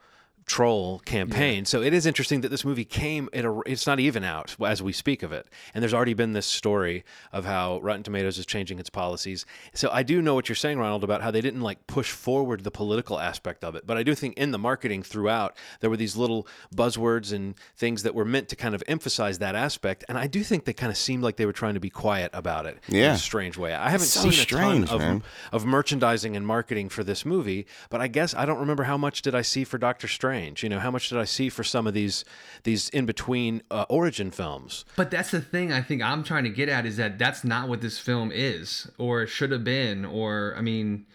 troll 0.49 0.99
campaign. 1.05 1.65
So 1.65 1.83
it 1.83 1.93
is 1.95 2.07
interesting 2.07 2.41
that 2.41 2.49
this 2.49 2.65
movie 2.65 2.85
came 2.85 3.29
at 3.33 3.45
a 3.45 3.61
it's 3.67 3.87
not 3.87 4.01
even 4.01 4.25
out 4.25 4.57
as 4.65 4.83
we 4.83 4.93
speak 4.93 5.23
of 5.23 5.31
it. 5.31 5.47
And 5.75 5.83
there's 5.83 5.95
already 5.95 6.15
been 6.15 6.33
this 6.33 6.47
story 6.47 7.05
of 7.33 7.45
how 7.45 7.79
Rotten 7.81 8.03
Tomatoes 8.03 8.39
is 8.39 8.47
changing 8.47 8.79
its 8.81 8.91
policies. 8.91 9.45
So 9.75 9.91
I 9.93 10.03
do 10.03 10.21
know 10.23 10.35
what 10.35 10.49
you're 10.49 10.57
saying 10.57 10.79
Ronald 10.79 11.05
about 11.05 11.23
how 11.23 11.31
they 11.31 11.41
didn't 11.43 11.61
like 11.61 11.87
push 11.87 12.11
forward 12.11 12.65
the 12.65 12.71
political 12.71 13.21
aspect 13.21 13.63
of 13.63 13.75
it. 13.77 13.87
But 13.87 13.97
I 13.99 14.03
do 14.03 14.15
think 14.15 14.37
in 14.39 14.51
the 14.51 14.59
marketing 14.59 15.03
throughout 15.03 15.57
there 15.81 15.91
were 15.91 15.97
these 15.97 16.17
little 16.17 16.47
buzzwords 16.75 17.33
and 17.33 17.55
things 17.77 18.03
that 18.03 18.15
were 18.15 18.25
meant 18.25 18.49
to 18.49 18.57
kind 18.57 18.75
of 18.75 18.83
emphasize 18.89 19.39
that 19.39 19.55
aspect 19.55 20.05
and 20.09 20.17
I 20.17 20.27
do 20.27 20.43
think 20.43 20.65
they 20.65 20.73
kind 20.73 20.91
of 20.91 20.97
seemed 20.97 21.23
like 21.23 21.37
they 21.37 21.47
were 21.47 21.53
trying 21.53 21.75
to 21.75 21.81
be 21.81 21.91
quiet 21.91 22.31
about 22.33 22.65
it 22.67 22.79
in 22.89 22.97
Yeah. 22.97 23.15
a 23.15 23.19
strange 23.19 23.57
way. 23.59 23.75
I 23.75 23.91
haven't 23.91 24.07
so 24.07 24.21
seen 24.21 24.31
a 24.31 24.33
strange, 24.33 24.89
ton 24.89 24.95
of 24.95 25.01
man. 25.01 25.23
of 25.53 25.67
merchandising 25.67 26.35
and 26.37 26.47
marketing 26.47 26.89
for 26.89 27.05
this 27.05 27.25
movie, 27.27 27.67
but 27.91 28.01
I 28.01 28.09
guess 28.09 28.35
I 28.35 28.47
don't 28.47 28.59
remember 28.59 28.85
how 28.85 28.97
much 28.97 29.23
did 29.23 29.35
I 29.35 29.43
see 29.43 29.65
for 29.65 29.77
Doctor 29.79 30.09
Strange. 30.09 30.38
You 30.39 30.69
know, 30.69 30.79
how 30.79 30.91
much 30.91 31.09
did 31.09 31.19
I 31.19 31.25
see 31.25 31.49
for 31.49 31.65
some 31.65 31.87
of 31.87 31.95
these 31.95 32.25
these 32.63 32.89
in 32.91 33.07
between 33.07 33.63
uh, 33.71 33.85
origin 33.89 34.31
films? 34.31 34.85
But 34.97 35.11
that's 35.11 35.31
the 35.31 35.41
thing 35.41 35.73
I 35.73 35.83
think 35.83 36.03
I'm 36.03 36.23
trying 36.23 36.45
to 36.45 36.51
get 36.51 36.69
at 36.69 36.87
is 36.87 36.97
that 36.97 37.19
that's 37.19 37.45
not 37.45 37.69
what 37.69 37.81
this 37.81 37.99
film 37.99 38.31
is 38.33 38.91
or 38.99 39.27
should 39.27 39.51
have 39.51 39.65
been 39.65 40.05
or 40.05 40.55
I 40.57 40.61
mean 40.61 41.07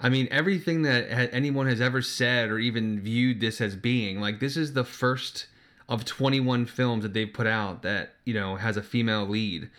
I 0.00 0.08
mean 0.08 0.28
everything 0.30 0.82
that 0.82 1.34
anyone 1.34 1.66
has 1.66 1.80
ever 1.80 2.02
said 2.02 2.50
or 2.50 2.58
even 2.58 3.00
viewed 3.00 3.40
this 3.40 3.60
as 3.60 3.76
being 3.76 4.20
like 4.20 4.40
this 4.40 4.56
is 4.56 4.72
the 4.72 4.84
first 4.84 5.46
of 5.88 6.04
21 6.04 6.66
films 6.66 7.02
that 7.02 7.14
they've 7.14 7.32
put 7.32 7.46
out 7.46 7.82
that 7.82 8.14
you 8.24 8.34
know 8.34 8.56
has 8.56 8.76
a 8.76 8.82
female 8.82 9.26
lead 9.26 9.70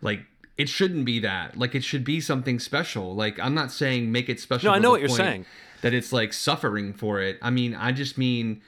like 0.00 0.20
it 0.58 0.68
shouldn't 0.68 1.04
be 1.04 1.20
that 1.20 1.56
like 1.56 1.74
it 1.74 1.84
should 1.84 2.04
be 2.04 2.20
something 2.20 2.58
special 2.58 3.14
like 3.14 3.38
I'm 3.38 3.54
not 3.54 3.72
saying 3.72 4.12
make 4.12 4.28
it 4.28 4.40
special 4.40 4.70
No, 4.70 4.74
I 4.74 4.78
know 4.78 4.90
what 4.90 5.00
you're 5.00 5.08
saying. 5.08 5.46
That 5.82 5.94
it's 5.94 6.12
like 6.12 6.32
suffering 6.32 6.92
for 6.92 7.20
it 7.20 7.38
I 7.42 7.50
mean 7.50 7.74
I 7.74 7.92
just 7.92 8.16
mean 8.18 8.62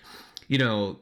you 0.47 0.59
know 0.59 0.99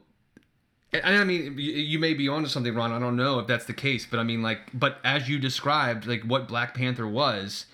I 1.03 1.23
mean, 1.23 1.57
you, 1.57 1.71
you 1.71 1.99
may 1.99 2.13
be 2.13 2.27
onto 2.27 2.47
something, 2.47 2.73
Ron. 2.75 2.91
I 2.91 2.99
don't 2.99 3.15
know 3.15 3.39
if 3.39 3.47
that's 3.47 3.65
the 3.65 3.73
case, 3.73 4.05
but 4.05 4.19
I 4.19 4.23
mean, 4.23 4.41
like, 4.41 4.59
but 4.73 4.99
as 5.03 5.27
you 5.27 5.39
described, 5.39 6.05
like 6.05 6.21
what 6.23 6.47
Black 6.47 6.75
Panther 6.75 7.07
was, 7.07 7.65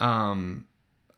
um, 0.00 0.66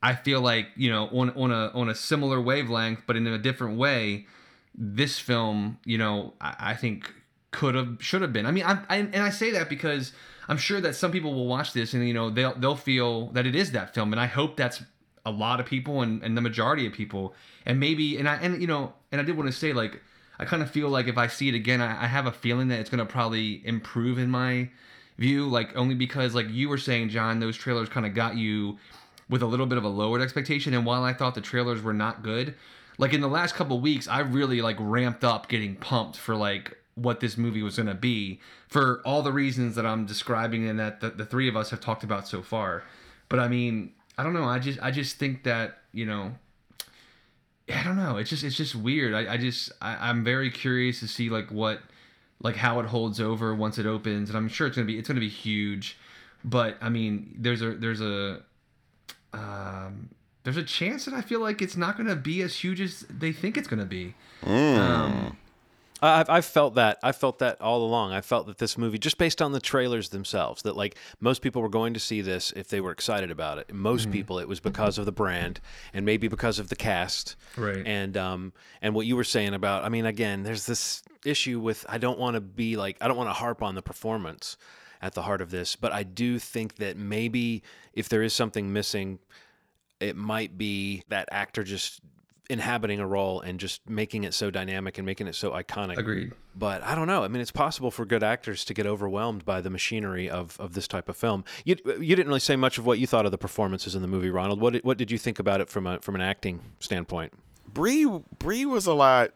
I 0.03 0.15
feel 0.15 0.41
like 0.41 0.69
you 0.77 0.91
know, 0.91 1.09
on 1.09 1.31
on 1.31 1.51
a 1.51 1.71
on 1.75 1.89
a 1.89 1.95
similar 1.95 2.41
wavelength, 2.41 3.03
but 3.07 3.17
in 3.17 3.27
a 3.27 3.39
different 3.39 3.79
way, 3.79 4.27
this 4.75 5.19
film, 5.19 5.79
you 5.85 5.99
know, 5.99 6.35
I, 6.41 6.57
I 6.59 6.75
think 6.75 7.13
could 7.51 7.75
have 7.75 7.97
should 8.01 8.23
have 8.23 8.33
been. 8.33 8.45
I 8.45 8.51
mean, 8.51 8.65
I, 8.65 8.79
I 8.89 8.97
and 8.97 9.17
I 9.17 9.31
say 9.31 9.51
that 9.53 9.69
because 9.69 10.13
I'm 10.49 10.59
sure 10.59 10.81
that 10.81 10.95
some 10.95 11.11
people 11.11 11.33
will 11.35 11.47
watch 11.47 11.73
this 11.73 11.95
and 11.95 12.07
you 12.07 12.15
know 12.15 12.29
they'll 12.29 12.55
they'll 12.55 12.77
feel 12.77 13.29
that 13.29 13.47
it 13.47 13.55
is 13.55 13.73
that 13.73 13.95
film, 13.95 14.13
and 14.13 14.21
I 14.21 14.27
hope 14.27 14.57
that's 14.57 14.83
a 15.27 15.31
lot 15.31 15.61
of 15.61 15.67
people 15.67 16.01
and, 16.01 16.23
and 16.23 16.37
the 16.37 16.41
majority 16.41 16.87
of 16.87 16.95
people, 16.95 17.35
and 17.67 17.79
maybe 17.79 18.17
and 18.17 18.27
I 18.29 18.37
and 18.37 18.61
you 18.61 18.67
know 18.67 18.95
and 19.13 19.21
I 19.21 19.25
did 19.25 19.37
want 19.37 19.51
to 19.51 19.57
say 19.57 19.75
like 19.75 20.01
I 20.39 20.45
kind 20.45 20.63
of 20.63 20.71
feel 20.71 20.89
like 20.89 21.09
if 21.09 21.19
I 21.19 21.27
see 21.27 21.49
it 21.49 21.55
again, 21.55 21.81
I, 21.81 22.05
I 22.05 22.07
have 22.07 22.27
a 22.27 22.33
feeling 22.33 22.69
that 22.69 22.81
it's 22.81 22.89
gonna 22.89 23.05
probably 23.07 23.67
improve 23.67 24.19
in 24.19 24.31
my 24.31 24.71
view, 25.19 25.47
like 25.47 25.77
only 25.77 25.95
because 25.95 26.35
like 26.35 26.49
you 26.51 26.69
were 26.69 26.79
saying, 26.79 27.09
John, 27.11 27.41
those 27.41 27.57
trailers 27.57 27.89
kind 27.89 28.07
of 28.07 28.15
got 28.15 28.37
you 28.37 28.79
with 29.29 29.43
a 29.43 29.47
little 29.47 29.67
bit 29.67 29.79
of 29.79 29.85
a 29.85 29.89
lowered 29.89 30.23
expectation. 30.23 30.75
And 30.75 30.87
while 30.87 31.03
I 31.03 31.13
thought 31.13 31.35
the 31.35 31.41
trailers 31.41 31.83
were 31.83 31.95
not 31.95 32.23
good, 32.23 32.55
like 32.99 33.13
in 33.13 33.21
the 33.21 33.29
last 33.29 33.55
couple 33.55 33.81
weeks, 33.81 34.09
I 34.09 34.21
really 34.21 34.63
like 34.63 34.77
ramped 34.79 35.25
up 35.25 35.49
getting 35.49 35.77
pumped 35.77 36.17
for 36.17 36.37
like 36.37 36.77
what 36.95 37.21
this 37.21 37.37
movie 37.37 37.63
was 37.63 37.77
gonna 37.77 37.95
be 37.95 38.41
for 38.69 39.01
all 39.05 39.23
the 39.23 39.33
reasons 39.33 39.75
that 39.75 39.85
I'm 39.85 40.07
describing 40.07 40.69
and 40.69 40.79
that 40.79 41.01
the, 41.01 41.11
the 41.11 41.27
three 41.27 41.49
of 41.49 41.57
us 41.57 41.71
have 41.71 41.81
talked 41.81 42.05
about 42.05 42.29
so 42.29 42.43
far. 42.43 42.85
But 43.29 43.39
I 43.39 43.49
mean, 43.49 43.93
I 44.19 44.23
don't 44.23 44.33
know. 44.33 44.45
I 44.45 44.59
just 44.59 44.79
I 44.83 44.91
just 44.91 45.17
think 45.17 45.45
that 45.45 45.79
you 45.93 46.07
know 46.07 46.33
I 47.73 47.83
don't 47.83 47.97
know. 47.97 48.17
It's 48.17 48.31
just 48.31 48.45
it's 48.45 48.57
just 48.57 48.75
weird. 48.75 49.15
I, 49.15 49.35
I 49.35 49.37
just 49.37 49.73
I, 49.81 50.09
I'm 50.09 50.23
very 50.23 50.51
curious 50.51 51.01
to 51.01 51.09
see 51.09 51.29
like 51.31 51.51
what 51.51 51.81
like 52.41 52.57
how 52.57 52.79
it 52.81 52.87
holds 52.87 53.21
over 53.21 53.55
once 53.55 53.79
it 53.79 53.87
opens, 53.87 54.29
and 54.29 54.37
I'm 54.37 54.49
sure 54.49 54.67
it's 54.67 54.77
gonna 54.77 54.87
be 54.87 54.99
it's 54.99 55.09
gonna 55.09 55.21
be 55.21 55.29
huge. 55.29 55.99
But 56.45 56.77
I 56.81 56.89
mean, 56.89 57.35
there's 57.39 57.63
a 57.63 57.73
there's 57.73 58.01
a 58.01 58.43
um, 59.33 60.11
there's 60.45 60.57
a 60.57 60.63
chance 60.63 61.07
that 61.07 61.15
I 61.15 61.23
feel 61.23 61.41
like 61.41 61.61
it's 61.61 61.77
not 61.77 61.97
gonna 61.97 62.15
be 62.15 62.41
as 62.43 62.55
huge 62.55 62.81
as 62.81 63.01
they 63.11 63.33
think 63.33 63.57
it's 63.57 63.69
gonna 63.69 63.85
be. 63.85 64.15
Um, 64.45 65.37
I've, 66.03 66.29
I've 66.29 66.45
felt 66.45 66.75
that. 66.75 66.99
I 67.03 67.13
felt 67.13 67.39
that 67.39 67.61
all 67.61 67.85
along. 67.85 68.13
I 68.13 68.21
felt 68.21 68.47
that 68.47 68.59
this 68.59 68.77
movie, 68.77 68.99
just 68.99 69.19
based 69.19 69.41
on 69.41 69.53
the 69.53 69.61
trailers 69.61 70.11
themselves, 70.11 70.63
that 70.63 70.77
like 70.77 70.97
most 71.21 71.43
people 71.43 71.63
were 71.63 71.69
going 71.69 71.95
to 71.95 72.01
see 72.01 72.21
this 72.21 72.53
if 72.53 72.69
they 72.69 72.81
were 72.81 72.93
excited 72.93 73.31
about 73.31 73.59
it. 73.59 73.73
Most 73.73 74.11
people, 74.11 74.39
it 74.39 74.49
was 74.49 74.61
because 74.61 74.99
of 74.99 75.07
the 75.07 75.13
brand 75.13 75.61
and 75.95 76.05
maybe 76.05 76.29
because 76.29 76.59
of 76.59 76.69
the 76.69 76.77
cast. 76.77 77.37
Right. 77.57 77.83
And 77.87 78.17
um 78.17 78.53
and 78.83 78.95
what 78.95 79.07
you 79.07 79.17
were 79.17 79.25
saying 79.25 79.55
about, 79.55 79.85
I 79.85 79.89
mean, 79.89 80.07
again, 80.07 80.43
there's 80.43 80.67
this 80.67 81.03
issue 81.25 81.61
with 81.61 81.87
I 81.89 81.99
don't 81.99 82.19
want 82.19 82.35
to 82.35 82.41
be 82.41 82.77
like 82.77 82.99
I 83.01 83.09
don't 83.09 83.17
want 83.17 83.31
to 83.31 83.35
harp 83.35 83.63
on 83.63 83.75
the 83.75 83.83
performance 83.83 84.57
at 85.01 85.15
the 85.15 85.23
heart 85.23 85.41
of 85.41 85.51
this, 85.51 85.77
but 85.77 85.93
I 85.93 86.03
do 86.03 86.39
think 86.39 86.77
that 86.77 86.97
maybe 86.97 87.63
if 87.93 88.09
there 88.09 88.23
is 88.23 88.33
something 88.33 88.73
missing, 88.73 89.19
it 90.01 90.17
might 90.17 90.59
be 90.59 91.03
that 91.09 91.29
actor 91.33 91.65
just 91.65 92.01
inhabiting 92.49 93.01
a 93.01 93.07
role 93.07 93.41
and 93.41 93.59
just 93.59 93.89
making 93.89 94.25
it 94.25 94.35
so 94.35 94.51
dynamic 94.51 94.99
and 94.99 95.07
making 95.07 95.27
it 95.27 95.35
so 95.35 95.51
iconic. 95.51 95.97
Agreed. 95.99 96.33
But 96.55 96.83
I 96.83 96.95
don't 96.95 97.07
know. 97.07 97.25
I 97.25 97.29
mean, 97.29 97.41
it's 97.41 97.51
possible 97.51 97.91
for 97.91 98.05
good 98.05 98.23
actors 98.23 98.65
to 98.67 98.75
get 98.75 98.87
overwhelmed 98.87 99.45
by 99.45 99.61
the 99.61 99.71
machinery 99.71 100.31
of, 100.31 100.59
of 100.61 100.75
this 100.75 100.89
type 100.89 101.09
of 101.09 101.17
film. 101.17 101.45
You 101.65 101.77
you 102.01 102.17
didn't 102.17 102.29
really 102.29 102.41
say 102.41 102.57
much 102.57 102.79
of 102.79 102.87
what 102.87 102.99
you 102.99 103.07
thought 103.07 103.27
of 103.27 103.33
the 103.33 103.39
performances 103.39 103.95
in 103.95 104.03
the 104.03 104.09
movie, 104.09 104.31
Ronald. 104.31 104.61
What 104.61 104.75
did, 104.75 104.85
what 104.85 104.97
did 104.99 105.11
you 105.11 105.19
think 105.19 105.39
about 105.39 105.61
it 105.61 105.69
from 105.69 105.87
a 105.87 105.99
from 106.01 106.15
an 106.15 106.21
acting 106.21 106.61
standpoint? 106.81 107.33
Brie 107.73 108.07
Brie 108.39 108.65
was 108.65 108.87
a 108.87 108.95
lot 108.95 109.31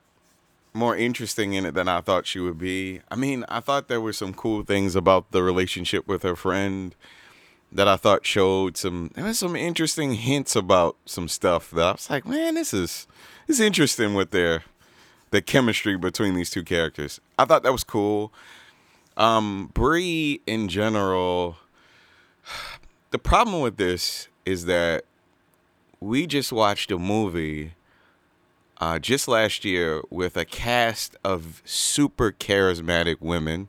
more 0.73 0.96
interesting 0.96 1.53
in 1.53 1.66
it 1.66 1.75
than 1.75 1.88
I 1.88 2.01
thought 2.01 2.27
she 2.27 2.38
would 2.38 2.59
be. 2.59 3.01
I 3.11 3.16
mean, 3.16 3.44
I 3.49 3.61
thought 3.61 3.88
there 3.88 4.01
were 4.01 4.12
some 4.12 4.33
cool 4.33 4.62
things 4.62 4.94
about 4.94 5.33
the 5.33 5.42
relationship 5.42 6.07
with 6.07 6.23
her 6.23 6.37
friend 6.37 6.94
that 7.72 7.88
I 7.88 7.96
thought 7.96 8.26
showed 8.26 8.76
some 8.76 9.11
there 9.14 9.24
was 9.24 9.38
some 9.38 9.56
interesting 9.56 10.14
hints 10.14 10.56
about 10.56 10.96
some 11.06 11.28
stuff 11.28 11.70
that 11.70 11.87
I 11.87 11.92
was 11.92 12.11
like, 12.11 12.26
man, 12.26 12.54
this 12.54 12.74
is 12.74 13.06
this 13.46 13.59
is 13.59 13.61
interesting 13.61 14.14
with 14.14 14.30
their 14.30 14.64
the 15.30 15.40
chemistry 15.40 15.96
between 15.96 16.35
these 16.35 16.50
two 16.50 16.64
characters. 16.64 17.20
I 17.38 17.44
thought 17.44 17.62
that 17.62 17.72
was 17.72 17.85
cool. 17.85 18.33
Um 19.16 19.70
Brie 19.74 20.40
in 20.46 20.68
general 20.68 21.56
the 23.11 23.18
problem 23.18 23.61
with 23.61 23.76
this 23.76 24.28
is 24.44 24.64
that 24.66 25.04
we 26.00 26.26
just 26.26 26.52
watched 26.52 26.90
a 26.90 26.98
movie 26.98 27.74
uh, 28.80 28.98
just 28.98 29.28
last 29.28 29.64
year 29.64 30.00
with 30.09 30.37
a 30.37 30.44
cast 30.46 31.14
of 31.22 31.61
super 31.66 32.33
charismatic 32.33 33.20
women 33.20 33.68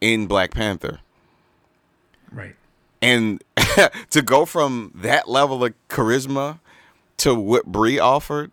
in 0.00 0.26
Black 0.26 0.50
Panther. 0.50 0.98
Right. 2.32 2.56
And 3.02 3.42
to 4.10 4.22
go 4.22 4.44
from 4.44 4.92
that 4.94 5.28
level 5.28 5.64
of 5.64 5.74
charisma 5.88 6.60
to 7.18 7.34
what 7.34 7.66
Brie 7.66 7.98
offered, 7.98 8.50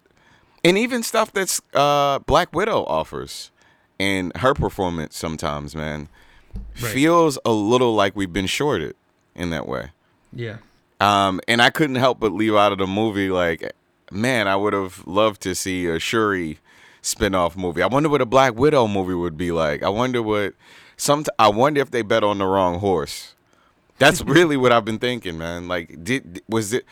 and 0.64 0.78
even 0.78 1.04
stuff 1.04 1.32
that's 1.32 1.62
uh, 1.74 2.20
Black 2.20 2.54
Widow 2.54 2.84
offers, 2.86 3.52
and 4.00 4.36
her 4.38 4.54
performance 4.54 5.18
sometimes, 5.18 5.76
man, 5.76 6.10
Right. 6.82 6.92
feels 6.92 7.38
a 7.46 7.52
little 7.52 7.94
like 7.94 8.16
we've 8.16 8.34
been 8.34 8.48
shorted 8.48 8.96
in 9.36 9.52
that 9.52 9.68
way. 9.68 9.92
Yeah. 10.34 10.58
Um, 11.00 11.40
and 11.48 11.62
I 11.62 11.70
couldn't 11.70 11.98
help 11.98 12.20
but 12.20 12.32
leave 12.32 12.56
out 12.56 12.72
of 12.72 12.80
the 12.80 12.88
movie 12.88 13.30
like, 13.30 13.74
man, 14.12 14.48
I 14.48 14.56
would 14.56 14.74
have 14.74 15.06
loved 15.06 15.42
to 15.42 15.54
see 15.54 15.86
a 15.86 16.00
Shuri 16.00 16.58
spin-off 17.04 17.56
movie. 17.56 17.84
I 17.84 17.88
wonder 17.88 18.10
what 18.10 18.22
a 18.22 18.26
Black 18.26 18.56
Widow 18.56 18.88
movie 18.88 19.14
would 19.14 19.38
be 19.38 19.52
like. 19.52 19.84
I 19.84 19.90
wonder 19.90 20.22
what 20.24 20.54
some 20.98 21.26
I 21.38 21.50
wonder 21.50 21.80
if 21.82 21.92
they 21.92 22.02
bet 22.02 22.24
on 22.24 22.40
the 22.40 22.46
wrong 22.48 22.80
horse. 22.80 23.36
That's 24.00 24.22
really 24.24 24.58
what 24.58 24.72
I've 24.72 24.86
been 24.86 25.00
thinking, 25.00 25.38
man. 25.38 25.68
Like 25.68 26.04
did 26.04 26.42
was 26.48 26.74
it 26.74 26.86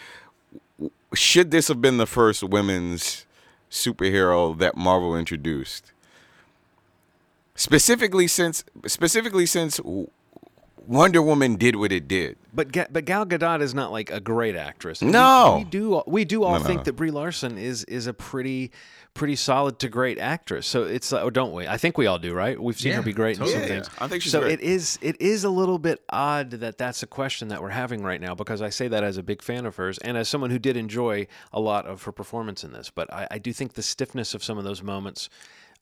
should 1.13 1.51
this 1.51 1.67
have 1.67 1.81
been 1.81 1.97
the 1.97 2.05
first 2.05 2.43
women's 2.43 3.25
superhero 3.69 4.57
that 4.57 4.75
Marvel 4.75 5.15
introduced? 5.15 5.91
Specifically 7.55 8.27
since 8.27 8.63
specifically 8.85 9.45
since 9.45 9.79
Wonder 10.87 11.21
Woman 11.21 11.55
did 11.55 11.75
what 11.75 11.91
it 11.91 12.07
did. 12.07 12.37
But 12.53 12.71
Ga- 12.71 12.87
but 12.89 13.05
Gal 13.05 13.25
Gadot 13.25 13.61
is 13.61 13.73
not 13.73 13.91
like 13.91 14.09
a 14.11 14.19
great 14.19 14.55
actress. 14.55 15.01
No. 15.01 15.55
we, 15.57 15.63
we 15.63 15.69
do 15.69 16.03
we 16.07 16.25
do 16.25 16.43
all 16.43 16.53
No, 16.53 16.57
no, 16.59 16.63
think 16.63 16.79
no. 16.79 16.83
that 16.85 16.93
Brie 16.93 17.11
Larson 17.11 17.57
is 17.57 17.83
is 17.85 18.07
a 18.07 18.13
pretty 18.13 18.71
pretty 19.13 19.35
solid 19.35 19.79
to 19.79 19.87
great 19.89 20.19
actress. 20.19 20.67
So 20.67 20.83
it's 20.83 21.11
like, 21.11 21.23
oh, 21.23 21.29
don't 21.29 21.53
we? 21.53 21.67
I 21.67 21.77
think 21.77 21.97
we 21.97 22.05
all 22.05 22.19
do, 22.19 22.33
right? 22.33 22.61
We've 22.61 22.77
seen 22.77 22.91
Yeah, 22.91 22.97
her 22.97 23.01
be 23.01 23.13
great 23.13 23.37
in 23.37 23.45
totally. 23.45 23.53
some 23.53 23.61
Yeah, 23.61 23.67
things. 23.83 23.89
I 23.99 24.07
think 24.07 24.23
she's 24.23 24.31
so. 24.31 24.41
great. 24.41 24.53
It 24.53 24.61
is 24.61 24.99
it 25.01 25.19
is 25.21 25.43
a 25.43 25.49
little 25.49 25.79
bit 25.79 26.01
odd 26.09 26.51
that 26.51 26.77
that's 26.77 27.03
a 27.03 27.07
question 27.07 27.47
that 27.49 27.61
we're 27.61 27.69
having 27.69 28.01
right 28.03 28.21
now 28.21 28.35
because 28.35 28.61
I 28.61 28.69
say 28.69 28.87
that 28.87 29.03
as 29.03 29.17
a 29.17 29.23
big 29.23 29.41
fan 29.41 29.65
of 29.65 29.75
hers 29.75 29.97
and 29.99 30.17
as 30.17 30.27
someone 30.29 30.49
who 30.49 30.59
did 30.59 30.77
enjoy 30.77 31.27
a 31.51 31.59
lot 31.59 31.85
of 31.85 32.03
her 32.03 32.11
performance 32.11 32.63
in 32.63 32.71
this. 32.73 32.89
But 32.89 33.11
I, 33.13 33.27
I 33.31 33.37
do 33.37 33.51
think 33.53 33.73
the 33.73 33.83
stiffness 33.83 34.33
of 34.33 34.43
some 34.43 34.57
of 34.57 34.63
those 34.63 34.81
moments. 34.83 35.29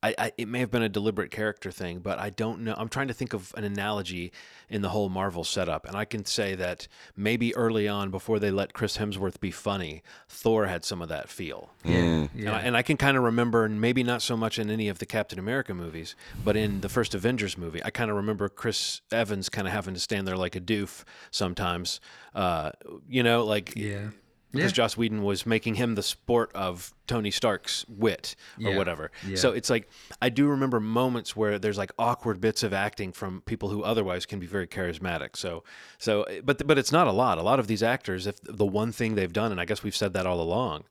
I, 0.04 0.14
I, 0.18 0.32
it 0.38 0.50
may 0.50 0.60
have 0.60 0.70
been 0.70 0.84
a 0.84 0.90
deliberate 0.90 1.32
character 1.32 1.72
thing, 1.72 2.00
but 2.00 2.20
I 2.20 2.30
don't 2.30 2.62
know. 2.62 2.76
I'm 2.78 2.90
trying 2.90 3.08
to 3.08 3.14
think 3.14 3.34
of 3.34 3.54
an 3.56 3.64
analogy 3.64 4.34
in 4.70 4.82
the 4.82 4.90
whole 4.90 5.08
Marvel 5.08 5.46
setup, 5.46 5.88
and 5.88 5.96
I 5.96 6.04
can 6.04 6.26
say 6.26 6.56
that 6.56 6.90
maybe 7.16 7.56
early 7.56 7.88
on, 7.88 8.12
before 8.12 8.38
they 8.38 8.52
let 8.52 8.74
Chris 8.74 8.98
Hemsworth 8.98 9.40
be 9.40 9.50
funny, 9.50 10.04
Thor 10.28 10.68
had 10.68 10.84
some 10.84 11.02
of 11.02 11.08
that 11.08 11.30
feel. 11.30 11.70
Yeah. 11.86 11.96
And, 11.96 12.30
Yeah. 12.36 12.56
I, 12.56 12.60
and 12.60 12.76
I 12.76 12.82
can 12.82 12.98
kind 12.98 13.16
of 13.16 13.24
remember, 13.24 13.64
and 13.64 13.80
maybe 13.80 14.04
not 14.04 14.22
so 14.22 14.36
much 14.36 14.60
in 14.60 14.70
any 14.70 14.90
of 14.90 15.00
the 15.00 15.06
Captain 15.06 15.40
America 15.40 15.74
movies, 15.74 16.16
but 16.44 16.58
in 16.58 16.82
the 16.82 16.90
first 16.90 17.16
Avengers 17.16 17.58
movie, 17.58 17.82
I 17.84 17.90
kind 17.90 18.12
of 18.12 18.18
remember 18.18 18.50
Chris 18.50 19.02
Evans 19.12 19.48
kind 19.48 19.68
of 19.68 19.74
having 19.74 19.94
to 19.94 20.00
stand 20.02 20.28
there 20.28 20.36
like 20.38 20.56
a 20.58 20.62
doof 20.62 21.06
sometimes. 21.32 22.02
Uh, 22.36 22.72
you 23.08 23.24
know, 23.24 23.46
like 23.46 23.74
yeah. 23.76 24.10
Because 24.54 24.72
Yeah. 24.72 24.76
Joss 24.76 24.96
Whedon 24.96 25.24
was 25.24 25.46
making 25.46 25.76
him 25.76 25.96
the 25.96 26.04
sport 26.04 26.52
of 26.54 26.94
Tony 27.08 27.32
Stark's 27.32 27.86
wit 27.90 28.36
or 28.60 28.70
Yeah. 28.72 28.78
whatever. 28.78 29.12
Yeah. 29.28 29.36
So 29.36 29.52
it's 29.52 29.70
like 29.70 29.90
I 30.22 30.30
do 30.30 30.48
remember 30.48 30.80
moments 30.80 31.36
where 31.36 31.60
there's 31.60 31.78
like 31.78 31.92
awkward 32.00 32.40
bits 32.40 32.64
of 32.64 32.72
acting 32.72 33.12
from 33.12 33.42
people 33.42 33.70
who 33.70 33.84
otherwise 33.84 34.26
can 34.26 34.40
be 34.40 34.46
very 34.46 34.68
charismatic. 34.68 35.36
So 35.36 35.64
so 35.98 36.26
but 36.46 36.66
but 36.66 36.78
it's 36.78 36.92
not 36.92 37.08
a 37.08 37.12
lot. 37.12 37.38
A 37.38 37.44
lot 37.44 37.60
of 37.60 37.68
these 37.68 37.84
actors, 37.84 38.28
if 38.28 38.40
the 38.44 38.66
one 38.66 38.92
thing 38.92 39.16
they've 39.16 39.34
done, 39.34 39.52
and 39.52 39.60
I 39.60 39.66
guess 39.66 39.84
we've 39.84 39.96
said 39.96 40.14
that 40.14 40.26
all 40.26 40.40
along, 40.40 40.86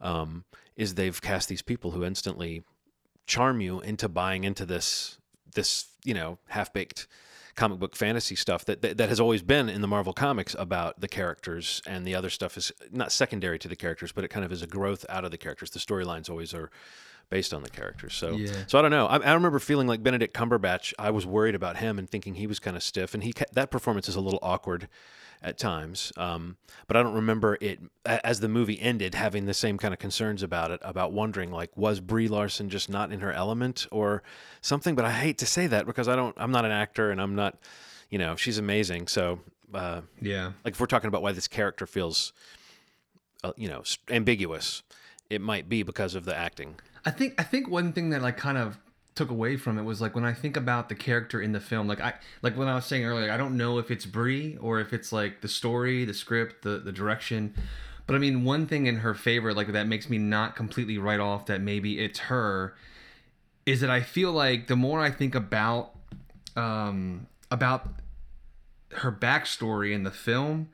um, 0.00 0.44
is 0.76 0.94
they've 0.96 1.20
cast 1.22 1.48
these 1.48 1.62
people 1.62 1.92
who 1.92 2.04
instantly 2.04 2.64
charm 3.26 3.60
you 3.60 3.80
into 3.80 4.08
buying 4.08 4.44
into 4.44 4.66
this 4.66 5.18
this 5.54 5.86
you 6.04 6.12
know 6.12 6.38
half 6.48 6.72
baked 6.72 7.06
comic 7.54 7.78
book 7.78 7.94
fantasy 7.96 8.34
stuff 8.34 8.64
that, 8.64 8.82
that 8.82 8.96
that 8.98 9.08
has 9.08 9.20
always 9.20 9.42
been 9.42 9.68
in 9.68 9.80
the 9.80 9.86
Marvel 9.88 10.12
comics 10.12 10.54
about 10.58 11.00
the 11.00 11.08
characters 11.08 11.82
and 11.86 12.06
the 12.06 12.14
other 12.14 12.30
stuff 12.30 12.56
is 12.56 12.72
not 12.90 13.12
secondary 13.12 13.58
to 13.58 13.68
the 13.68 13.76
characters 13.76 14.12
but 14.12 14.24
it 14.24 14.28
kind 14.28 14.44
of 14.44 14.52
is 14.52 14.62
a 14.62 14.66
growth 14.66 15.06
out 15.08 15.24
of 15.24 15.30
the 15.30 15.38
characters. 15.38 15.70
The 15.70 15.78
storylines 15.78 16.28
always 16.28 16.52
are 16.52 16.70
based 17.30 17.54
on 17.54 17.62
the 17.62 17.70
characters. 17.70 18.14
So 18.14 18.32
Yeah. 18.32 18.52
so 18.66 18.78
I 18.78 18.82
don't 18.82 18.90
know. 18.90 19.06
I, 19.06 19.16
I 19.18 19.32
remember 19.34 19.58
feeling 19.58 19.86
like 19.86 20.02
Benedict 20.02 20.36
Cumberbatch 20.36 20.92
I 20.98 21.10
was 21.10 21.24
worried 21.26 21.54
about 21.54 21.78
him 21.78 21.98
and 21.98 22.08
thinking 22.08 22.34
he 22.34 22.46
was 22.46 22.58
kind 22.58 22.76
of 22.76 22.82
stiff 22.82 23.14
and 23.14 23.22
he 23.22 23.32
that 23.52 23.70
performance 23.70 24.08
is 24.08 24.16
a 24.16 24.20
little 24.20 24.40
awkward 24.42 24.88
at 25.44 25.58
times 25.58 26.12
um, 26.16 26.56
but 26.86 26.96
I 26.96 27.02
don't 27.02 27.14
remember 27.14 27.56
it 27.60 27.78
as 28.04 28.40
the 28.40 28.48
movie 28.48 28.80
ended 28.80 29.14
having 29.14 29.46
the 29.46 29.54
same 29.54 29.78
kind 29.78 29.92
of 29.94 30.00
concerns 30.00 30.42
about 30.42 30.70
it 30.70 30.80
about 30.82 31.12
wondering 31.12 31.50
like 31.52 31.76
was 31.76 32.00
Brie 32.00 32.28
Larson 32.28 32.68
just 32.68 32.88
not 32.88 33.12
in 33.12 33.20
her 33.20 33.32
element 33.32 33.86
or 33.90 34.22
something? 34.60 34.94
But 34.94 35.04
I 35.04 35.10
hate 35.12 35.38
to 35.38 35.46
say 35.46 35.66
that 35.66 35.86
because 35.86 36.08
I 36.08 36.16
don't 36.16 36.34
I'm 36.38 36.50
not 36.50 36.64
an 36.64 36.70
actor 36.72 37.10
and 37.10 37.20
I'm 37.20 37.34
not 37.34 37.58
you 38.10 38.18
know 38.18 38.36
she's 38.36 38.58
amazing. 38.58 39.06
So 39.08 39.40
uh, 39.72 40.00
Yeah. 40.20 40.52
like 40.64 40.74
if 40.74 40.80
we're 40.80 40.86
talking 40.86 41.08
about 41.08 41.22
why 41.22 41.32
this 41.32 41.48
character 41.48 41.86
feels 41.86 42.32
uh, 43.42 43.52
you 43.56 43.68
know 43.68 43.82
ambiguous 44.08 44.82
it 45.30 45.40
might 45.40 45.68
be 45.68 45.82
because 45.82 46.14
of 46.14 46.24
the 46.24 46.36
acting. 46.36 46.76
I 47.04 47.10
think 47.10 47.34
I 47.38 47.42
think 47.44 47.68
one 47.68 47.92
thing 47.92 48.10
that 48.10 48.22
like 48.22 48.36
kind 48.36 48.58
of 48.58 48.78
took 49.14 49.30
away 49.30 49.56
from 49.56 49.78
it 49.78 49.82
was 49.82 50.00
like 50.00 50.14
when 50.14 50.24
I 50.24 50.32
think 50.32 50.56
about 50.56 50.88
the 50.88 50.94
character 50.94 51.40
in 51.40 51.52
the 51.52 51.60
film, 51.60 51.86
like 51.86 52.00
I 52.00 52.14
like 52.42 52.56
when 52.56 52.68
I 52.68 52.74
was 52.74 52.84
saying 52.84 53.04
earlier, 53.04 53.30
I 53.30 53.36
don't 53.36 53.56
know 53.56 53.78
if 53.78 53.90
it's 53.90 54.06
Brie 54.06 54.56
or 54.60 54.80
if 54.80 54.92
it's 54.92 55.12
like 55.12 55.40
the 55.40 55.48
story, 55.48 56.04
the 56.04 56.14
script, 56.14 56.62
the 56.62 56.78
the 56.78 56.92
direction. 56.92 57.54
But 58.06 58.16
I 58.16 58.18
mean, 58.18 58.44
one 58.44 58.66
thing 58.66 58.86
in 58.86 58.96
her 58.98 59.14
favor, 59.14 59.54
like 59.54 59.72
that 59.72 59.86
makes 59.86 60.10
me 60.10 60.18
not 60.18 60.56
completely 60.56 60.98
write 60.98 61.20
off 61.20 61.46
that 61.46 61.60
maybe 61.60 61.98
it's 62.00 62.18
her, 62.20 62.74
is 63.64 63.80
that 63.80 63.90
I 63.90 64.00
feel 64.00 64.32
like 64.32 64.66
the 64.66 64.76
more 64.76 65.00
I 65.00 65.10
think 65.10 65.34
about 65.34 65.92
um 66.56 67.26
about 67.50 67.88
her 68.96 69.12
backstory 69.12 69.92
in 69.92 70.02
the 70.02 70.10
film, 70.10 70.70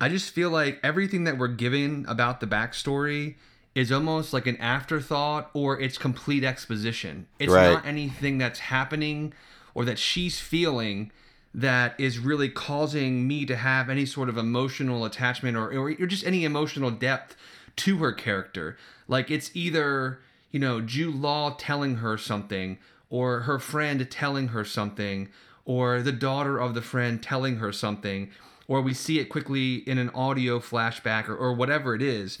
I 0.00 0.08
just 0.08 0.32
feel 0.32 0.50
like 0.50 0.80
everything 0.82 1.24
that 1.24 1.36
we're 1.36 1.48
given 1.48 2.06
about 2.08 2.40
the 2.40 2.46
backstory 2.46 3.34
is 3.78 3.92
almost 3.92 4.32
like 4.32 4.48
an 4.48 4.56
afterthought 4.56 5.50
or 5.54 5.78
it's 5.80 5.96
complete 5.96 6.42
exposition. 6.42 7.28
It's 7.38 7.52
Right. 7.52 7.74
not 7.74 7.86
anything 7.86 8.36
that's 8.36 8.58
happening 8.58 9.32
or 9.72 9.84
that 9.84 10.00
she's 10.00 10.40
feeling 10.40 11.12
that 11.54 11.94
is 11.96 12.18
really 12.18 12.48
causing 12.48 13.28
me 13.28 13.46
to 13.46 13.54
have 13.54 13.88
any 13.88 14.04
sort 14.04 14.28
of 14.28 14.36
emotional 14.36 15.04
attachment 15.04 15.56
or, 15.56 15.70
or, 15.70 15.90
or 15.90 16.06
just 16.06 16.26
any 16.26 16.44
emotional 16.44 16.90
depth 16.90 17.36
to 17.76 17.98
her 17.98 18.10
character. 18.10 18.76
Like 19.06 19.30
it's 19.30 19.52
either, 19.54 20.18
you 20.50 20.58
know, 20.58 20.80
Jude 20.80 21.14
Law 21.14 21.54
telling 21.56 21.98
her 21.98 22.18
something 22.18 22.78
or 23.10 23.42
her 23.42 23.60
friend 23.60 24.10
telling 24.10 24.48
her 24.48 24.64
something 24.64 25.28
or 25.64 26.02
the 26.02 26.10
daughter 26.10 26.58
of 26.58 26.74
the 26.74 26.82
friend 26.82 27.22
telling 27.22 27.58
her 27.58 27.70
something 27.70 28.32
or 28.66 28.80
we 28.82 28.92
see 28.92 29.20
it 29.20 29.26
quickly 29.26 29.76
in 29.76 29.98
an 29.98 30.10
audio 30.10 30.58
flashback 30.58 31.28
or, 31.28 31.36
or 31.36 31.52
whatever 31.52 31.94
it 31.94 32.02
is. 32.02 32.40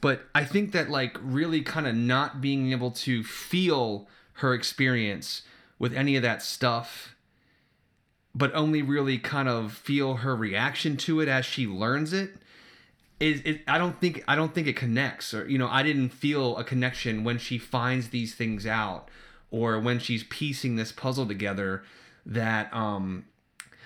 But 0.00 0.22
I 0.34 0.44
think 0.44 0.72
that 0.72 0.90
like 0.90 1.16
really 1.22 1.62
kind 1.62 1.86
of 1.86 1.94
not 1.94 2.40
being 2.40 2.72
able 2.72 2.90
to 2.92 3.22
feel 3.22 4.08
her 4.34 4.54
experience 4.54 5.42
with 5.78 5.92
any 5.92 6.16
of 6.16 6.22
that 6.22 6.42
stuff 6.42 7.14
but 8.34 8.54
only 8.54 8.82
really 8.82 9.18
kind 9.18 9.48
of 9.48 9.72
feel 9.72 10.16
her 10.16 10.36
reaction 10.36 10.96
to 10.96 11.20
it 11.20 11.28
as 11.28 11.44
she 11.44 11.66
learns 11.66 12.12
it 12.12 12.34
is 13.18 13.42
it, 13.44 13.60
I 13.68 13.76
don't 13.76 14.00
think 14.00 14.24
I 14.26 14.34
don't 14.34 14.54
think 14.54 14.66
it 14.66 14.76
connects 14.76 15.34
or 15.34 15.48
you 15.48 15.58
know 15.58 15.68
I 15.68 15.82
didn't 15.82 16.10
feel 16.10 16.56
a 16.56 16.64
connection 16.64 17.24
when 17.24 17.38
she 17.38 17.58
finds 17.58 18.08
these 18.08 18.34
things 18.34 18.66
out 18.66 19.08
or 19.50 19.78
when 19.78 19.98
she's 19.98 20.24
piecing 20.24 20.76
this 20.76 20.92
puzzle 20.92 21.26
together 21.26 21.82
that 22.24 22.72
um 22.72 23.26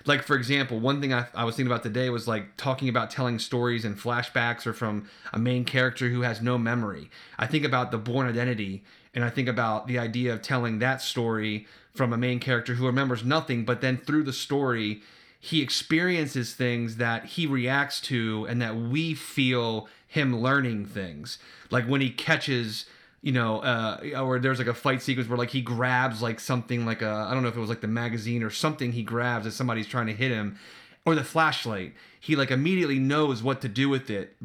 like 0.07 0.23
for 0.23 0.37
example 0.37 0.79
one 0.79 1.01
thing 1.01 1.13
I, 1.13 1.27
I 1.35 1.45
was 1.45 1.57
thinking 1.57 1.73
about 1.73 1.83
today 1.83 2.11
was 2.11 2.29
like 2.29 2.57
talking 2.57 2.89
about 2.89 3.11
telling 3.11 3.39
stories 3.39 3.85
and 3.85 3.99
flashbacks 3.99 4.67
or 4.67 4.73
from 4.73 5.09
a 5.33 5.39
main 5.39 5.65
character 5.65 6.09
who 6.09 6.23
has 6.23 6.43
no 6.43 6.59
memory. 6.59 7.11
I 7.39 7.47
think 7.47 7.65
about 7.65 7.91
the 7.91 7.99
Bourne 7.99 8.27
Identity 8.27 8.85
and 9.15 9.25
i 9.25 9.31
think 9.31 9.49
about 9.49 9.87
the 9.87 9.97
idea 9.97 10.33
of 10.33 10.43
telling 10.43 10.81
that 10.81 11.01
story 11.01 11.69
from 11.95 12.13
a 12.13 12.19
main 12.19 12.41
character 12.41 12.75
who 12.75 12.85
remembers 12.85 13.25
nothing 13.25 13.65
but 13.65 13.81
then 13.81 13.97
through 13.97 14.25
the 14.25 14.33
story 14.33 15.01
he 15.45 15.61
experiences 15.61 16.55
things 16.55 16.97
that 16.97 17.27
he 17.27 17.47
reacts 17.47 18.01
to 18.01 18.47
and 18.49 18.63
that 18.63 18.75
we 18.75 19.13
feel 19.13 19.87
him 20.07 20.41
learning 20.41 20.87
things. 20.87 21.37
Like 21.71 21.85
when 21.85 22.01
he 22.01 22.09
catches 22.09 22.87
you 23.25 23.33
know, 23.33 23.61
uh, 23.61 24.21
or 24.21 24.39
there's 24.39 24.59
like 24.59 24.69
a 24.69 24.75
fight 24.75 25.01
sequence 25.01 25.27
where 25.27 25.39
like 25.39 25.49
he 25.49 25.63
grabs 25.63 26.21
like 26.21 26.39
something 26.39 26.85
like 26.85 27.01
a 27.01 27.09
I 27.09 27.33
don't 27.33 27.43
know 27.43 27.49
if 27.49 27.57
it 27.57 27.61
was 27.61 27.71
like 27.71 27.81
the 27.81 27.89
magazine 27.89 28.43
or 28.43 28.51
something 28.51 28.93
he 28.93 29.03
grabs 29.03 29.47
as 29.47 29.55
somebody's 29.55 29.87
trying 29.87 30.09
to 30.09 30.13
hit 30.13 30.31
him, 30.31 30.59
or 31.07 31.15
the 31.15 31.25
flashlight. 31.25 31.95
He 32.21 32.37
like 32.37 32.51
immediately 32.51 32.99
knows 32.99 33.43
what 33.43 33.63
to 33.63 33.69
do 33.69 33.89
with 33.89 34.11
it 34.11 34.37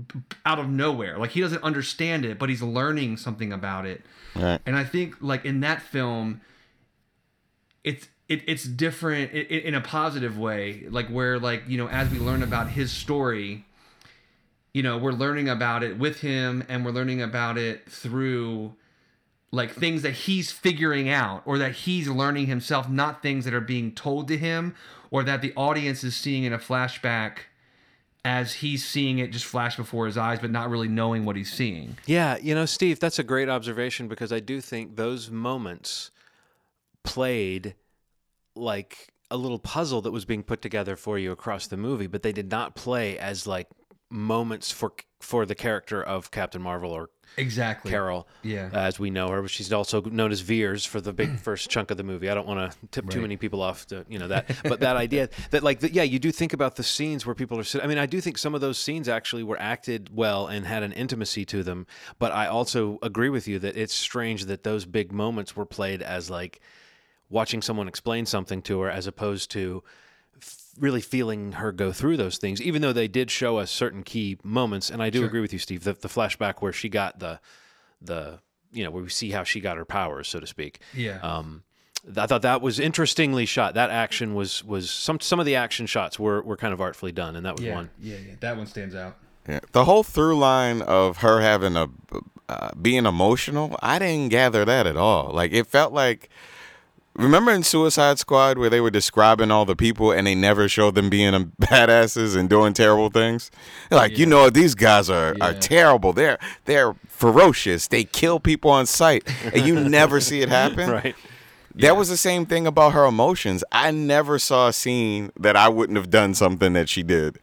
out 0.45 0.59
of 0.59 0.69
nowhere. 0.69 1.17
Like 1.17 1.31
he 1.31 1.41
doesn't 1.41 1.61
understand 1.61 2.23
it, 2.23 2.39
but 2.39 2.47
he's 2.47 2.61
learning 2.61 3.17
something 3.17 3.51
about 3.51 3.85
it. 3.85 4.01
Right. 4.33 4.61
And 4.65 4.77
I 4.77 4.85
think 4.85 5.15
like 5.19 5.43
in 5.43 5.59
that 5.59 5.81
film, 5.81 6.39
it's 7.83 8.07
it, 8.29 8.43
it's 8.47 8.63
different 8.63 9.33
in, 9.33 9.59
in 9.59 9.75
a 9.75 9.81
positive 9.81 10.37
way. 10.37 10.85
Like 10.89 11.09
where 11.09 11.37
like 11.37 11.63
you 11.67 11.77
know 11.77 11.89
as 11.89 12.09
we 12.09 12.17
learn 12.17 12.43
about 12.43 12.69
his 12.69 12.93
story 12.93 13.65
you 14.73 14.83
know 14.83 14.97
we're 14.97 15.11
learning 15.11 15.49
about 15.49 15.83
it 15.83 15.97
with 15.97 16.21
him 16.21 16.63
and 16.67 16.85
we're 16.85 16.91
learning 16.91 17.21
about 17.21 17.57
it 17.57 17.89
through 17.89 18.73
like 19.51 19.71
things 19.71 20.03
that 20.03 20.11
he's 20.11 20.51
figuring 20.51 21.09
out 21.09 21.41
or 21.45 21.57
that 21.57 21.71
he's 21.71 22.07
learning 22.07 22.45
himself 22.45 22.87
not 22.89 23.21
things 23.21 23.45
that 23.45 23.53
are 23.53 23.61
being 23.61 23.91
told 23.93 24.27
to 24.27 24.37
him 24.37 24.75
or 25.11 25.23
that 25.23 25.41
the 25.41 25.53
audience 25.55 26.03
is 26.03 26.15
seeing 26.15 26.43
in 26.43 26.53
a 26.53 26.59
flashback 26.59 27.39
as 28.25 28.55
he's 28.55 28.85
seeing 28.85 29.19
it 29.19 29.31
just 29.31 29.45
flash 29.45 29.75
before 29.75 30.05
his 30.05 30.17
eyes 30.17 30.39
but 30.39 30.51
not 30.51 30.69
really 30.69 30.87
knowing 30.87 31.25
what 31.25 31.35
he's 31.35 31.51
seeing. 31.51 31.97
Yeah, 32.05 32.37
you 32.41 32.53
know, 32.53 32.65
Steve, 32.65 32.99
that's 32.99 33.17
a 33.17 33.23
great 33.23 33.49
observation 33.49 34.07
because 34.07 34.31
I 34.31 34.39
do 34.39 34.61
think 34.61 34.97
those 34.97 35.31
moments 35.31 36.11
played 37.03 37.75
like 38.55 39.13
a 39.31 39.37
little 39.37 39.59
puzzle 39.59 40.01
that 40.01 40.11
was 40.11 40.25
being 40.25 40.43
put 40.43 40.61
together 40.61 40.95
for 40.95 41.17
you 41.17 41.31
across 41.31 41.67
the 41.67 41.77
movie, 41.77 42.07
but 42.07 42.23
they 42.23 42.33
did 42.33 42.51
not 42.51 42.75
play 42.75 43.17
as 43.17 43.47
like 43.47 43.67
moments 44.09 44.71
for 44.71 44.93
for 45.21 45.45
the 45.45 45.55
character 45.55 46.01
of 46.01 46.31
Captain 46.31 46.61
Marvel 46.61 46.91
or 46.91 47.09
exactly 47.37 47.91
Carol, 47.91 48.25
Yeah. 48.41 48.69
as 48.71 48.97
we 48.99 49.09
know 49.09 49.27
her. 49.29 49.45
She's 49.49 49.71
also 49.73 50.01
known 50.01 50.31
as 50.31 50.39
Vers 50.39 50.85
for 50.85 51.01
the 51.01 51.11
big 51.11 51.37
first 51.41 51.69
chunk 51.69 51.91
of 51.91 51.97
the 51.97 52.03
movie. 52.03 52.29
I 52.29 52.33
don't 52.33 52.47
want 52.47 52.71
to 52.71 52.77
tip 52.87 53.09
too 53.09 53.21
many 53.21 53.35
people 53.35 53.61
off 53.61 53.85
to 53.87 54.05
you 54.07 54.17
know 54.17 54.29
that, 54.29 54.49
but 54.63 54.79
that 54.79 54.95
idea 54.95 55.29
that 55.51 55.61
like 55.61 55.81
the, 55.81 55.91
yeah, 55.91 56.03
you 56.03 56.19
do 56.19 56.31
think 56.31 56.53
about 56.53 56.77
the 56.77 56.83
scenes 56.83 57.25
where 57.25 57.35
people 57.35 57.59
are 57.59 57.63
sitting. 57.65 57.83
I 57.85 57.87
mean, 57.89 57.97
I 57.97 58.05
do 58.05 58.21
think 58.21 58.37
some 58.37 58.55
of 58.55 58.61
those 58.61 58.77
scenes 58.77 59.09
actually 59.09 59.43
were 59.43 59.59
acted 59.59 60.09
well 60.15 60.47
and 60.47 60.65
had 60.65 60.83
an 60.83 60.93
intimacy 60.93 61.43
to 61.45 61.61
them. 61.63 61.85
But 62.17 62.31
I 62.31 62.47
also 62.47 62.97
agree 63.03 63.29
with 63.29 63.47
you 63.47 63.59
that 63.59 63.75
it's 63.77 63.93
strange 63.93 64.45
that 64.45 64.63
those 64.63 64.85
big 64.85 65.11
moments 65.11 65.55
were 65.55 65.65
played 65.65 66.01
as 66.01 66.29
like 66.29 66.61
watching 67.29 67.61
someone 67.61 67.87
explain 67.87 68.25
something 68.25 68.61
to 68.63 68.79
her 68.79 68.89
as 68.89 69.05
opposed 69.05 69.51
to 69.51 69.83
really 70.79 71.01
feeling 71.01 71.53
her 71.53 71.71
go 71.71 71.91
through 71.91 72.17
those 72.17 72.37
things 72.37 72.61
even 72.61 72.81
though 72.81 72.93
they 72.93 73.07
did 73.07 73.29
show 73.29 73.57
us 73.57 73.69
certain 73.69 74.03
key 74.03 74.37
moments 74.43 74.89
and 74.89 75.01
i 75.03 75.09
do 75.09 75.23
agree 75.25 75.41
with 75.41 75.53
you 75.53 75.59
steve 75.59 75.83
the, 75.83 75.93
the 75.93 76.07
flashback 76.07 76.55
where 76.59 76.73
she 76.73 76.89
got 76.89 77.19
the 77.19 77.39
the 78.01 78.39
you 78.71 78.83
know 78.83 78.91
where 78.91 79.03
we 79.03 79.09
see 79.09 79.31
how 79.31 79.43
she 79.43 79.59
got 79.59 79.77
her 79.77 79.85
powers 79.85 80.27
so 80.27 80.39
to 80.39 80.47
speak 80.47 80.79
yeah 80.93 81.19
um 81.19 81.63
I 82.15 82.27
thought 82.27 82.43
that 82.43 82.61
was 82.61 82.79
interestingly 82.79 83.45
shot. 83.45 83.73
That 83.73 83.89
action 83.89 84.33
was 84.33 84.63
was 84.63 84.89
some 84.89 85.19
some 85.19 85.39
of 85.39 85.45
the 85.45 85.55
action 85.55 85.85
shots 85.85 86.17
were 86.17 86.41
were 86.41 86.55
kind 86.55 86.73
of 86.73 86.79
artfully 86.79 87.11
done, 87.11 87.35
and 87.35 87.45
that 87.45 87.57
was 87.57 87.65
yeah, 87.65 87.75
one. 87.75 87.89
yeah 87.99 88.15
yeah 88.25 88.35
that 88.39 88.55
one 88.55 88.67
stands 88.67 88.95
out 88.95 89.17
Yeah. 89.47 89.59
The 89.73 89.83
whole 89.83 90.03
through 90.03 90.37
line 90.37 90.81
of 90.81 91.17
her 91.17 91.41
having 91.41 91.75
a 91.75 91.89
uh, 92.47 92.69
being 92.81 93.05
emotional, 93.05 93.77
I 93.81 93.99
didn't 93.99 94.29
gather 94.29 94.63
that 94.65 94.87
at 94.87 94.95
all. 94.95 95.31
Like 95.33 95.51
it 95.51 95.67
felt 95.67 95.91
like 95.91 96.29
remember 97.23 97.51
in 97.51 97.63
Suicide 97.63 98.19
Squad 98.19 98.57
where 98.57 98.69
they 98.69 98.81
were 98.81 98.89
describing 98.89 99.51
all 99.51 99.65
the 99.65 99.75
people 99.75 100.11
and 100.11 100.25
they 100.25 100.35
never 100.35 100.67
showed 100.69 100.95
them 100.95 101.09
being 101.09 101.33
badasses 101.61 102.35
and 102.37 102.49
doing 102.49 102.73
terrible 102.73 103.09
things. 103.09 103.51
They're 103.89 103.99
like, 103.99 104.17
you 104.17 104.25
know, 104.25 104.49
these 104.49 104.75
guys 104.75 105.09
are, 105.09 105.35
are 105.41 105.53
terrible. 105.53 106.13
They're 106.13 106.39
they're 106.65 106.95
ferocious. 107.07 107.87
They 107.87 108.03
kill 108.05 108.39
people 108.39 108.71
on 108.71 108.85
sight, 108.85 109.23
and 109.53 109.65
you 109.65 109.79
never 109.79 110.19
see 110.21 110.41
it 110.41 110.49
happen. 110.61 110.89
Right. 110.89 111.15
That 111.75 111.95
was 111.95 112.09
the 112.09 112.17
same 112.17 112.45
thing 112.45 112.65
about 112.67 112.93
her 112.93 113.05
emotions. 113.05 113.63
I 113.71 113.91
never 113.91 114.39
saw 114.39 114.67
a 114.69 114.73
scene 114.73 115.31
that 115.39 115.55
I 115.55 115.69
wouldn't 115.69 115.97
have 115.97 116.09
done 116.09 116.33
something 116.33 116.73
that 116.73 116.89
she 116.89 117.03
did. 117.03 117.39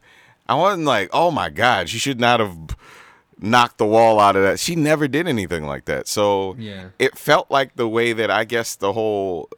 I 0.47 0.55
wasn't 0.55 0.85
like, 0.85 1.09
oh 1.13 1.31
my 1.31 1.49
God, 1.49 1.89
she 1.89 1.97
should 1.97 2.19
not 2.19 2.39
have 2.39 2.55
knocked 3.39 3.77
the 3.77 3.85
wall 3.85 4.19
out 4.19 4.35
of 4.35 4.43
that. 4.43 4.59
She 4.59 4.75
never 4.75 5.07
did 5.07 5.27
anything 5.27 5.65
like 5.65 5.85
that. 5.85 6.07
So 6.07 6.55
Yeah. 6.57 6.89
it 6.99 7.17
felt 7.17 7.49
like 7.51 7.75
the 7.75 7.87
way 7.87 8.13
that 8.13 8.29
I 8.31 8.43
guess 8.43 8.75
the 8.75 8.93
whole 8.93 9.49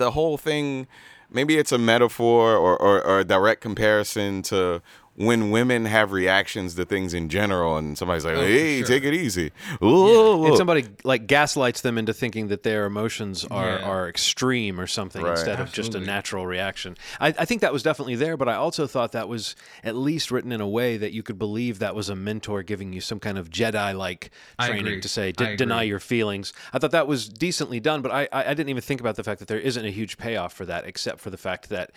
the 0.00 0.10
whole 0.10 0.36
thing 0.36 0.88
maybe 1.30 1.56
it's 1.56 1.70
a 1.70 1.78
metaphor 1.78 2.56
or, 2.56 2.76
or, 2.76 3.06
or 3.06 3.20
a 3.20 3.24
direct 3.24 3.60
comparison 3.60 4.42
to 4.42 4.82
when 5.16 5.50
women 5.50 5.84
have 5.84 6.12
reactions 6.12 6.76
to 6.76 6.84
things 6.86 7.12
in 7.12 7.28
general 7.28 7.76
and 7.76 7.98
somebody's 7.98 8.24
like, 8.24 8.36
Oh, 8.36 8.40
hey, 8.40 8.78
sure. 8.78 8.86
take 8.86 9.04
it 9.04 9.12
easy. 9.12 9.50
Ooh, 9.82 10.46
And 10.46 10.56
somebody 10.56 10.86
like 11.04 11.26
gaslights 11.26 11.82
them 11.82 11.98
into 11.98 12.14
thinking 12.14 12.48
that 12.48 12.62
their 12.62 12.86
emotions 12.86 13.44
are, 13.50 13.78
Yeah. 13.78 13.84
are 13.84 14.08
extreme 14.08 14.80
or 14.80 14.86
something 14.86 15.20
Right. 15.22 15.32
instead 15.32 15.60
of 15.60 15.72
just 15.72 15.94
a 15.94 16.00
natural 16.00 16.46
reaction. 16.46 16.96
I, 17.20 17.28
I 17.28 17.44
think 17.44 17.60
that 17.60 17.72
was 17.72 17.82
definitely 17.82 18.14
there, 18.14 18.36
but 18.38 18.48
I 18.48 18.54
also 18.54 18.86
thought 18.86 19.12
that 19.12 19.28
was 19.28 19.56
at 19.84 19.94
least 19.94 20.30
written 20.30 20.52
in 20.52 20.60
a 20.62 20.68
way 20.68 20.96
that 20.96 21.12
you 21.12 21.22
could 21.22 21.38
believe 21.38 21.80
that 21.80 21.94
was 21.94 22.08
a 22.08 22.16
mentor 22.16 22.62
giving 22.62 22.92
you 22.94 23.00
some 23.02 23.20
kind 23.20 23.36
of 23.36 23.50
Jedi 23.50 23.94
like 23.94 24.30
training 24.60 25.02
to 25.02 25.08
say, 25.08 25.28
I 25.28 25.32
"D- 25.32 25.56
deny 25.56 25.82
your 25.82 26.00
feelings. 26.00 26.52
I 26.72 26.78
thought 26.78 26.92
that 26.92 27.06
was 27.08 27.28
decently 27.28 27.80
done, 27.80 28.00
but 28.00 28.10
I, 28.12 28.22
I, 28.32 28.44
I 28.50 28.54
didn't 28.54 28.70
even 28.70 28.82
think 28.82 29.00
about 29.00 29.16
the 29.16 29.24
fact 29.24 29.40
that 29.40 29.48
there 29.48 29.60
isn't 29.60 29.84
a 29.84 29.90
huge 29.90 30.16
payoff 30.16 30.52
for 30.54 30.64
that, 30.66 30.86
except 30.86 31.20
for 31.20 31.28
the 31.30 31.36
fact 31.38 31.68
that. 31.68 31.90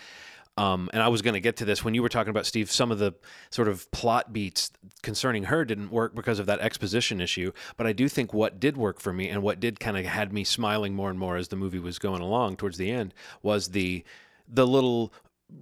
Um, 0.56 0.88
and 0.92 1.02
I 1.02 1.08
was 1.08 1.20
going 1.20 1.34
to 1.34 1.40
get 1.40 1.56
to 1.56 1.64
this 1.64 1.84
when 1.84 1.94
you 1.94 2.02
were 2.02 2.08
talking 2.08 2.30
about 2.30 2.46
Steve. 2.46 2.70
Some 2.70 2.92
of 2.92 2.98
the 3.00 3.12
sort 3.50 3.66
of 3.66 3.90
plot 3.90 4.32
beats 4.32 4.70
concerning 5.02 5.44
her 5.44 5.64
didn't 5.64 5.90
work 5.90 6.14
because 6.14 6.38
of 6.38 6.46
that 6.46 6.60
exposition 6.60 7.20
issue. 7.20 7.50
But 7.76 7.88
I 7.88 7.92
do 7.92 8.08
think 8.08 8.32
what 8.32 8.60
did 8.60 8.76
work 8.76 9.00
for 9.00 9.12
me 9.12 9.28
and 9.28 9.42
what 9.42 9.58
did 9.58 9.80
kind 9.80 9.96
of 9.98 10.04
had 10.04 10.32
me 10.32 10.44
smiling 10.44 10.94
more 10.94 11.10
and 11.10 11.18
more 11.18 11.36
as 11.36 11.48
the 11.48 11.56
movie 11.56 11.80
was 11.80 11.98
going 11.98 12.22
along 12.22 12.56
towards 12.56 12.78
the 12.78 12.90
end 12.90 13.12
was 13.42 13.68
the 13.70 14.04
the 14.48 14.66
little 14.66 15.12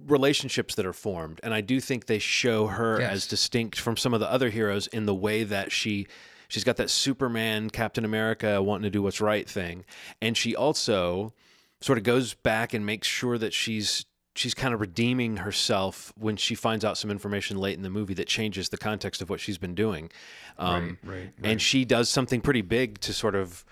relationships 0.07 0.75
that 0.75 0.85
are 0.85 0.93
formed. 0.93 1.39
And 1.43 1.53
I 1.53 1.61
do 1.61 1.79
think 1.79 2.05
they 2.05 2.19
show 2.19 2.67
her 2.67 2.99
Yes. 2.99 3.11
as 3.11 3.27
distinct 3.27 3.79
from 3.79 3.97
some 3.97 4.13
of 4.13 4.19
the 4.19 4.31
other 4.31 4.49
heroes 4.49 4.87
in 4.87 5.05
the 5.05 5.13
way 5.15 5.43
that 5.43 5.71
she 5.71 6.07
she's 6.47 6.63
got 6.63 6.77
that 6.77 6.89
Superman, 6.91 7.69
Captain 7.71 8.05
America 8.05 8.61
wanting 8.61 8.83
to 8.83 8.89
do 8.91 9.01
what's 9.01 9.19
right 9.21 9.49
thing, 9.49 9.85
and 10.21 10.37
she 10.37 10.55
also 10.55 11.33
sort 11.81 11.97
of 11.97 12.03
goes 12.03 12.33
back 12.35 12.73
and 12.73 12.85
makes 12.85 13.07
sure 13.07 13.37
that 13.37 13.53
she's 13.53 14.05
she's 14.35 14.53
kind 14.53 14.73
of 14.73 14.81
redeeming 14.81 15.37
herself 15.37 16.11
when 16.17 16.35
she 16.35 16.55
finds 16.55 16.83
out 16.83 16.97
some 16.97 17.11
information 17.11 17.57
late 17.57 17.75
in 17.77 17.83
the 17.83 17.89
movie 17.89 18.13
that 18.15 18.27
changes 18.27 18.69
the 18.69 18.77
context 18.77 19.21
of 19.21 19.29
what 19.29 19.39
she's 19.39 19.57
been 19.57 19.75
doing. 19.75 20.09
Um, 20.57 20.97
Right, 21.03 21.15
right, 21.15 21.33
And 21.43 21.61
she 21.61 21.85
does 21.85 22.09
something 22.09 22.41
pretty 22.41 22.61
big 22.61 22.99
to 23.01 23.13
sort 23.13 23.35
of 23.35 23.63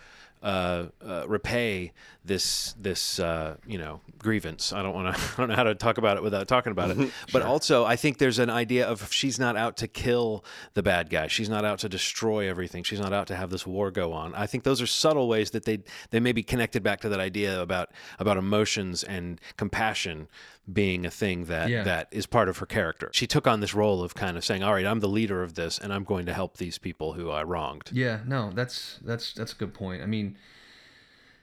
uh, 0.43 0.85
uh, 1.05 1.25
repay 1.27 1.93
this 2.23 2.73
this 2.79 3.19
uh, 3.19 3.55
you 3.65 3.77
know 3.77 4.01
grievance. 4.19 4.71
I 4.73 4.83
don't 4.83 4.93
want 4.93 5.15
to. 5.15 5.21
I 5.33 5.35
don't 5.37 5.49
know 5.49 5.55
how 5.55 5.63
to 5.63 5.75
talk 5.75 5.97
about 5.97 6.17
it 6.17 6.23
without 6.23 6.47
talking 6.47 6.71
about 6.71 6.91
it. 6.91 7.11
But 7.33 7.41
also, 7.41 7.83
I 7.85 7.95
think 7.95 8.19
there's 8.19 8.37
an 8.39 8.49
idea 8.49 8.87
of 8.87 9.11
she's 9.11 9.39
not 9.39 9.57
out 9.57 9.77
to 9.77 9.87
kill 9.87 10.45
the 10.75 10.83
bad 10.83 11.09
guy. 11.09 11.27
She's 11.27 11.49
not 11.49 11.65
out 11.65 11.79
to 11.79 11.89
destroy 11.89 12.47
everything. 12.47 12.83
She's 12.83 12.99
not 12.99 13.11
out 13.13 13.27
to 13.27 13.35
have 13.35 13.49
this 13.49 13.65
war 13.65 13.89
go 13.91 14.13
on. 14.13 14.35
I 14.35 14.45
think 14.45 14.63
those 14.63 14.81
are 14.81 14.87
subtle 14.87 15.27
ways 15.27 15.51
that 15.51 15.65
they 15.65 15.79
they 16.11 16.19
may 16.19 16.31
be 16.31 16.43
connected 16.43 16.83
back 16.83 17.01
to 17.01 17.09
that 17.09 17.19
idea 17.19 17.59
about 17.59 17.89
about 18.19 18.37
emotions 18.37 19.03
and 19.03 19.41
compassion 19.57 20.27
being 20.71 21.05
a 21.07 21.11
thing 21.11 21.45
that 21.45 21.69
Yeah. 21.69 21.83
that 21.83 22.07
is 22.11 22.27
part 22.27 22.47
of 22.47 22.59
her 22.59 22.67
character. 22.67 23.09
She 23.13 23.25
took 23.25 23.47
on 23.47 23.61
this 23.61 23.73
role 23.73 24.03
of 24.03 24.13
kind 24.13 24.37
of 24.37 24.45
saying, 24.45 24.61
"All 24.63 24.73
right, 24.73 24.85
I'm 24.85 24.99
the 24.99 25.09
leader 25.09 25.41
of 25.41 25.55
this, 25.55 25.79
and 25.79 25.91
I'm 25.91 26.03
going 26.03 26.27
to 26.27 26.33
help 26.33 26.57
these 26.57 26.77
people 26.77 27.13
who 27.13 27.31
I 27.31 27.41
wronged." 27.43 27.89
Yeah, 27.91 28.19
no, 28.27 28.51
that's 28.53 28.99
that's 29.03 29.33
that's 29.33 29.53
a 29.53 29.55
good 29.55 29.73
point. 29.73 30.03
I 30.03 30.05
mean, 30.05 30.37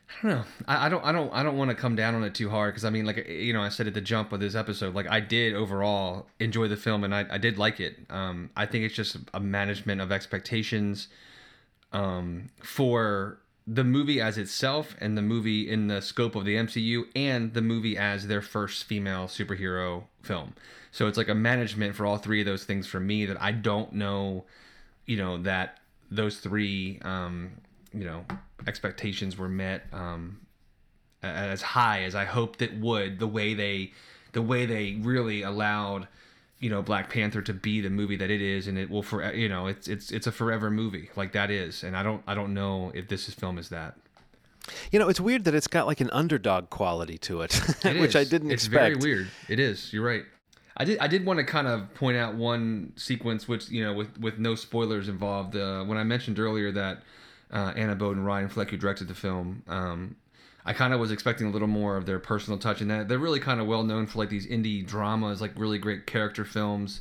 I 0.08 0.26
don't 0.26 0.38
know. 0.38 0.44
I, 0.66 0.86
I 0.86 0.88
don't 0.88 1.04
I 1.04 1.12
don't 1.12 1.32
I 1.32 1.42
don't 1.42 1.56
want 1.56 1.70
to 1.70 1.74
come 1.74 1.94
down 1.94 2.14
on 2.14 2.24
it 2.24 2.34
too 2.34 2.50
hard 2.50 2.74
because 2.74 2.84
I 2.84 2.90
mean, 2.90 3.04
like 3.04 3.28
you 3.28 3.52
know, 3.52 3.62
I 3.62 3.68
said 3.68 3.86
at 3.86 3.94
the 3.94 4.00
jump 4.00 4.32
of 4.32 4.40
this 4.40 4.54
episode, 4.54 4.94
like 4.94 5.08
I 5.08 5.20
did 5.20 5.54
overall 5.54 6.26
enjoy 6.40 6.68
the 6.68 6.76
film 6.76 7.04
and 7.04 7.14
I, 7.14 7.26
I 7.30 7.38
did 7.38 7.58
like 7.58 7.80
it. 7.80 7.96
Um, 8.10 8.50
I 8.56 8.66
think 8.66 8.84
it's 8.84 8.94
just 8.94 9.16
a 9.34 9.40
management 9.40 10.00
of 10.00 10.10
expectations, 10.10 11.08
um, 11.92 12.50
for 12.62 13.38
the 13.66 13.84
movie 13.84 14.20
as 14.20 14.38
itself 14.38 14.96
and 14.98 15.16
the 15.16 15.22
movie 15.22 15.68
in 15.68 15.88
the 15.88 16.00
scope 16.00 16.34
of 16.34 16.46
the 16.46 16.56
MCU 16.56 17.04
and 17.14 17.52
the 17.52 17.60
movie 17.60 17.98
as 17.98 18.26
their 18.26 18.40
first 18.40 18.84
female 18.84 19.26
superhero 19.26 20.04
film. 20.22 20.54
So 20.90 21.06
it's 21.06 21.18
like 21.18 21.28
a 21.28 21.34
management 21.34 21.94
for 21.94 22.06
all 22.06 22.16
three 22.16 22.40
of 22.40 22.46
those 22.46 22.64
things 22.64 22.86
for 22.86 22.98
me 22.98 23.26
that 23.26 23.40
I 23.40 23.52
don't 23.52 23.92
know 23.92 24.44
you 25.08 25.16
know 25.16 25.38
that 25.42 25.78
those 26.10 26.38
three 26.38 27.00
um, 27.02 27.52
you 27.92 28.04
know 28.04 28.24
expectations 28.66 29.36
were 29.36 29.48
met 29.48 29.86
um, 29.92 30.40
as 31.22 31.62
high 31.62 32.02
as 32.02 32.14
I 32.14 32.24
hoped 32.24 32.62
it 32.62 32.78
would. 32.78 33.18
The 33.18 33.26
way 33.26 33.54
they 33.54 33.92
the 34.32 34.42
way 34.42 34.66
they 34.66 34.98
really 35.00 35.42
allowed 35.42 36.08
you 36.60 36.70
know 36.70 36.82
Black 36.82 37.10
Panther 37.10 37.42
to 37.42 37.54
be 37.54 37.80
the 37.80 37.90
movie 37.90 38.16
that 38.16 38.30
it 38.30 38.42
is, 38.42 38.66
and 38.66 38.78
it 38.78 38.90
will 38.90 39.02
for 39.02 39.32
you 39.32 39.48
know 39.48 39.66
it's 39.66 39.88
it's 39.88 40.10
it's 40.10 40.26
a 40.26 40.32
forever 40.32 40.70
movie 40.70 41.10
like 41.16 41.32
that 41.32 41.50
is, 41.50 41.82
and 41.82 41.96
I 41.96 42.02
don't 42.02 42.22
I 42.26 42.34
don't 42.34 42.54
know 42.54 42.92
if 42.94 43.08
this 43.08 43.28
is 43.28 43.34
film 43.34 43.58
is 43.58 43.68
that. 43.68 43.96
You 44.90 44.98
know, 44.98 45.08
it's 45.08 45.20
weird 45.20 45.44
that 45.44 45.54
it's 45.54 45.66
got 45.66 45.86
like 45.86 46.00
an 46.02 46.10
underdog 46.10 46.68
quality 46.68 47.16
to 47.18 47.40
it, 47.40 47.58
It 47.84 48.00
which 48.00 48.14
I 48.14 48.24
didn't 48.24 48.50
it's 48.50 48.64
expect. 48.64 48.96
It's 48.96 49.04
very 49.04 49.14
weird. 49.16 49.30
It 49.48 49.58
is. 49.58 49.92
You're 49.92 50.04
right. 50.04 50.24
I 50.76 50.84
did. 50.84 50.98
I 50.98 51.06
did 51.06 51.24
want 51.24 51.38
to 51.38 51.44
kind 51.44 51.66
of 51.66 51.92
point 51.94 52.16
out 52.16 52.34
one 52.34 52.92
sequence, 52.96 53.48
which 53.48 53.70
you 53.70 53.84
know, 53.84 53.92
with 53.92 54.18
with 54.18 54.38
no 54.38 54.54
spoilers 54.54 55.08
involved. 55.08 55.56
Uh, 55.56 55.84
when 55.84 55.98
I 55.98 56.04
mentioned 56.04 56.38
earlier 56.38 56.70
that 56.72 57.02
uh, 57.52 57.72
Anna 57.76 57.94
Boden 57.94 58.18
and 58.18 58.26
Ryan 58.26 58.48
Fleck, 58.48 58.70
who 58.70 58.76
directed 58.76 59.08
the 59.08 59.14
film, 59.14 59.62
um, 59.68 60.16
I 60.64 60.74
kind 60.74 60.92
of 60.92 61.00
was 61.00 61.10
expecting 61.10 61.46
a 61.46 61.50
little 61.50 61.68
more 61.68 61.96
of 61.96 62.04
their 62.04 62.18
personal 62.18 62.58
touch 62.58 62.82
in 62.82 62.88
that. 62.88 63.08
They're 63.08 63.18
really 63.18 63.40
kind 63.40 63.60
of 63.60 63.66
well 63.66 63.84
known 63.84 64.06
for 64.06 64.18
like 64.18 64.28
these 64.28 64.46
indie 64.46 64.84
dramas, 64.84 65.40
like 65.40 65.52
really 65.56 65.78
great 65.78 66.06
character 66.06 66.44
films. 66.44 67.00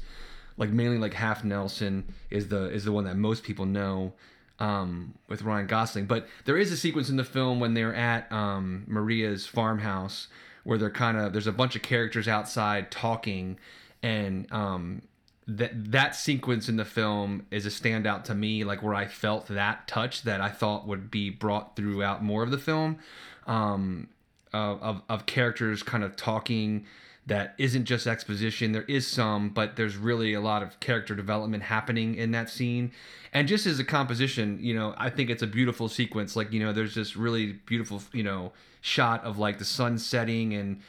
Like 0.55 0.69
mainly 0.69 0.97
like 0.97 1.13
Half 1.13 1.43
Nelson 1.43 2.13
is 2.29 2.47
the 2.47 2.69
is 2.69 2.85
the 2.85 2.91
one 2.91 3.03
that 3.05 3.17
most 3.17 3.43
people 3.43 3.65
know 3.65 4.13
um, 4.59 5.15
with 5.27 5.41
Ryan 5.41 5.67
Gosling. 5.67 6.05
But 6.05 6.27
there 6.45 6.57
is 6.57 6.71
a 6.71 6.77
sequence 6.77 7.09
in 7.09 7.17
the 7.17 7.23
film 7.23 7.59
when 7.59 7.73
they're 7.73 7.93
at 7.93 8.31
um, 8.31 8.85
Maria's 8.87 9.45
farmhouse 9.45 10.27
where 10.63 10.77
they're 10.77 10.89
kind 10.89 11.17
of 11.17 11.33
there's 11.33 11.47
a 11.47 11.51
bunch 11.51 11.75
of 11.75 11.81
characters 11.81 12.27
outside 12.27 12.91
talking, 12.91 13.59
and 14.01 14.51
um, 14.51 15.01
that 15.47 15.91
that 15.91 16.15
sequence 16.15 16.67
in 16.67 16.75
the 16.75 16.85
film 16.85 17.45
is 17.51 17.65
a 17.65 17.69
standout 17.69 18.23
to 18.25 18.35
me. 18.35 18.63
Like 18.63 18.83
where 18.83 18.95
I 18.95 19.05
felt 19.05 19.47
that 19.47 19.87
touch 19.87 20.23
that 20.23 20.41
I 20.41 20.49
thought 20.49 20.87
would 20.87 21.09
be 21.09 21.29
brought 21.29 21.75
throughout 21.75 22.23
more 22.23 22.43
of 22.43 22.51
the 22.51 22.57
film. 22.57 22.99
Um, 23.45 24.09
of, 24.53 24.81
of, 24.81 25.01
of 25.09 25.25
characters 25.25 25.83
kind 25.83 26.03
of 26.03 26.15
talking 26.15 26.85
that 27.25 27.53
isn't 27.57 27.85
just 27.85 28.07
exposition. 28.07 28.71
There 28.71 28.83
is 28.83 29.05
some, 29.05 29.49
but 29.49 29.75
there's 29.75 29.97
really 29.97 30.33
a 30.33 30.39
lot 30.39 30.63
of 30.63 30.79
character 30.79 31.13
development 31.13 31.63
happening 31.63 32.15
in 32.15 32.31
that 32.31 32.49
scene. 32.49 32.91
And 33.33 33.47
just 33.47 33.65
as 33.65 33.79
a 33.79 33.83
composition, 33.83 34.59
you 34.61 34.73
know, 34.73 34.95
I 34.97 35.09
think 35.09 35.29
it's 35.29 35.43
a 35.43 35.47
beautiful 35.47 35.89
sequence. 35.89 36.37
Like, 36.37 36.53
you 36.53 36.61
know, 36.61 36.71
there's 36.71 36.95
this 36.95 37.17
really 37.17 37.53
beautiful, 37.65 38.01
you 38.13 38.23
know, 38.23 38.53
shot 38.79 39.23
of 39.25 39.37
like 39.37 39.59
the 39.59 39.65
sun 39.65 39.97
setting 39.97 40.53
and 40.53 40.81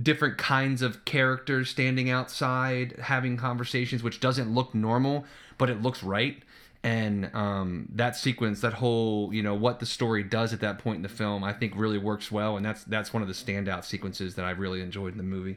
different 0.00 0.38
kinds 0.38 0.82
of 0.82 1.04
characters 1.04 1.70
standing 1.70 2.10
outside 2.10 2.96
having 3.00 3.36
conversations, 3.36 4.02
which 4.02 4.20
doesn't 4.20 4.52
look 4.54 4.74
normal, 4.74 5.24
but 5.58 5.70
it 5.70 5.82
looks 5.82 6.02
right 6.02 6.42
and 6.86 7.34
um, 7.34 7.88
that 7.96 8.14
sequence, 8.14 8.60
that 8.60 8.74
whole 8.74 9.34
you 9.34 9.42
know 9.42 9.54
what 9.54 9.80
the 9.80 9.86
story 9.86 10.22
does 10.22 10.52
at 10.52 10.60
that 10.60 10.78
point 10.78 10.96
in 10.96 11.02
the 11.02 11.08
film, 11.08 11.42
I 11.42 11.52
think 11.52 11.72
really 11.74 11.98
works 11.98 12.30
well, 12.30 12.56
and 12.56 12.64
that's 12.64 12.84
that's 12.84 13.12
one 13.12 13.22
of 13.22 13.28
the 13.28 13.34
standout 13.34 13.84
sequences 13.84 14.36
that 14.36 14.44
I 14.44 14.50
really 14.50 14.80
enjoyed 14.80 15.10
in 15.10 15.18
the 15.18 15.24
movie. 15.24 15.56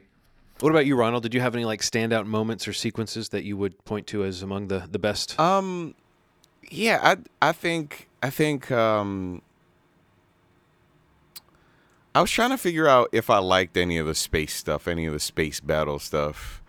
What 0.58 0.70
about 0.70 0.86
you, 0.86 0.96
Ronald? 0.96 1.22
Did 1.22 1.32
you 1.32 1.40
have 1.40 1.54
any 1.54 1.64
like 1.64 1.82
standout 1.82 2.26
moments 2.26 2.66
or 2.66 2.72
sequences 2.72 3.28
that 3.28 3.44
you 3.44 3.56
would 3.56 3.82
point 3.84 4.08
to 4.08 4.24
as 4.24 4.42
among 4.42 4.66
the 4.66 4.88
the 4.90 4.98
best? 4.98 5.38
Um, 5.38 5.94
yeah, 6.68 6.98
I 7.00 7.48
I 7.48 7.52
think 7.52 8.08
I 8.24 8.30
think 8.30 8.72
um, 8.72 9.40
I 12.14 12.20
was 12.20 12.30
trying 12.30 12.50
to 12.50 12.58
figure 12.58 12.88
out 12.88 13.08
if 13.12 13.30
I 13.30 13.38
liked 13.38 13.76
any 13.76 13.96
of 13.98 14.06
the 14.06 14.14
space 14.14 14.54
stuff, 14.54 14.88
any 14.88 15.06
of 15.06 15.12
the 15.12 15.20
space 15.20 15.60
battle 15.60 15.98
stuff, 15.98 16.60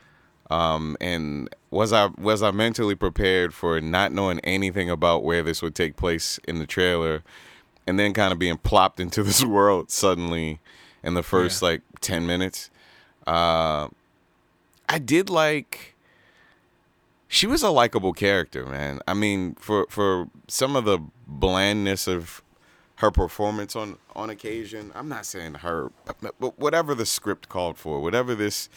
um, 0.50 0.96
and 1.02 1.50
was 1.72 1.92
I 1.94 2.08
was 2.18 2.44
I 2.44 2.52
mentally 2.52 2.96
prepared 2.96 3.54
for 3.54 3.82
not 3.82 4.12
knowing 4.12 4.40
anything 4.42 4.90
about 4.90 5.24
where 5.24 5.42
this 5.42 5.62
would 5.62 5.74
take 5.76 5.96
place 5.96 6.40
in 6.48 6.60
the 6.60 6.68
trailer, 6.68 7.24
and 7.88 7.98
then 8.00 8.14
kind 8.14 8.32
of 8.32 8.38
being 8.40 8.58
plopped 8.58 9.00
into 9.00 9.24
this 9.30 9.44
world 9.44 9.90
suddenly 9.90 10.60
in 11.04 11.16
the 11.16 11.24
first 11.24 11.62
Yeah. 11.62 11.70
like 11.70 11.82
ten 12.02 12.28
minutes. 12.28 12.70
Uh, 13.26 13.88
I 14.90 15.00
did 15.00 15.30
like 15.30 15.96
she 17.28 17.48
was 17.48 17.64
a 17.64 17.70
likable 17.72 18.14
character, 18.14 18.66
man. 18.66 19.00
I 19.08 19.14
mean, 19.16 19.56
for 19.56 19.88
for 19.90 20.28
some 20.48 20.76
of 20.76 20.86
the 20.86 21.00
blandness 21.26 22.08
of 22.08 22.44
her 23.02 23.12
performance 23.12 23.76
on 23.76 23.98
on 24.16 24.30
occasion, 24.30 24.92
I'm 24.96 25.10
not 25.10 25.26
saying 25.26 25.56
her, 25.56 25.92
but- 26.06 26.36
but 26.40 26.60
whatever 26.60 26.94
the 26.96 27.06
script 27.06 27.50
called 27.50 27.78
for, 27.78 28.00
whatever 28.00 28.36
this, 28.36 28.70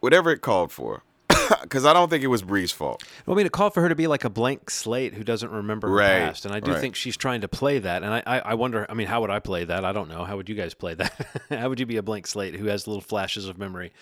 whatever 0.00 0.30
it 0.30 0.42
called 0.42 0.70
for, 0.70 1.02
because 1.62 1.84
I 1.84 1.92
don't 1.92 2.08
think 2.08 2.22
it 2.24 2.28
was 2.28 2.42
Brie's 2.42 2.72
fault. 2.72 3.02
Well, 3.26 3.34
I 3.34 3.36
mean, 3.36 3.46
it 3.46 3.52
call 3.52 3.70
for 3.70 3.80
her 3.82 3.88
to 3.88 3.94
be 3.94 4.06
like 4.06 4.24
a 4.24 4.30
blank 4.30 4.70
slate 4.70 5.14
who 5.14 5.24
doesn't 5.24 5.50
remember 5.50 5.88
her 5.88 5.94
Right, 5.94 6.18
past, 6.26 6.44
and 6.44 6.54
I 6.54 6.60
do 6.60 6.72
right. 6.72 6.80
think 6.80 6.94
she's 6.94 7.16
trying 7.16 7.40
to 7.42 7.48
play 7.48 7.78
that. 7.78 8.02
And 8.02 8.12
I, 8.12 8.22
I, 8.26 8.38
I 8.40 8.54
wonder, 8.54 8.86
I 8.88 8.94
mean, 8.94 9.06
how 9.06 9.20
would 9.20 9.30
I 9.30 9.38
play 9.40 9.64
that? 9.64 9.84
I 9.84 9.92
don't 9.92 10.08
know. 10.08 10.24
How 10.24 10.36
would 10.36 10.48
you 10.48 10.54
guys 10.54 10.74
play 10.74 10.94
that? 10.94 11.26
how 11.50 11.68
would 11.68 11.80
you 11.80 11.86
be 11.86 11.96
a 11.96 12.02
blank 12.02 12.26
slate 12.26 12.54
who 12.54 12.66
has 12.66 12.86
little 12.86 13.00
flashes 13.02 13.48
of 13.48 13.58
memory? 13.58 13.92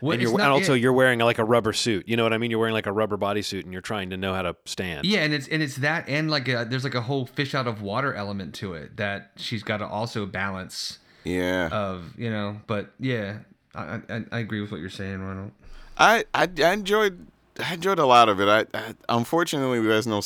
Well, 0.00 0.12
and, 0.12 0.20
you're, 0.22 0.32
not- 0.32 0.40
and 0.40 0.50
also, 0.52 0.74
yeah. 0.74 0.82
you're 0.82 0.92
wearing 0.92 1.18
like 1.20 1.38
a 1.38 1.44
rubber 1.44 1.72
suit. 1.72 2.08
You 2.08 2.16
know 2.16 2.24
what 2.24 2.32
I 2.32 2.38
mean? 2.38 2.50
You're 2.50 2.60
wearing 2.60 2.74
like 2.74 2.86
a 2.86 2.92
rubber 2.92 3.16
bodysuit, 3.16 3.62
and 3.64 3.72
you're 3.72 3.80
trying 3.80 4.10
to 4.10 4.16
know 4.16 4.34
how 4.34 4.42
to 4.42 4.56
stand. 4.66 5.06
Yeah, 5.06 5.20
and 5.20 5.32
it's 5.32 5.48
and 5.48 5.62
it's 5.62 5.76
that, 5.76 6.08
and 6.08 6.30
like 6.30 6.48
a, 6.48 6.66
there's 6.68 6.84
like 6.84 6.94
a 6.96 7.00
whole 7.00 7.24
fish 7.26 7.54
out 7.54 7.66
of 7.66 7.80
water 7.80 8.12
element 8.12 8.54
to 8.56 8.74
it 8.74 8.96
that 8.98 9.30
she's 9.36 9.62
got 9.62 9.78
to 9.78 9.86
also 9.86 10.26
balance 10.26 10.98
Yeah, 11.22 11.68
of 11.68 12.12
you 12.18 12.28
know. 12.28 12.60
But 12.66 12.90
yeah, 12.98 13.38
I 13.74 14.00
I, 14.10 14.24
I 14.32 14.38
agree 14.40 14.60
with 14.60 14.72
what 14.72 14.80
you're 14.80 14.90
saying, 14.90 15.20
Ronald. 15.22 15.52
I, 15.96 16.24
I 16.34 16.48
I 16.58 16.72
enjoyed 16.72 17.26
I 17.60 17.74
enjoyed 17.74 17.98
a 17.98 18.06
lot 18.06 18.28
of 18.28 18.40
it. 18.40 18.48
I, 18.48 18.78
I 18.78 18.94
unfortunately 19.08 19.80
there's 19.80 20.06
no. 20.06 20.20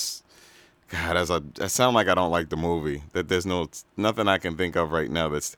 God, 0.91 1.19
as 1.19 1.31
I, 1.31 1.41
I 1.61 1.67
sound 1.67 1.95
like 1.95 2.09
I 2.09 2.15
don't 2.15 2.31
like 2.31 2.49
the 2.49 2.57
movie. 2.57 3.03
That 3.13 3.29
there's 3.29 3.45
no 3.45 3.69
nothing 3.97 4.27
I 4.27 4.39
can 4.39 4.57
think 4.57 4.75
of 4.77 4.91
right 4.91 5.11
now. 5.11 5.29
That's 5.29 5.55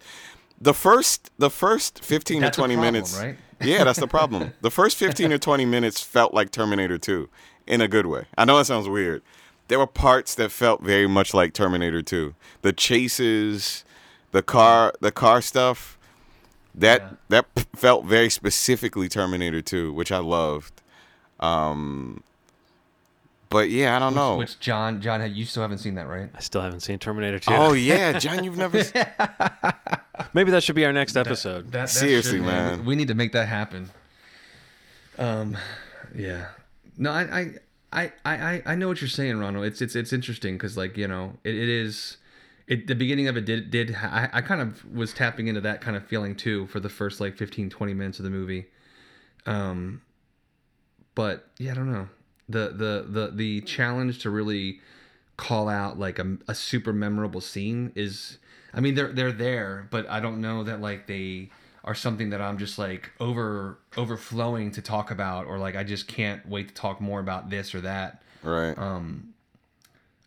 the 0.61 0.74
first 0.74 1.30
the 1.38 1.50
first 1.50 2.02
fifteen 2.04 2.40
That's 2.40 2.56
to 2.56 2.61
twenty 2.62 2.74
problem, 2.74 2.92
minutes. 2.94 3.18
right? 3.18 3.36
Yeah, 3.62 3.84
that's 3.84 4.00
the 4.00 4.08
problem. 4.08 4.54
the 4.62 4.70
first 4.70 4.96
fifteen 4.96 5.32
or 5.32 5.38
twenty 5.38 5.66
minutes 5.66 6.00
felt 6.00 6.32
like 6.32 6.50
Terminator 6.50 6.96
Two, 6.96 7.28
in 7.66 7.82
a 7.82 7.88
good 7.88 8.06
way. 8.06 8.24
I 8.38 8.46
know 8.46 8.56
that 8.56 8.64
sounds 8.64 8.88
weird. 8.88 9.20
There 9.68 9.78
were 9.78 9.86
parts 9.86 10.34
that 10.36 10.50
felt 10.50 10.80
very 10.82 11.06
much 11.06 11.34
like 11.34 11.52
Terminator 11.52 12.00
Two. 12.00 12.34
The 12.62 12.72
chases, 12.72 13.84
the 14.32 14.42
car, 14.42 14.94
the 15.00 15.12
car 15.12 15.42
stuff. 15.42 15.98
That 16.74 17.00
Yeah. 17.02 17.08
that 17.28 17.46
felt 17.76 18.04
very 18.04 18.30
specifically 18.30 19.08
Terminator 19.08 19.60
2, 19.62 19.92
which 19.92 20.12
I 20.12 20.18
loved. 20.18 20.80
Um, 21.40 22.22
but 23.48 23.70
yeah, 23.70 23.96
I 23.96 23.98
don't 23.98 24.14
know. 24.14 24.36
Which 24.36 24.60
John 24.60 25.00
John, 25.00 25.34
you 25.34 25.44
still 25.44 25.62
haven't 25.62 25.78
seen 25.78 25.94
that, 25.96 26.06
right? 26.06 26.30
I 26.34 26.40
still 26.40 26.60
haven't 26.62 26.80
seen 26.80 26.98
Terminator 26.98 27.38
2. 27.38 27.52
oh 27.52 27.72
yeah, 27.74 28.18
John, 28.18 28.44
you've 28.44 28.56
never. 28.58 28.78
s- 28.78 28.92
Maybe 30.34 30.50
that 30.52 30.62
should 30.62 30.76
be 30.76 30.84
our 30.84 30.92
next 30.92 31.16
episode. 31.16 31.66
That, 31.66 31.72
that 31.72 31.88
Seriously, 31.90 32.38
should- 32.38 32.46
man. 32.46 32.84
We 32.84 32.94
need 32.94 33.08
to 33.08 33.14
make 33.14 33.32
that 33.32 33.48
happen. 33.48 33.90
Um, 35.18 35.56
yeah. 36.14 36.46
No, 36.96 37.10
I, 37.10 37.22
I, 37.22 37.54
I, 37.92 38.12
I, 38.24 38.62
I 38.66 38.74
know 38.74 38.88
what 38.88 39.00
you're 39.00 39.08
saying, 39.08 39.38
Ronald. 39.38 39.64
It's, 39.64 39.80
it's, 39.82 39.96
it's 39.96 40.12
interesting 40.12 40.54
because, 40.54 40.76
like, 40.76 40.96
you 40.96 41.08
know, 41.08 41.38
it, 41.44 41.54
it 41.54 41.68
is. 41.68 42.18
It, 42.70 42.86
the 42.86 42.94
beginning 42.94 43.28
of 43.28 43.36
it 43.36 43.44
did 43.44 43.70
did 43.70 43.94
I, 43.94 44.30
I 44.32 44.40
kind 44.40 44.62
of 44.62 44.84
was 44.94 45.12
tapping 45.12 45.48
into 45.48 45.60
that 45.60 45.82
kind 45.82 45.96
of 45.96 46.06
feeling 46.06 46.34
too 46.34 46.66
for 46.68 46.80
the 46.80 46.88
first 46.88 47.20
like 47.20 47.36
15 47.36 47.68
20 47.68 47.94
minutes 47.94 48.18
of 48.18 48.24
the 48.24 48.30
movie 48.30 48.66
um 49.44 50.02
but 51.16 51.48
yeah 51.58 51.72
i 51.72 51.74
don't 51.74 51.90
know 51.90 52.08
the 52.48 52.68
the 52.68 53.06
the 53.08 53.30
the 53.34 53.60
challenge 53.62 54.20
to 54.20 54.30
really 54.30 54.80
call 55.36 55.68
out 55.70 55.98
like 55.98 56.18
a, 56.18 56.36
a 56.46 56.54
super 56.54 56.92
memorable 56.92 57.40
scene 57.40 57.92
is 57.94 58.38
I 58.74 58.80
mean 58.80 58.94
they're 58.94 59.12
they're 59.12 59.32
there, 59.32 59.88
but 59.90 60.08
I 60.08 60.20
don't 60.20 60.40
know 60.40 60.64
that 60.64 60.80
like 60.80 61.06
they 61.06 61.50
are 61.82 61.94
something 61.94 62.30
that 62.30 62.42
I'm 62.42 62.58
just 62.58 62.78
like 62.78 63.10
over 63.18 63.78
overflowing 63.96 64.70
to 64.72 64.82
talk 64.82 65.10
about 65.10 65.46
or 65.46 65.58
like 65.58 65.76
I 65.76 65.82
just 65.82 66.06
can't 66.06 66.46
wait 66.46 66.68
to 66.68 66.74
talk 66.74 67.00
more 67.00 67.20
about 67.20 67.50
this 67.50 67.74
or 67.74 67.80
that. 67.80 68.22
Right. 68.42 68.76
Um, 68.76 69.34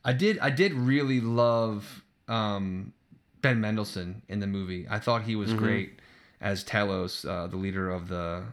I 0.03 0.13
did 0.13 0.39
I 0.39 0.49
did 0.49 0.73
really 0.73 1.21
love 1.21 2.02
um, 2.27 2.93
Ben 3.41 3.59
Mendelsohn 3.59 4.21
in 4.29 4.39
the 4.39 4.47
movie. 4.47 4.87
I 4.89 4.99
thought 4.99 5.23
he 5.23 5.35
was 5.35 5.49
Mm-hmm. 5.49 5.57
great 5.59 5.99
as 6.41 6.63
Talos, 6.63 7.27
uh, 7.27 7.47
the 7.47 7.57
leader 7.57 7.89
of 7.89 8.07
the 8.09 8.43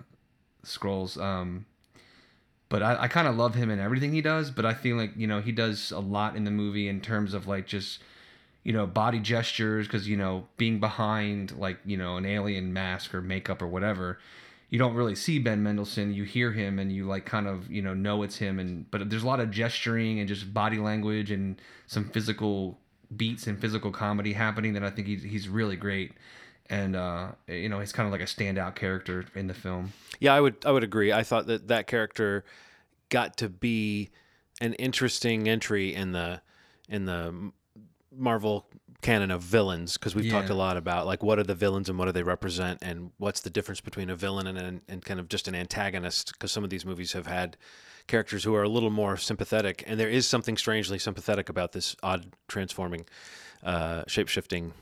Skrulls. 0.65 1.21
Um, 1.21 1.67
but 2.69 2.83
I, 2.83 3.03
I 3.03 3.09
kind 3.09 3.27
of 3.27 3.37
love 3.37 3.55
him 3.55 3.71
in 3.71 3.81
everything 3.81 4.13
he 4.13 4.21
does. 4.23 4.51
But 4.51 4.65
I 4.65 4.75
feel 4.75 4.97
like 4.97 5.13
you 5.17 5.27
know 5.27 5.41
he 5.41 5.53
does 5.53 5.91
a 5.91 5.99
lot 6.01 6.37
in 6.37 6.45
the 6.45 6.51
movie 6.51 6.89
in 6.89 7.01
terms 7.01 7.35
of 7.35 7.47
like 7.47 7.67
just 7.67 8.01
you 8.63 8.73
know 8.73 8.87
body 8.87 9.19
gestures 9.19 9.87
because 9.87 10.07
you 10.09 10.17
know 10.17 10.47
being 10.57 10.79
behind 10.81 11.57
like 11.59 11.79
you 11.85 11.97
know 11.97 12.17
an 12.17 12.27
alien 12.27 12.73
mask 12.73 13.15
or 13.15 13.23
makeup 13.23 13.63
or 13.63 13.67
whatever 13.67 14.19
you 14.69 14.79
don't 14.79 14.95
really 14.95 15.15
see 15.15 15.39
ben 15.39 15.63
mendelsohn 15.63 16.13
you 16.13 16.25
hear 16.25 16.53
him 16.53 16.79
and 16.79 16.93
you 16.93 17.07
like 17.07 17.25
kind 17.25 17.47
of 17.47 17.71
you 17.71 17.81
know 17.81 17.95
know 17.95 18.23
it's 18.23 18.37
him 18.37 18.59
and 18.59 18.89
but 18.91 19.09
there's 19.09 19.23
a 19.23 19.27
lot 19.27 19.41
of 19.41 19.51
gesturing 19.51 20.19
and 20.21 20.29
just 20.29 20.53
body 20.53 20.77
language 20.77 21.31
and 21.31 21.59
some 21.87 22.05
physical 22.05 22.79
beats 23.17 23.47
and 23.47 23.61
physical 23.61 23.91
comedy 23.91 24.33
happening 24.33 24.73
that 24.75 24.85
i 24.85 24.91
think 24.91 25.07
he's, 25.07 25.23
he's 25.23 25.49
really 25.49 25.77
great. 25.77 26.13
And 26.69 26.95
uh 26.95 27.33
you 27.49 27.69
know 27.69 27.81
he's 27.81 27.93
kind 27.93 28.07
of 28.07 28.13
like 28.13 28.21
a 28.21 28.33
standout 28.33 28.77
character 28.77 29.25
in 29.35 29.49
the 29.49 29.55
film. 29.55 29.93
Yeah, 30.21 30.35
I 30.35 30.41
would 30.41 30.57
I 30.65 30.71
would 30.71 30.85
agree. 30.85 31.13
I 31.13 31.25
thought 31.25 31.49
that 31.49 31.67
that 31.67 31.89
character 31.89 32.45
got 33.09 33.37
to 33.39 33.49
be 33.49 34.11
an 34.61 34.75
interesting 34.75 35.49
entry 35.49 35.93
in 35.93 36.13
the 36.13 36.43
in 36.89 37.07
the 37.07 37.51
Marvel 38.17 38.67
canon 39.03 39.31
of 39.31 39.41
villains 39.41 39.97
because 39.97 40.15
we've 40.15 40.31
talked 40.31 40.51
a 40.51 40.55
lot 40.55 40.77
about 40.77 41.07
like 41.07 41.23
what 41.23 41.39
are 41.39 41.43
the 41.43 41.55
villains 41.55 41.89
and 41.89 41.99
what 41.99 42.05
do 42.05 42.13
they 42.13 42.23
represent 42.23 42.79
and 42.83 43.11
what's 43.17 43.41
the 43.41 43.51
difference 43.51 43.81
between 43.81 44.11
a 44.11 44.15
villain 44.15 44.47
and 44.47 44.59
an, 44.59 44.83
and 44.89 45.05
kind 45.05 45.19
of 45.19 45.29
just 45.29 45.49
an 45.49 45.55
antagonist 45.55 46.33
because 46.35 46.53
some 46.53 46.65
of 46.65 46.71
these 46.71 46.85
movies 46.85 47.15
have 47.15 47.27
had 47.27 47.57
characters 48.11 48.45
who 48.45 48.55
are 48.55 48.63
a 48.65 48.69
little 48.69 48.91
more 48.91 49.17
sympathetic 49.17 49.83
and 49.87 49.99
there 50.01 50.09
is 50.11 50.27
something 50.27 50.57
strangely 50.57 50.99
sympathetic 50.99 51.49
about 51.49 51.73
this 51.73 51.97
odd 52.03 52.23
transforming 52.49 53.05
uh 53.63 54.03
shape 54.07 54.29
shifting 54.29 54.73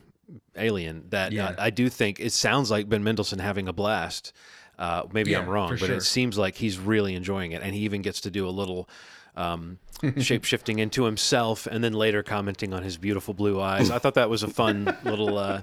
alien 0.56 1.04
that 1.10 1.32
Yeah. 1.32 1.48
uh, 1.48 1.54
I 1.58 1.70
do 1.70 1.88
think 1.88 2.18
it 2.20 2.32
sounds 2.32 2.70
like 2.70 2.88
Ben 2.88 3.02
Mendelsohn 3.04 3.38
having 3.38 3.68
a 3.68 3.72
blast 3.72 4.32
uh, 4.78 5.02
maybe 5.12 5.34
I'm 5.36 5.48
wrong, 5.48 5.70
but 5.70 5.80
sure. 5.86 5.96
it 5.96 6.02
seems 6.02 6.38
like 6.38 6.54
he's 6.54 6.78
really 6.78 7.16
enjoying 7.16 7.50
it, 7.50 7.62
and 7.62 7.74
he 7.74 7.80
even 7.80 8.00
gets 8.00 8.20
to 8.20 8.30
do 8.30 8.46
a 8.46 8.54
little 8.60 8.88
um, 9.36 9.78
shape 10.20 10.44
shifting 10.44 10.78
into 10.78 11.02
himself, 11.04 11.66
and 11.66 11.82
then 11.82 11.92
later 11.94 12.22
commenting 12.22 12.72
on 12.72 12.84
his 12.84 12.96
beautiful 12.96 13.34
blue 13.34 13.60
eyes. 13.60 13.90
I 13.90 13.98
thought 13.98 14.14
that 14.14 14.30
was 14.30 14.44
a 14.44 14.48
fun 14.48 14.96
little. 15.02 15.36
Uh, 15.36 15.62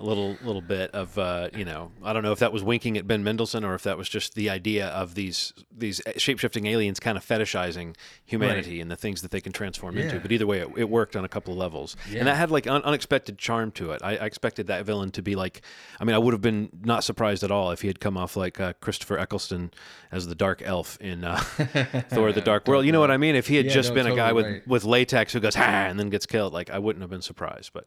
a 0.00 0.04
little 0.04 0.36
little 0.42 0.62
bit 0.62 0.90
of 0.92 1.18
uh, 1.18 1.48
you 1.54 1.64
know 1.64 1.92
I 2.02 2.12
don't 2.14 2.22
know 2.22 2.32
if 2.32 2.38
that 2.38 2.52
was 2.52 2.62
winking 2.62 2.96
at 2.96 3.06
Ben 3.06 3.22
Mendelsohn 3.22 3.64
or 3.64 3.74
if 3.74 3.82
that 3.82 3.98
was 3.98 4.08
just 4.08 4.34
the 4.34 4.48
idea 4.50 4.88
of 4.88 5.14
these 5.14 5.52
these 5.76 6.00
shape 6.16 6.38
shifting 6.38 6.66
aliens 6.66 6.98
kind 6.98 7.16
of 7.18 7.24
fetishizing 7.26 7.94
humanity 8.24 8.80
and 8.80 8.90
the 8.90 8.96
things 8.96 9.22
that 9.22 9.30
they 9.30 9.40
can 9.40 9.52
transform 9.52 9.98
into. 9.98 10.18
But 10.20 10.32
either 10.32 10.46
way, 10.46 10.60
it, 10.60 10.68
it 10.76 10.88
worked 10.90 11.16
on 11.16 11.24
a 11.24 11.28
couple 11.28 11.52
of 11.52 11.58
levels, 11.58 11.96
Yeah. 12.10 12.20
and 12.20 12.28
that 12.28 12.36
had 12.36 12.50
like 12.50 12.66
un- 12.66 12.82
unexpected 12.82 13.38
charm 13.38 13.70
to 13.72 13.90
it. 13.92 14.00
I, 14.02 14.12
I 14.16 14.24
expected 14.24 14.66
that 14.68 14.84
villain 14.84 15.10
to 15.12 15.22
be 15.22 15.36
like, 15.36 15.62
I 16.00 16.04
mean, 16.04 16.14
I 16.14 16.18
would 16.18 16.32
have 16.34 16.42
been 16.42 16.70
not 16.84 17.04
surprised 17.04 17.42
at 17.44 17.50
all 17.50 17.70
if 17.70 17.82
he 17.82 17.86
had 17.88 18.00
come 18.00 18.16
off 18.16 18.36
like 18.36 18.58
uh, 18.60 18.72
Christopher 18.80 19.18
Eccleston 19.18 19.70
as 20.10 20.26
the 20.26 20.34
Dark 20.34 20.62
Elf 20.64 20.98
in 21.00 21.24
uh, 21.24 21.36
Thor: 22.08 22.32
The 22.32 22.40
Dark 22.40 22.66
World. 22.68 22.84
You 22.86 22.92
know 22.92 23.00
what 23.00 23.10
I 23.10 23.16
mean? 23.16 23.34
If 23.34 23.48
he 23.48 23.56
had 23.56 23.66
Yeah, 23.66 23.72
just 23.72 23.90
no, 23.90 23.94
been 23.96 24.06
a 24.06 24.16
guy 24.16 24.32
with 24.32 24.46
right. 24.46 24.66
with 24.66 24.84
latex 24.84 25.32
who 25.32 25.40
goes 25.40 25.54
ha 25.54 25.62
and 25.88 25.98
then 25.98 26.08
gets 26.10 26.26
killed, 26.26 26.52
like 26.52 26.70
I 26.70 26.78
wouldn't 26.78 27.02
have 27.02 27.10
been 27.10 27.22
surprised. 27.22 27.72
But 27.72 27.86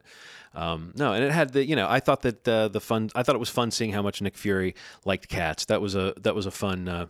um, 0.56 0.94
no, 0.96 1.14
and 1.14 1.24
it 1.24 1.32
had 1.32 1.54
the 1.54 1.66
you 1.66 1.76
know 1.76 1.88
I 1.90 2.00
thought 2.04 2.22
that 2.22 2.48
uh, 2.48 2.68
the 2.68 2.80
fun 2.80 3.10
I 3.16 3.24
thought 3.24 3.36
it 3.36 3.40
was 3.40 3.50
fun 3.50 3.72
seeing 3.72 3.92
how 3.92 4.02
much 4.02 4.22
Nick 4.22 4.38
Fury 4.38 4.76
liked 5.06 5.28
cats. 5.28 5.66
That 5.66 5.82
was 5.82 5.96
a 5.96 6.14
that 6.22 6.36
was 6.36 6.46
a 6.46 6.52
fun. 6.52 6.88
Uh, 6.88 7.08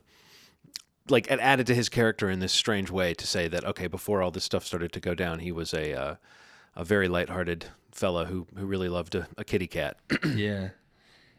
like 1.09 1.29
it 1.29 1.39
added 1.39 1.67
to 1.67 1.75
his 1.75 1.89
character 1.89 2.29
in 2.29 2.39
this 2.39 2.53
strange 2.53 2.89
way 2.89 3.13
to 3.13 3.27
say 3.27 3.47
that 3.47 3.65
okay 3.65 3.87
before 3.87 4.21
all 4.21 4.31
this 4.31 4.43
stuff 4.43 4.65
started 4.65 4.91
to 4.93 4.99
go 4.99 5.13
down 5.13 5.39
he 5.39 5.51
was 5.51 5.73
a 5.73 5.93
uh, 5.93 6.15
a 6.75 6.85
very 6.85 7.07
lighthearted 7.07 7.65
fella 7.91 8.25
who 8.25 8.47
who 8.55 8.65
really 8.65 8.89
loved 8.89 9.15
a, 9.15 9.27
a 9.37 9.43
kitty 9.43 9.67
cat 9.67 9.97
yeah 10.35 10.69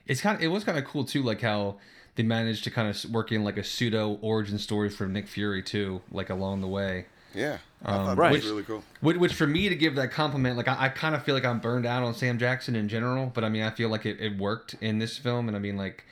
it's 0.07 0.21
kind 0.21 0.37
of 0.37 0.43
it 0.43 0.49
was 0.49 0.65
kind 0.65 0.79
of 0.79 0.85
cool 0.85 1.05
too 1.05 1.23
like 1.23 1.41
how 1.41 1.79
they 2.17 2.23
managed 2.23 2.63
to 2.65 2.71
kind 2.71 2.89
of 2.89 3.11
work 3.11 3.33
in 3.33 3.43
like 3.43 3.57
a 3.57 3.65
pseudo 3.65 4.19
origin 4.21 4.59
story 4.59 4.91
for 4.91 5.07
nick 5.07 5.27
fury 5.27 5.63
too 5.63 6.03
like 6.11 6.29
along 6.29 6.61
the 6.61 6.69
way 6.69 7.07
Yeah. 7.35 7.59
I 7.85 7.93
Um, 7.97 8.07
thought 8.07 8.17
right. 8.19 8.29
that 8.33 8.35
was 8.43 8.47
really 8.51 8.63
cool. 8.63 8.83
Which, 9.01 9.17
which 9.17 9.35
for 9.35 9.47
me 9.47 9.69
to 9.69 9.75
give 9.75 9.95
that 9.97 10.11
compliment, 10.11 10.57
like 10.57 10.69
I, 10.69 10.85
I 10.85 10.89
kind 10.89 11.15
of 11.15 11.23
feel 11.23 11.35
like 11.35 11.45
I'm 11.45 11.59
burned 11.61 11.85
out 11.87 12.03
on 12.03 12.15
Sam 12.15 12.39
Jackson 12.39 12.75
in 12.77 12.89
general, 12.89 13.31
but 13.35 13.45
I 13.45 13.49
mean 13.49 13.63
I 13.63 13.71
feel 13.71 13.89
like 13.89 14.07
it, 14.07 14.21
it 14.21 14.39
worked 14.39 14.75
in 14.81 14.99
this 14.99 15.19
film, 15.19 15.49
and 15.49 15.57
I 15.57 15.61
mean 15.61 15.77
like 15.77 16.05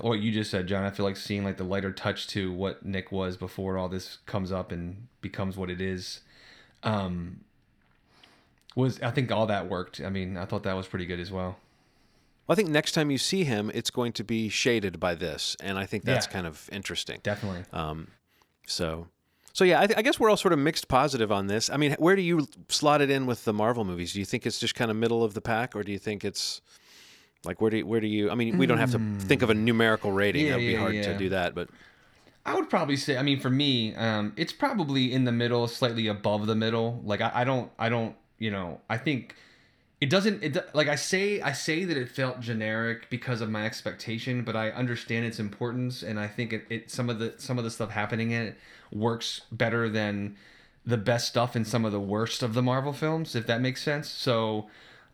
what 0.00 0.20
you 0.20 0.30
just 0.30 0.50
said, 0.50 0.66
John. 0.66 0.84
I 0.84 0.90
feel 0.90 1.06
like 1.06 1.16
seeing 1.16 1.44
like 1.44 1.56
the 1.56 1.64
lighter 1.64 1.92
touch 1.92 2.26
to 2.28 2.52
what 2.52 2.84
Nick 2.84 3.10
was 3.10 3.36
before 3.36 3.78
all 3.78 3.88
this 3.88 4.18
comes 4.26 4.52
up 4.52 4.70
and 4.70 5.08
becomes 5.22 5.56
what 5.56 5.70
it 5.70 5.80
is, 5.80 6.20
um, 6.82 7.40
was 8.76 9.00
I 9.02 9.10
think 9.10 9.32
all 9.32 9.46
that 9.46 9.68
worked. 9.68 10.00
I 10.00 10.10
mean 10.10 10.36
I 10.36 10.44
thought 10.44 10.62
that 10.64 10.76
was 10.76 10.86
pretty 10.86 11.06
good 11.06 11.20
as 11.20 11.30
well. 11.32 11.56
well, 12.46 12.52
i 12.52 12.54
think 12.54 12.68
next 12.68 12.92
time 12.92 13.10
you 13.10 13.18
see 13.18 13.44
him 13.44 13.70
it's 13.74 13.90
going 13.90 14.12
to 14.12 14.24
be 14.24 14.48
shaded 14.48 14.98
by 15.00 15.14
this 15.14 15.56
and 15.60 15.78
i 15.78 15.84
think 15.86 16.04
that's 16.04 16.26
Yeah. 16.26 16.32
kind 16.32 16.46
of 16.46 16.68
interesting 16.72 17.20
Definitely. 17.22 17.64
um, 17.72 18.08
so 18.66 19.08
so 19.52 19.64
yeah 19.64 19.80
I, 19.80 19.86
th- 19.86 19.98
I 19.98 20.02
guess 20.02 20.18
we're 20.18 20.30
all 20.30 20.36
sort 20.36 20.52
of 20.52 20.58
mixed 20.58 20.88
positive 20.88 21.32
on 21.32 21.46
this 21.46 21.70
i 21.70 21.76
mean 21.76 21.94
where 21.98 22.16
do 22.16 22.22
you 22.22 22.46
slot 22.68 23.00
it 23.00 23.10
in 23.10 23.26
with 23.26 23.44
the 23.44 23.52
marvel 23.52 23.84
movies 23.84 24.12
do 24.12 24.18
you 24.18 24.24
think 24.24 24.46
it's 24.46 24.58
just 24.58 24.74
kind 24.74 24.90
of 24.90 24.96
middle 24.96 25.24
of 25.24 25.34
the 25.34 25.40
pack 25.40 25.74
or 25.74 25.82
do 25.82 25.92
you 25.92 25.98
think 25.98 26.24
it's 26.24 26.60
like 27.44 27.60
where 27.60 27.70
do 27.70 27.78
you, 27.78 27.86
where 27.86 28.00
do 28.00 28.06
you 28.06 28.30
i 28.30 28.34
mean 28.34 28.58
we 28.58 28.66
don't 28.66 28.78
have 28.78 28.92
to 28.92 29.00
think 29.20 29.42
of 29.42 29.50
a 29.50 29.54
numerical 29.54 30.12
rating 30.12 30.46
Yeah, 30.46 30.52
that 30.52 30.56
would 30.56 30.66
be 30.66 30.72
yeah, 30.72 30.78
hard 30.78 30.94
to 30.94 31.18
do 31.18 31.28
that 31.30 31.54
but 31.54 31.68
I 32.48 32.54
would 32.54 32.70
probably 32.70 32.96
say, 32.96 33.18
I 33.18 33.22
mean, 33.22 33.40
for 33.40 33.50
me, 33.50 33.94
um, 33.94 34.32
it's 34.36 34.54
probably 34.54 35.12
in 35.12 35.24
the 35.24 35.32
middle, 35.32 35.68
slightly 35.68 36.06
above 36.06 36.46
the 36.46 36.54
middle. 36.54 36.98
Like 37.04 37.20
I, 37.20 37.30
I 37.34 37.44
don't, 37.44 37.70
I 37.78 37.90
don't, 37.90 38.16
you 38.38 38.50
know, 38.50 38.80
I 38.88 38.96
think 38.96 39.34
it 40.00 40.08
doesn't. 40.08 40.42
It 40.42 40.56
like 40.74 40.88
I 40.88 40.94
say, 40.94 41.42
I 41.42 41.52
say 41.52 41.84
that 41.84 41.96
it 41.96 42.08
felt 42.08 42.40
generic 42.40 43.10
because 43.10 43.42
of 43.42 43.50
my 43.50 43.66
expectation, 43.66 44.44
but 44.44 44.56
I 44.56 44.70
understand 44.70 45.26
its 45.26 45.38
importance, 45.38 46.02
and 46.02 46.18
I 46.18 46.26
think 46.26 46.54
it, 46.54 46.64
it 46.70 46.90
some 46.90 47.10
of 47.10 47.18
the 47.18 47.34
some 47.36 47.58
of 47.58 47.64
the 47.64 47.70
stuff 47.70 47.90
happening 47.90 48.30
in 48.30 48.42
it 48.42 48.58
works 48.92 49.42
better 49.52 49.88
than 49.88 50.36
the 50.84 50.96
best 50.96 51.28
stuff 51.28 51.54
in 51.54 51.64
some 51.64 51.84
of 51.84 51.92
the 51.92 52.00
worst 52.00 52.42
of 52.42 52.54
the 52.54 52.62
Marvel 52.62 52.92
films, 52.92 53.34
if 53.34 53.46
that 53.46 53.60
makes 53.60 53.82
sense. 53.82 54.08
So, 54.08 54.68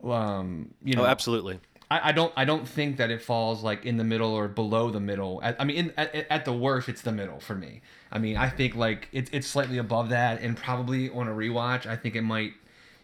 um, 0.05 0.75
you 0.85 0.95
know, 0.95 1.03
oh 1.03 1.07
absolutely 1.07 1.61
I, 1.91 2.09
I 2.09 2.13
don't 2.13 2.33
I 2.37 2.45
don't 2.45 2.67
think 2.67 2.97
that 2.97 3.11
it 3.11 3.23
falls 3.23 3.63
like 3.63 3.85
in 3.85 3.97
the 3.97 4.05
middle 4.05 4.33
or 4.33 4.49
below 4.49 4.91
the 4.91 5.01
middle. 5.01 5.41
At, 5.43 5.57
I 5.61 5.65
mean, 5.65 5.77
in, 5.77 5.93
at, 5.97 6.15
at 6.31 6.45
the 6.45 6.53
worst, 6.53 6.89
it's 6.89 7.03
the 7.03 7.13
middle 7.13 7.41
for 7.41 7.55
me. 7.55 7.83
I 8.11 8.19
mean, 8.19 8.37
I 8.37 8.49
think 8.49 8.75
like 8.75 9.09
it's 9.13 9.31
it's 9.33 9.47
slightly 9.47 9.79
above 9.79 10.09
that, 10.09 10.41
and 10.41 10.57
probably 10.57 11.11
on 11.11 11.29
a 11.29 11.33
rewatch, 11.33 11.87
I 11.87 11.97
think 11.97 12.17
it 12.17 12.23
might 12.23 12.53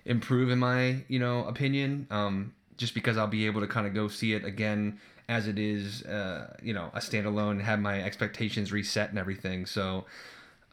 improve 0.04 0.50
in 0.50 0.58
my 0.58 1.04
you 1.08 1.18
know 1.18 1.44
opinion. 1.44 2.06
Um, 2.10 2.54
just 2.76 2.94
because 2.94 3.18
I'll 3.18 3.26
be 3.26 3.46
able 3.46 3.60
to 3.60 3.66
kind 3.66 3.86
of 3.86 3.92
go 3.92 4.08
see 4.08 4.32
it 4.32 4.44
again 4.44 4.98
as 5.28 5.46
it 5.46 5.58
is, 5.58 6.02
uh, 6.04 6.56
you 6.62 6.72
know, 6.72 6.90
a 6.94 6.98
standalone, 6.98 7.60
have 7.60 7.78
my 7.78 8.02
expectations 8.02 8.72
reset 8.72 9.10
and 9.10 9.18
everything. 9.18 9.66
So, 9.66 10.06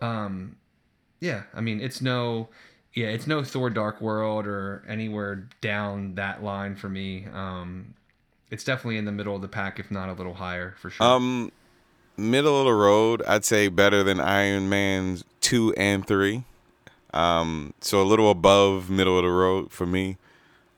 um, 0.01 0.57
yeah, 1.19 1.43
I 1.53 1.61
mean, 1.61 1.81
it's 1.81 2.01
no, 2.01 2.49
yeah, 2.93 3.07
it's 3.07 3.27
no 3.27 3.43
Thor: 3.43 3.69
Dark 3.69 4.01
World 4.01 4.47
or 4.47 4.83
anywhere 4.87 5.47
down 5.61 6.15
that 6.15 6.43
line 6.43 6.75
for 6.75 6.89
me. 6.89 7.27
Um, 7.33 7.95
it's 8.49 8.63
definitely 8.63 8.97
in 8.97 9.05
the 9.05 9.11
middle 9.11 9.35
of 9.35 9.41
the 9.41 9.47
pack, 9.47 9.79
if 9.79 9.91
not 9.91 10.09
a 10.09 10.13
little 10.13 10.35
higher 10.35 10.75
for 10.77 10.89
sure. 10.89 11.05
Um, 11.05 11.51
middle 12.15 12.59
of 12.59 12.65
the 12.65 12.73
road, 12.73 13.21
I'd 13.27 13.45
say 13.45 13.67
better 13.67 14.03
than 14.03 14.19
Iron 14.19 14.69
Man 14.69 15.19
two 15.41 15.73
and 15.75 16.05
three. 16.05 16.43
Um, 17.13 17.73
so 17.81 18.01
a 18.01 18.03
little 18.03 18.29
above 18.29 18.89
middle 18.89 19.17
of 19.17 19.23
the 19.23 19.31
road 19.31 19.71
for 19.71 19.85
me. 19.85 20.17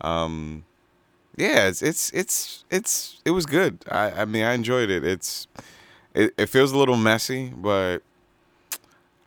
Um, 0.02 0.64
yeah, 1.36 1.68
it's 1.68 1.82
it's 1.82 2.12
it's 2.12 2.66
it's 2.70 3.22
it 3.26 3.32
was 3.32 3.46
good. 3.46 3.84
I 3.90 4.12
I 4.12 4.26
mean 4.26 4.44
I 4.44 4.54
enjoyed 4.54 4.90
it. 4.90 5.04
It's 5.04 5.48
it, 6.14 6.34
it 6.38 6.46
feels 6.48 6.72
a 6.72 6.78
little 6.78 6.98
messy, 6.98 7.54
but 7.56 8.00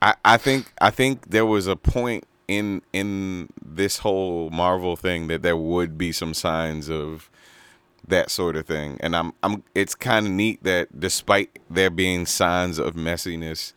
I 0.02 0.14
I 0.24 0.36
think 0.36 0.72
I 0.80 0.90
think 0.90 1.30
there 1.30 1.46
was 1.46 1.66
a 1.66 1.76
point 1.76 2.24
in 2.48 2.82
in 2.92 3.48
this 3.64 3.98
whole 3.98 4.50
Marvel 4.50 4.96
thing 4.96 5.28
that 5.28 5.42
there 5.42 5.56
would 5.56 5.96
be 5.96 6.12
some 6.12 6.34
signs 6.34 6.90
of 6.90 7.30
that 8.06 8.30
sort 8.30 8.56
of 8.56 8.66
thing. 8.66 8.98
And 9.00 9.16
I'm 9.16 9.32
I'm 9.42 9.62
it's 9.74 9.94
kind 9.94 10.26
of 10.26 10.32
neat 10.32 10.62
that 10.64 11.00
despite 11.00 11.58
there 11.70 11.88
being 11.88 12.26
signs 12.26 12.78
of 12.78 12.94
messiness 12.94 13.72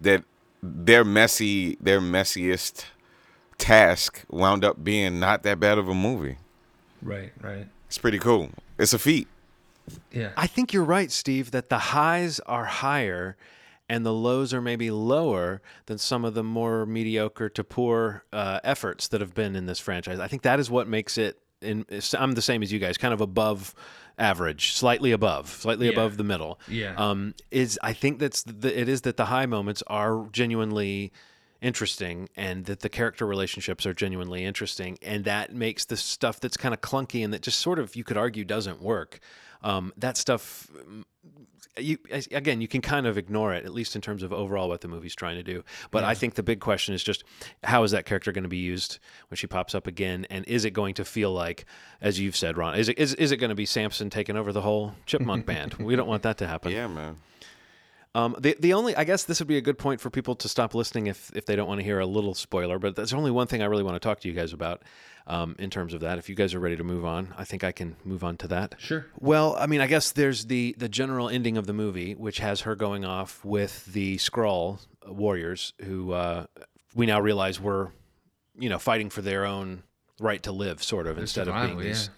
that 0.00 0.22
their 0.62 1.04
messy 1.04 1.76
their 1.80 2.00
messiest 2.00 2.84
task 3.58 4.24
wound 4.28 4.64
up 4.64 4.84
being 4.84 5.18
not 5.18 5.42
that 5.44 5.58
bad 5.58 5.78
of 5.78 5.88
a 5.88 5.94
movie. 5.94 6.36
right, 7.00 7.32
right, 7.40 7.66
It's 7.86 7.98
pretty 7.98 8.18
cool. 8.18 8.50
It's 8.78 8.92
a 8.92 8.98
feat. 8.98 9.28
yeah, 10.12 10.30
I 10.36 10.46
think 10.46 10.72
you're 10.72 10.84
right, 10.84 11.10
Steve, 11.10 11.52
that 11.52 11.68
the 11.68 11.78
highs 11.78 12.38
are 12.40 12.64
higher 12.64 13.36
and 13.92 14.06
the 14.06 14.12
lows 14.12 14.54
are 14.54 14.62
maybe 14.62 14.90
lower 14.90 15.60
than 15.86 15.98
some 15.98 16.24
of 16.24 16.32
the 16.32 16.42
more 16.42 16.86
mediocre 16.86 17.50
to 17.50 17.62
poor 17.62 18.24
uh, 18.32 18.58
efforts 18.64 19.08
that 19.08 19.20
have 19.20 19.34
been 19.34 19.54
in 19.54 19.66
this 19.66 19.78
franchise. 19.78 20.18
I 20.18 20.28
think 20.28 20.42
that 20.42 20.58
is 20.58 20.70
what 20.70 20.88
makes 20.88 21.18
it. 21.18 21.38
In, 21.60 21.84
I'm 22.18 22.32
the 22.32 22.42
same 22.42 22.62
as 22.62 22.72
you 22.72 22.78
guys, 22.78 22.96
kind 22.98 23.12
of 23.14 23.20
above 23.20 23.74
average, 24.18 24.72
slightly 24.72 25.12
above, 25.12 25.48
slightly 25.50 25.86
Yeah. 25.86 25.92
above 25.92 26.16
the 26.16 26.24
middle. 26.24 26.58
Yeah. 26.68 26.94
Um, 26.96 27.34
is 27.50 27.78
I 27.82 27.92
think 27.92 28.18
that's 28.18 28.42
the, 28.44 28.80
it 28.80 28.88
is 28.88 29.02
that 29.02 29.16
the 29.16 29.26
high 29.26 29.46
moments 29.46 29.82
are 29.86 30.26
genuinely 30.32 31.12
interesting 31.60 32.28
and 32.34 32.64
that 32.64 32.80
the 32.80 32.88
character 32.88 33.26
relationships 33.26 33.86
are 33.86 33.94
genuinely 33.94 34.42
interesting 34.44 34.98
and 35.02 35.24
that 35.24 35.54
makes 35.54 35.84
the 35.84 35.96
stuff 35.96 36.40
that's 36.40 36.56
kind 36.56 36.74
of 36.74 36.80
clunky 36.80 37.22
and 37.24 37.32
that 37.32 37.42
just 37.42 37.58
sort 37.60 37.78
of 37.78 37.94
you 37.94 38.02
could 38.02 38.16
argue 38.16 38.44
doesn't 38.44 38.82
work 38.82 39.20
um, 39.62 39.92
that 39.96 40.16
stuff 40.16 40.66
you 41.78 41.96
again 42.32 42.60
you 42.60 42.68
can 42.68 42.82
kind 42.82 43.06
of 43.06 43.16
ignore 43.16 43.54
it 43.54 43.64
at 43.64 43.72
least 43.72 43.96
in 43.96 44.02
terms 44.02 44.22
of 44.22 44.32
overall 44.32 44.68
what 44.68 44.82
the 44.82 44.88
movie's 44.88 45.14
trying 45.14 45.36
to 45.36 45.42
do. 45.42 45.64
But 45.90 46.04
i 46.04 46.14
think 46.14 46.34
the 46.34 46.42
big 46.42 46.60
question 46.60 46.94
is 46.94 47.02
just 47.02 47.24
how 47.64 47.82
is 47.82 47.92
that 47.92 48.04
character 48.04 48.30
going 48.32 48.42
to 48.42 48.48
be 48.48 48.58
used 48.58 48.98
when 49.28 49.36
she 49.36 49.46
pops 49.46 49.74
up 49.74 49.86
again? 49.86 50.26
And 50.28 50.44
is 50.46 50.64
it 50.64 50.72
going 50.72 50.94
to 50.94 51.04
feel 51.04 51.32
like 51.32 51.64
as 52.00 52.20
you've 52.20 52.36
said 52.36 52.58
ron 52.58 52.74
is 52.74 52.88
it 52.88 52.98
is, 52.98 53.14
is 53.14 53.32
it 53.32 53.38
going 53.38 53.50
to 53.50 53.54
be 53.54 53.66
samson 53.66 54.10
taking 54.10 54.36
over 54.36 54.52
the 54.52 54.60
whole 54.60 54.94
chipmunk 55.06 55.46
band? 55.50 55.74
We 55.74 55.96
don't 55.96 56.08
want 56.08 56.24
that 56.24 56.38
to 56.38 56.46
happen. 56.46 56.72
Yeah, 56.72 56.88
man. 56.88 57.16
Um, 58.14 58.36
the 58.38 58.56
the 58.60 58.74
only 58.74 58.94
I 58.94 59.04
guess 59.04 59.24
this 59.24 59.40
would 59.40 59.48
be 59.48 59.56
a 59.56 59.62
good 59.62 59.78
point 59.78 60.00
for 60.00 60.10
people 60.10 60.34
to 60.36 60.48
stop 60.48 60.74
listening 60.74 61.06
if 61.06 61.30
if 61.34 61.46
they 61.46 61.56
don't 61.56 61.66
want 61.66 61.80
to 61.80 61.84
hear 61.84 61.98
a 61.98 62.06
little 62.06 62.34
spoiler. 62.34 62.78
But 62.78 62.94
there's 62.94 63.14
only 63.14 63.30
one 63.30 63.46
thing 63.46 63.62
I 63.62 63.66
really 63.66 63.82
want 63.82 63.94
to 63.94 64.00
talk 64.00 64.20
to 64.20 64.28
you 64.28 64.34
guys 64.34 64.52
about 64.52 64.82
um, 65.26 65.56
in 65.58 65.70
terms 65.70 65.94
of 65.94 66.00
that. 66.00 66.18
If 66.18 66.28
you 66.28 66.34
guys 66.34 66.54
are 66.54 66.60
ready 66.60 66.76
to 66.76 66.84
move 66.84 67.04
on, 67.04 67.34
I 67.38 67.44
think 67.44 67.64
I 67.64 67.72
can 67.72 67.96
move 68.04 68.22
on 68.22 68.36
to 68.38 68.48
that. 68.48 68.74
Sure. 68.78 69.06
Well, 69.18 69.56
I 69.58 69.66
mean, 69.66 69.80
I 69.80 69.86
guess 69.86 70.12
there's 70.12 70.46
the 70.46 70.74
the 70.78 70.88
general 70.88 71.28
ending 71.28 71.56
of 71.56 71.66
the 71.66 71.72
movie, 71.72 72.14
which 72.14 72.38
has 72.38 72.62
her 72.62 72.74
going 72.74 73.04
off 73.04 73.42
with 73.44 73.86
the 73.86 74.18
Skrull 74.18 74.80
warriors, 75.06 75.72
who 75.84 76.12
uh, 76.12 76.46
we 76.94 77.06
now 77.06 77.20
realize 77.20 77.58
were, 77.60 77.92
you 78.58 78.68
know, 78.68 78.78
fighting 78.78 79.08
for 79.08 79.22
their 79.22 79.46
own 79.46 79.84
right 80.20 80.42
to 80.42 80.52
live, 80.52 80.82
sort 80.82 81.06
of, 81.06 81.16
instead 81.18 81.48
of 81.48 81.54
being 81.66 81.78
these 81.78 82.10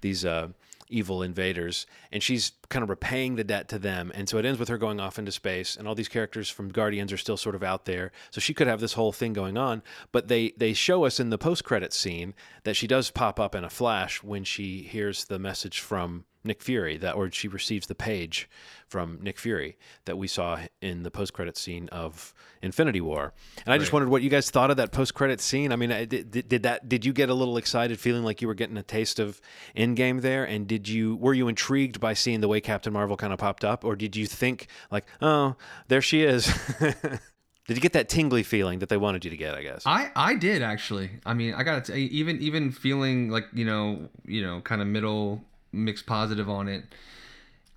these 0.00 0.24
uh, 0.24 0.48
evil 0.90 1.22
invaders, 1.22 1.86
and 2.12 2.22
she's 2.22 2.52
kind 2.68 2.82
of 2.82 2.90
repaying 2.90 3.36
the 3.36 3.44
debt 3.44 3.68
to 3.68 3.78
them. 3.78 4.12
And 4.14 4.28
so 4.28 4.38
it 4.38 4.44
ends 4.44 4.58
with 4.58 4.68
her 4.68 4.78
going 4.78 5.00
off 5.00 5.18
into 5.18 5.32
space, 5.32 5.76
and 5.76 5.88
all 5.88 5.94
these 5.94 6.08
characters 6.08 6.50
from 6.50 6.68
Guardians 6.68 7.12
are 7.12 7.16
still 7.16 7.36
sort 7.36 7.54
of 7.54 7.62
out 7.62 7.84
there. 7.84 8.12
So 8.30 8.40
she 8.40 8.54
could 8.54 8.66
have 8.66 8.80
this 8.80 8.94
whole 8.94 9.12
thing 9.12 9.32
going 9.32 9.56
on, 9.56 9.82
but 10.12 10.28
they 10.28 10.52
they 10.56 10.72
show 10.72 11.04
us 11.04 11.20
in 11.20 11.30
the 11.30 11.38
post 11.38 11.64
credit 11.64 11.92
scene 11.92 12.34
that 12.64 12.76
she 12.76 12.86
does 12.86 13.10
pop 13.10 13.40
up 13.40 13.54
in 13.54 13.64
a 13.64 13.70
flash 13.70 14.22
when 14.22 14.44
she 14.44 14.82
hears 14.82 15.24
the 15.24 15.38
message 15.38 15.80
from 15.80 16.24
Nick 16.42 16.62
Fury 16.62 16.96
that 16.98 17.14
or 17.14 17.30
she 17.30 17.48
receives 17.48 17.86
the 17.86 17.94
page 17.94 18.48
from 18.86 19.18
Nick 19.22 19.38
Fury 19.38 19.76
that 20.06 20.16
we 20.16 20.26
saw 20.26 20.58
in 20.80 21.02
the 21.02 21.10
post 21.10 21.32
credit 21.32 21.56
scene 21.56 21.88
of 21.90 22.34
Infinity 22.62 23.00
War. 23.00 23.32
And 23.64 23.72
I 23.72 23.78
just 23.78 23.92
wondered 23.92 24.08
what 24.08 24.22
you 24.22 24.30
guys 24.30 24.50
thought 24.50 24.70
of 24.70 24.76
that 24.78 24.90
post 24.90 25.14
credit 25.14 25.40
scene. 25.40 25.72
I 25.72 25.76
mean, 25.76 25.90
did, 26.08 26.30
did, 26.30 26.62
that 26.62 26.88
did 26.88 27.04
you 27.04 27.12
get 27.12 27.28
a 27.28 27.34
little 27.34 27.56
excited 27.56 28.00
feeling 28.00 28.24
like 28.24 28.40
you 28.40 28.48
were 28.48 28.54
getting 28.54 28.76
a 28.76 28.82
taste 28.82 29.18
of 29.18 29.40
Endgame 29.76 30.22
there 30.22 30.44
and 30.44 30.66
did 30.66 30.88
you 30.88 31.16
were 31.16 31.34
you 31.34 31.48
intrigued 31.48 32.00
by 32.00 32.14
seeing 32.14 32.40
the 32.40 32.48
way 32.48 32.60
Captain 32.60 32.92
Marvel 32.92 33.16
kind 33.16 33.32
of 33.32 33.38
popped 33.38 33.64
up 33.64 33.84
or 33.84 33.94
did 33.94 34.16
you 34.16 34.26
think 34.26 34.66
like, 34.90 35.06
"Oh, 35.20 35.56
there 35.88 36.02
she 36.02 36.22
is." 36.22 36.52
did 36.80 37.76
you 37.76 37.80
get 37.80 37.92
that 37.92 38.08
tingly 38.08 38.42
feeling 38.42 38.80
that 38.80 38.88
they 38.88 38.96
wanted 38.96 39.24
you 39.24 39.30
to 39.30 39.36
get, 39.36 39.54
I 39.54 39.62
guess? 39.62 39.82
I 39.86 40.10
I 40.16 40.34
did 40.34 40.62
actually. 40.62 41.10
I 41.24 41.34
mean, 41.34 41.54
I 41.54 41.62
gotta 41.62 41.84
say, 41.84 42.00
even 42.00 42.40
even 42.40 42.72
feeling 42.72 43.30
like 43.30 43.44
you 43.52 43.64
know 43.64 44.08
you 44.24 44.42
know 44.42 44.60
kind 44.62 44.80
of 44.80 44.88
middle 44.88 45.44
mixed 45.72 46.06
positive 46.06 46.48
on 46.48 46.68
it. 46.68 46.84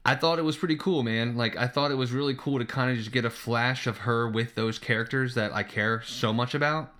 I 0.05 0.15
thought 0.15 0.37
it 0.37 0.43
was 0.43 0.57
pretty 0.57 0.75
cool, 0.75 1.03
man. 1.03 1.37
Like 1.37 1.55
I 1.55 1.67
thought 1.67 1.91
it 1.91 1.95
was 1.95 2.11
really 2.11 2.35
cool 2.35 2.59
to 2.59 2.65
kind 2.65 2.91
of 2.91 2.97
just 2.97 3.11
get 3.11 3.23
a 3.23 3.29
flash 3.29 3.87
of 3.87 3.99
her 3.99 4.27
with 4.27 4.55
those 4.55 4.77
characters 4.77 5.35
that 5.35 5.53
I 5.53 5.63
care 5.63 6.01
so 6.01 6.33
much 6.33 6.53
about, 6.53 6.93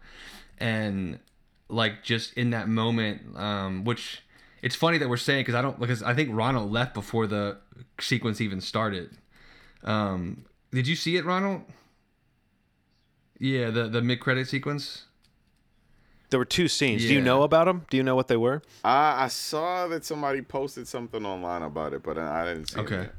and 0.58 1.20
like 1.68 2.04
just 2.04 2.34
in 2.36 2.52
that 2.52 2.70
moment, 2.70 3.36
um, 3.36 3.84
which 3.84 4.22
it's 4.62 4.76
funny 4.76 4.98
that 5.00 5.10
we're 5.10 5.18
saying 5.18 5.42
because 5.42 5.56
I 5.56 5.62
don't 5.62 5.80
because 5.80 6.02
I 6.02 6.14
think 6.14 6.30
Ronald 6.32 6.72
left 6.72 6.94
before 6.94 7.28
the 7.28 7.58
sequence 8.00 8.40
even 8.40 8.62
started. 8.62 9.18
Um, 9.84 10.46
did 10.72 10.88
you 10.88 10.96
see 10.96 11.18
it, 11.18 11.26
Ronald? 11.26 11.64
Yeah, 13.38 13.70
the 13.70 13.90
the 13.90 14.02
mid 14.02 14.22
credit 14.22 14.48
sequence. 14.48 15.06
There 16.34 16.40
were 16.40 16.46
two 16.46 16.68
scenes. 16.68 17.04
Do 17.04 17.14
you 17.14 17.22
know 17.22 17.44
about 17.44 17.66
them? 17.66 17.86
Do 17.92 17.96
you 17.98 18.02
know 18.04 18.16
what 18.16 18.28
they 18.28 18.36
were? 18.38 18.62
I, 18.84 19.26
I 19.26 19.28
saw 19.28 19.88
that 19.88 20.04
somebody 20.04 20.42
posted 20.42 20.88
something 20.88 21.24
online 21.26 21.62
about 21.62 21.94
it, 21.94 22.02
but 22.02 22.18
I 22.18 22.46
didn't 22.46 22.70
see 22.72 22.80
Okay. 22.80 22.96
it. 22.96 23.02
yet. 23.02 23.16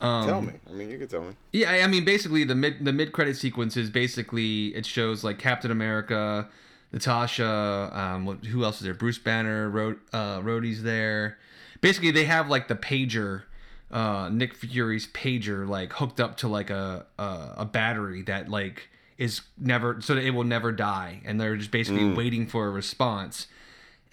Um, 0.00 0.26
Tell 0.28 0.42
me. 0.42 0.52
I 0.68 0.72
mean, 0.74 0.90
you 0.90 0.98
can 0.98 1.08
tell 1.08 1.22
me. 1.22 1.32
Yeah, 1.52 1.70
I- 1.72 1.80
I 1.82 1.86
mean, 1.86 2.04
basically 2.04 2.44
the 2.44 2.54
mid 2.54 2.84
the 2.84 2.92
mid 2.92 3.12
credit 3.12 3.36
sequence 3.36 3.76
is 3.76 3.88
basically 3.90 4.66
it 4.76 4.84
shows 4.86 5.24
like 5.24 5.38
Captain 5.38 5.70
America, 5.70 6.48
Natasha, 6.92 7.90
um, 7.92 8.24
what, 8.26 8.44
who 8.44 8.62
else 8.64 8.76
is 8.76 8.82
there? 8.82 8.94
Bruce 8.94 9.18
Banner, 9.18 9.68
Ro- 9.68 9.96
uh, 10.12 10.40
Rhodey's 10.40 10.82
there. 10.82 11.38
Basically, 11.80 12.10
they 12.10 12.24
have 12.24 12.48
like 12.48 12.68
the 12.68 12.74
pager, 12.76 13.42
uh, 13.90 14.28
Nick 14.32 14.54
Fury's 14.54 15.06
pager, 15.08 15.66
like 15.68 15.92
hooked 15.94 16.20
up 16.20 16.36
to 16.38 16.48
like 16.48 16.70
a 16.70 17.06
a, 17.18 17.54
a 17.58 17.64
battery 17.64 18.22
that 18.22 18.48
like 18.48 18.88
is 19.18 19.42
never 19.58 20.00
so 20.00 20.14
that 20.14 20.24
it 20.24 20.30
will 20.30 20.44
never 20.44 20.72
die, 20.72 21.20
and 21.24 21.40
they're 21.40 21.56
just 21.56 21.72
basically 21.72 22.02
mm. 22.02 22.16
waiting 22.16 22.46
for 22.46 22.66
a 22.66 22.70
response. 22.70 23.48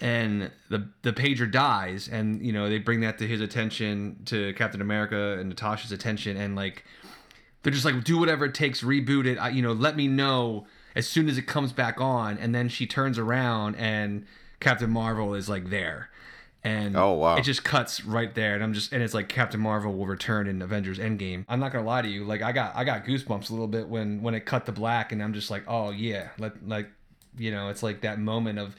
And 0.00 0.50
the 0.68 0.88
the 1.02 1.12
pager 1.12 1.50
dies 1.50 2.06
and 2.06 2.44
you 2.44 2.52
know 2.52 2.68
they 2.68 2.78
bring 2.78 3.00
that 3.00 3.16
to 3.18 3.26
his 3.26 3.40
attention 3.40 4.20
to 4.26 4.52
Captain 4.54 4.82
America 4.82 5.38
and 5.38 5.48
Natasha's 5.48 5.90
attention 5.90 6.36
and 6.36 6.54
like 6.54 6.84
they're 7.62 7.72
just 7.72 7.86
like 7.86 8.04
do 8.04 8.18
whatever 8.18 8.44
it 8.44 8.54
takes 8.54 8.82
reboot 8.82 9.24
it. 9.24 9.38
I, 9.38 9.48
you 9.48 9.62
know 9.62 9.72
let 9.72 9.96
me 9.96 10.06
know 10.06 10.66
as 10.94 11.08
soon 11.08 11.30
as 11.30 11.38
it 11.38 11.46
comes 11.46 11.72
back 11.72 11.98
on. 11.98 12.36
And 12.36 12.54
then 12.54 12.68
she 12.68 12.86
turns 12.86 13.18
around 13.18 13.76
and 13.76 14.26
Captain 14.60 14.90
Marvel 14.90 15.34
is 15.34 15.48
like 15.48 15.70
there 15.70 16.10
and 16.66 16.96
Oh, 16.96 17.12
wow. 17.12 17.36
it 17.36 17.42
just 17.42 17.64
cuts 17.64 18.04
right 18.04 18.34
there 18.34 18.54
and 18.54 18.62
I'm 18.64 18.72
just 18.74 18.92
and 18.92 19.02
it's 19.02 19.14
like 19.14 19.28
Captain 19.28 19.60
Marvel 19.60 19.94
will 19.94 20.06
return 20.06 20.46
in 20.46 20.60
Avengers 20.62 20.98
Endgame 20.98 21.44
I'm 21.48 21.60
not 21.60 21.72
gonna 21.72 21.84
lie 21.86 22.02
to 22.02 22.08
you 22.08 22.24
like 22.24 22.42
I 22.42 22.52
got 22.52 22.74
I 22.74 22.84
got 22.84 23.04
goosebumps 23.04 23.50
a 23.50 23.52
little 23.52 23.68
bit 23.68 23.88
when 23.88 24.22
when 24.22 24.34
it 24.34 24.40
cut 24.46 24.66
to 24.66 24.72
black 24.72 25.12
and 25.12 25.22
I'm 25.22 25.32
just 25.32 25.50
like 25.50 25.64
oh 25.68 25.90
yeah 25.90 26.28
let 26.38 26.66
like 26.68 26.88
you 27.38 27.50
know 27.50 27.68
it's 27.68 27.82
like 27.82 28.00
that 28.02 28.18
moment 28.18 28.58
of 28.58 28.74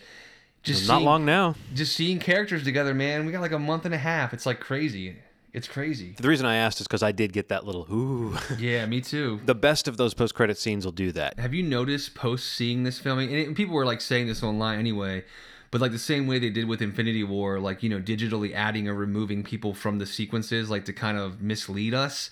just 0.64 0.88
Not 0.88 0.96
seeing- 0.98 1.06
long 1.06 1.26
now. 1.26 1.56
just 1.74 1.96
seeing 1.96 2.20
characters 2.20 2.64
together, 2.64 2.94
man. 2.94 3.26
We 3.26 3.32
got 3.32 3.40
like 3.42 3.52
a 3.54 3.60
month 3.60 3.86
and 3.86 3.94
a 3.94 3.98
half. 4.00 4.34
It's 4.34 4.46
like 4.46 4.60
crazy. 4.60 5.16
It's 5.54 5.68
crazy. 5.68 6.14
The 6.20 6.28
reason 6.28 6.46
I 6.46 6.56
asked 6.58 6.82
is 6.82 6.88
because 6.88 7.02
I 7.04 7.12
did 7.14 7.32
get 7.32 7.48
that 7.50 7.66
little 7.66 7.88
ooh. 7.92 8.36
Yeah, 8.60 8.86
me 8.86 9.00
too. 9.02 9.40
the 9.46 9.56
best 9.56 9.88
of 9.88 9.96
those 9.98 10.14
post 10.14 10.36
credit 10.36 10.58
scenes 10.58 10.84
will 10.84 10.92
do 10.92 11.12
that. 11.14 11.40
Have 11.40 11.54
you 11.54 11.64
noticed 11.64 12.16
post 12.16 12.52
seeing 12.54 12.84
this 12.84 13.00
film? 13.00 13.20
And 13.20 13.32
it- 13.32 13.56
people 13.56 13.76
were 13.76 13.86
like 13.86 14.02
saying 14.02 14.28
this 14.28 14.44
online 14.44 14.78
anyway, 14.80 15.24
but 15.72 15.82
like 15.82 15.92
the 15.92 16.00
same 16.00 16.28
way 16.28 16.40
they 16.40 16.50
did 16.50 16.68
with 16.68 16.82
Infinity 16.82 17.24
War, 17.24 17.60
like 17.60 17.84
you 17.84 17.90
know, 17.90 18.00
digitally 18.00 18.54
adding 18.54 18.88
or 18.88 18.94
removing 18.94 19.44
people 19.44 19.74
from 19.74 20.00
the 20.00 20.06
sequences, 20.06 20.70
like 20.70 20.86
to 20.86 20.94
kind 20.94 21.18
of 21.18 21.42
mislead 21.42 21.94
us. 21.94 22.30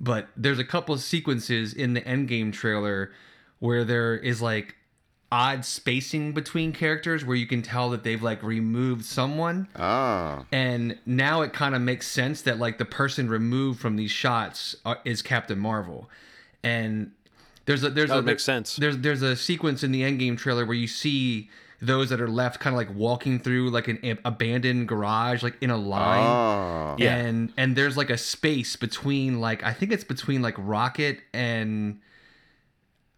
But 0.00 0.28
there's 0.36 0.58
a 0.58 0.64
couple 0.64 0.94
of 0.94 1.00
sequences 1.02 1.74
in 1.74 1.92
the 1.92 2.00
Endgame 2.00 2.52
trailer 2.52 3.12
where 3.58 3.84
there 3.84 4.16
is 4.16 4.40
like 4.40 4.76
odd 5.32 5.64
spacing 5.64 6.32
between 6.32 6.72
characters 6.72 7.24
where 7.24 7.36
you 7.36 7.46
can 7.46 7.62
tell 7.62 7.90
that 7.90 8.02
they've 8.02 8.22
like 8.22 8.42
removed 8.42 9.04
someone. 9.04 9.68
Ah. 9.76 10.44
and 10.50 10.98
now 11.06 11.42
it 11.42 11.52
kind 11.52 11.74
of 11.74 11.82
makes 11.82 12.08
sense 12.08 12.42
that 12.42 12.58
like 12.58 12.78
the 12.78 12.84
person 12.84 13.28
removed 13.28 13.80
from 13.80 13.96
these 13.96 14.10
shots 14.10 14.74
are, 14.84 14.98
is 15.04 15.22
Captain 15.22 15.58
Marvel, 15.58 16.08
and 16.64 17.12
there's 17.66 17.84
a 17.84 17.90
there's 17.90 18.08
That 18.08 18.14
a 18.14 18.18
would 18.18 18.26
make 18.26 18.40
sense. 18.40 18.76
There's 18.76 18.98
there's 18.98 19.22
a 19.22 19.36
sequence 19.36 19.84
in 19.84 19.92
the 19.92 20.02
Endgame 20.02 20.36
trailer 20.36 20.64
where 20.64 20.76
you 20.76 20.88
see 20.88 21.50
those 21.82 22.10
that 22.10 22.20
are 22.20 22.28
left 22.28 22.60
kind 22.60 22.74
of 22.74 22.78
like 22.78 22.94
walking 22.94 23.38
through 23.38 23.70
like 23.70 23.88
an 23.88 23.98
ab- 24.04 24.20
abandoned 24.24 24.86
garage 24.86 25.42
like 25.42 25.56
in 25.62 25.70
a 25.70 25.76
line. 25.76 26.22
Ah. 26.22 26.96
Yeah. 26.98 27.16
And 27.16 27.52
and 27.56 27.74
there's 27.74 27.96
like 27.96 28.10
a 28.10 28.18
space 28.18 28.76
between 28.76 29.40
like 29.40 29.62
I 29.64 29.72
think 29.72 29.92
it's 29.92 30.04
between 30.04 30.42
like 30.42 30.54
Rocket 30.58 31.20
and 31.32 32.00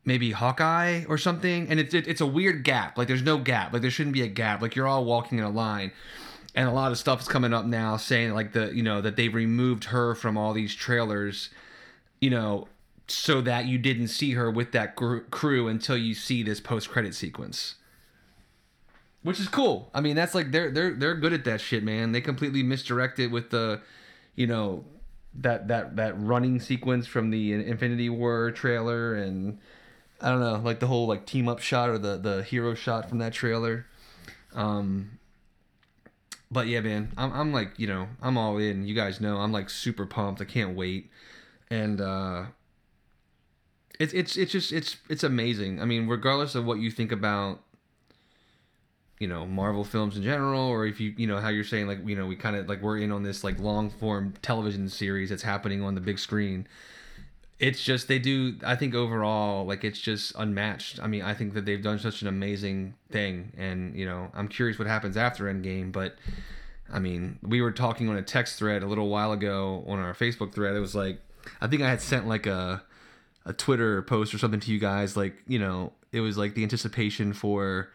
maybe 0.04 0.32
Hawkeye 0.32 1.04
or 1.08 1.18
something, 1.18 1.68
and 1.68 1.80
it's 1.80 1.94
it, 1.94 2.06
it's 2.06 2.20
a 2.20 2.26
weird 2.26 2.64
gap. 2.64 2.96
Like 2.96 3.08
there's 3.08 3.22
no 3.22 3.38
gap. 3.38 3.72
Like 3.72 3.82
there 3.82 3.90
shouldn't 3.90 4.14
be 4.14 4.22
a 4.22 4.28
gap. 4.28 4.62
Like 4.62 4.76
you're 4.76 4.88
all 4.88 5.04
walking 5.04 5.38
in 5.38 5.44
a 5.44 5.50
line, 5.50 5.92
and 6.54 6.68
a 6.68 6.72
lot 6.72 6.92
of 6.92 6.98
stuff 6.98 7.20
is 7.20 7.28
coming 7.28 7.52
up 7.52 7.64
now 7.64 7.96
saying 7.96 8.32
like 8.32 8.52
the 8.52 8.74
you 8.74 8.82
know 8.82 9.00
that 9.00 9.16
they 9.16 9.28
removed 9.28 9.84
her 9.84 10.14
from 10.14 10.36
all 10.36 10.52
these 10.52 10.74
trailers, 10.74 11.50
you 12.20 12.30
know, 12.30 12.68
so 13.08 13.40
that 13.40 13.66
you 13.66 13.78
didn't 13.78 14.08
see 14.08 14.32
her 14.32 14.50
with 14.50 14.72
that 14.72 14.94
gr- 14.96 15.18
crew 15.30 15.68
until 15.68 15.96
you 15.96 16.14
see 16.14 16.42
this 16.42 16.60
post 16.60 16.88
credit 16.90 17.14
sequence. 17.14 17.76
Which 19.22 19.38
is 19.38 19.48
cool. 19.48 19.88
I 19.94 20.00
mean, 20.00 20.16
that's 20.16 20.34
like 20.34 20.50
they're 20.50 20.70
they're 20.70 20.94
they're 20.94 21.14
good 21.14 21.32
at 21.32 21.44
that 21.44 21.60
shit, 21.60 21.84
man. 21.84 22.12
They 22.12 22.20
completely 22.20 22.62
misdirected 22.62 23.30
with 23.30 23.50
the, 23.50 23.80
you 24.34 24.48
know, 24.48 24.84
that 25.34 25.68
that 25.68 25.96
that 25.96 26.20
running 26.20 26.60
sequence 26.60 27.06
from 27.06 27.30
the 27.30 27.52
Infinity 27.52 28.08
War 28.08 28.50
trailer 28.50 29.14
and 29.14 29.58
I 30.20 30.30
don't 30.30 30.40
know, 30.40 30.56
like 30.56 30.80
the 30.80 30.86
whole 30.86 31.06
like 31.06 31.24
team 31.24 31.48
up 31.48 31.60
shot 31.60 31.88
or 31.88 31.98
the 31.98 32.16
the 32.16 32.42
hero 32.42 32.74
shot 32.74 33.08
from 33.08 33.18
that 33.18 33.32
trailer. 33.32 33.86
Um 34.54 35.18
but 36.50 36.66
yeah, 36.66 36.80
man, 36.80 37.12
I'm 37.16 37.32
I'm 37.32 37.52
like, 37.52 37.78
you 37.78 37.86
know, 37.86 38.08
I'm 38.20 38.36
all 38.36 38.58
in. 38.58 38.86
You 38.86 38.94
guys 38.94 39.20
know 39.20 39.38
I'm 39.38 39.52
like 39.52 39.70
super 39.70 40.04
pumped. 40.04 40.40
I 40.40 40.44
can't 40.44 40.76
wait. 40.76 41.10
And 41.70 42.00
uh 42.00 42.46
it's 43.98 44.12
it's 44.12 44.36
it's 44.36 44.52
just 44.52 44.72
it's 44.72 44.96
it's 45.08 45.22
amazing. 45.22 45.80
I 45.80 45.84
mean, 45.84 46.08
regardless 46.08 46.54
of 46.54 46.64
what 46.64 46.78
you 46.78 46.90
think 46.90 47.12
about 47.12 47.60
you 49.22 49.28
know 49.28 49.46
Marvel 49.46 49.84
films 49.84 50.16
in 50.16 50.24
general, 50.24 50.62
or 50.62 50.84
if 50.84 50.98
you 50.98 51.14
you 51.16 51.28
know 51.28 51.38
how 51.38 51.48
you're 51.48 51.62
saying 51.62 51.86
like 51.86 52.00
you 52.04 52.16
know 52.16 52.26
we 52.26 52.34
kind 52.34 52.56
of 52.56 52.68
like 52.68 52.82
we're 52.82 52.98
in 52.98 53.12
on 53.12 53.22
this 53.22 53.44
like 53.44 53.56
long 53.60 53.88
form 53.88 54.34
television 54.42 54.88
series 54.88 55.30
that's 55.30 55.44
happening 55.44 55.80
on 55.80 55.94
the 55.94 56.00
big 56.00 56.18
screen. 56.18 56.66
It's 57.60 57.84
just 57.84 58.08
they 58.08 58.18
do. 58.18 58.56
I 58.64 58.74
think 58.74 58.96
overall, 58.96 59.64
like 59.64 59.84
it's 59.84 60.00
just 60.00 60.32
unmatched. 60.36 60.98
I 61.00 61.06
mean, 61.06 61.22
I 61.22 61.34
think 61.34 61.54
that 61.54 61.64
they've 61.64 61.80
done 61.80 62.00
such 62.00 62.22
an 62.22 62.26
amazing 62.26 62.94
thing, 63.12 63.52
and 63.56 63.94
you 63.94 64.04
know, 64.06 64.28
I'm 64.34 64.48
curious 64.48 64.76
what 64.76 64.88
happens 64.88 65.16
after 65.16 65.44
Endgame. 65.44 65.92
But 65.92 66.16
I 66.92 66.98
mean, 66.98 67.38
we 67.44 67.62
were 67.62 67.70
talking 67.70 68.08
on 68.08 68.16
a 68.16 68.22
text 68.22 68.58
thread 68.58 68.82
a 68.82 68.86
little 68.86 69.08
while 69.08 69.30
ago 69.30 69.84
on 69.86 70.00
our 70.00 70.14
Facebook 70.14 70.52
thread. 70.52 70.74
It 70.74 70.80
was 70.80 70.96
like 70.96 71.20
I 71.60 71.68
think 71.68 71.82
I 71.82 71.88
had 71.88 72.00
sent 72.00 72.26
like 72.26 72.46
a 72.46 72.82
a 73.46 73.52
Twitter 73.52 74.02
post 74.02 74.34
or 74.34 74.38
something 74.38 74.58
to 74.58 74.72
you 74.72 74.80
guys. 74.80 75.16
Like 75.16 75.36
you 75.46 75.60
know, 75.60 75.92
it 76.10 76.18
was 76.22 76.36
like 76.36 76.54
the 76.54 76.64
anticipation 76.64 77.32
for 77.32 77.88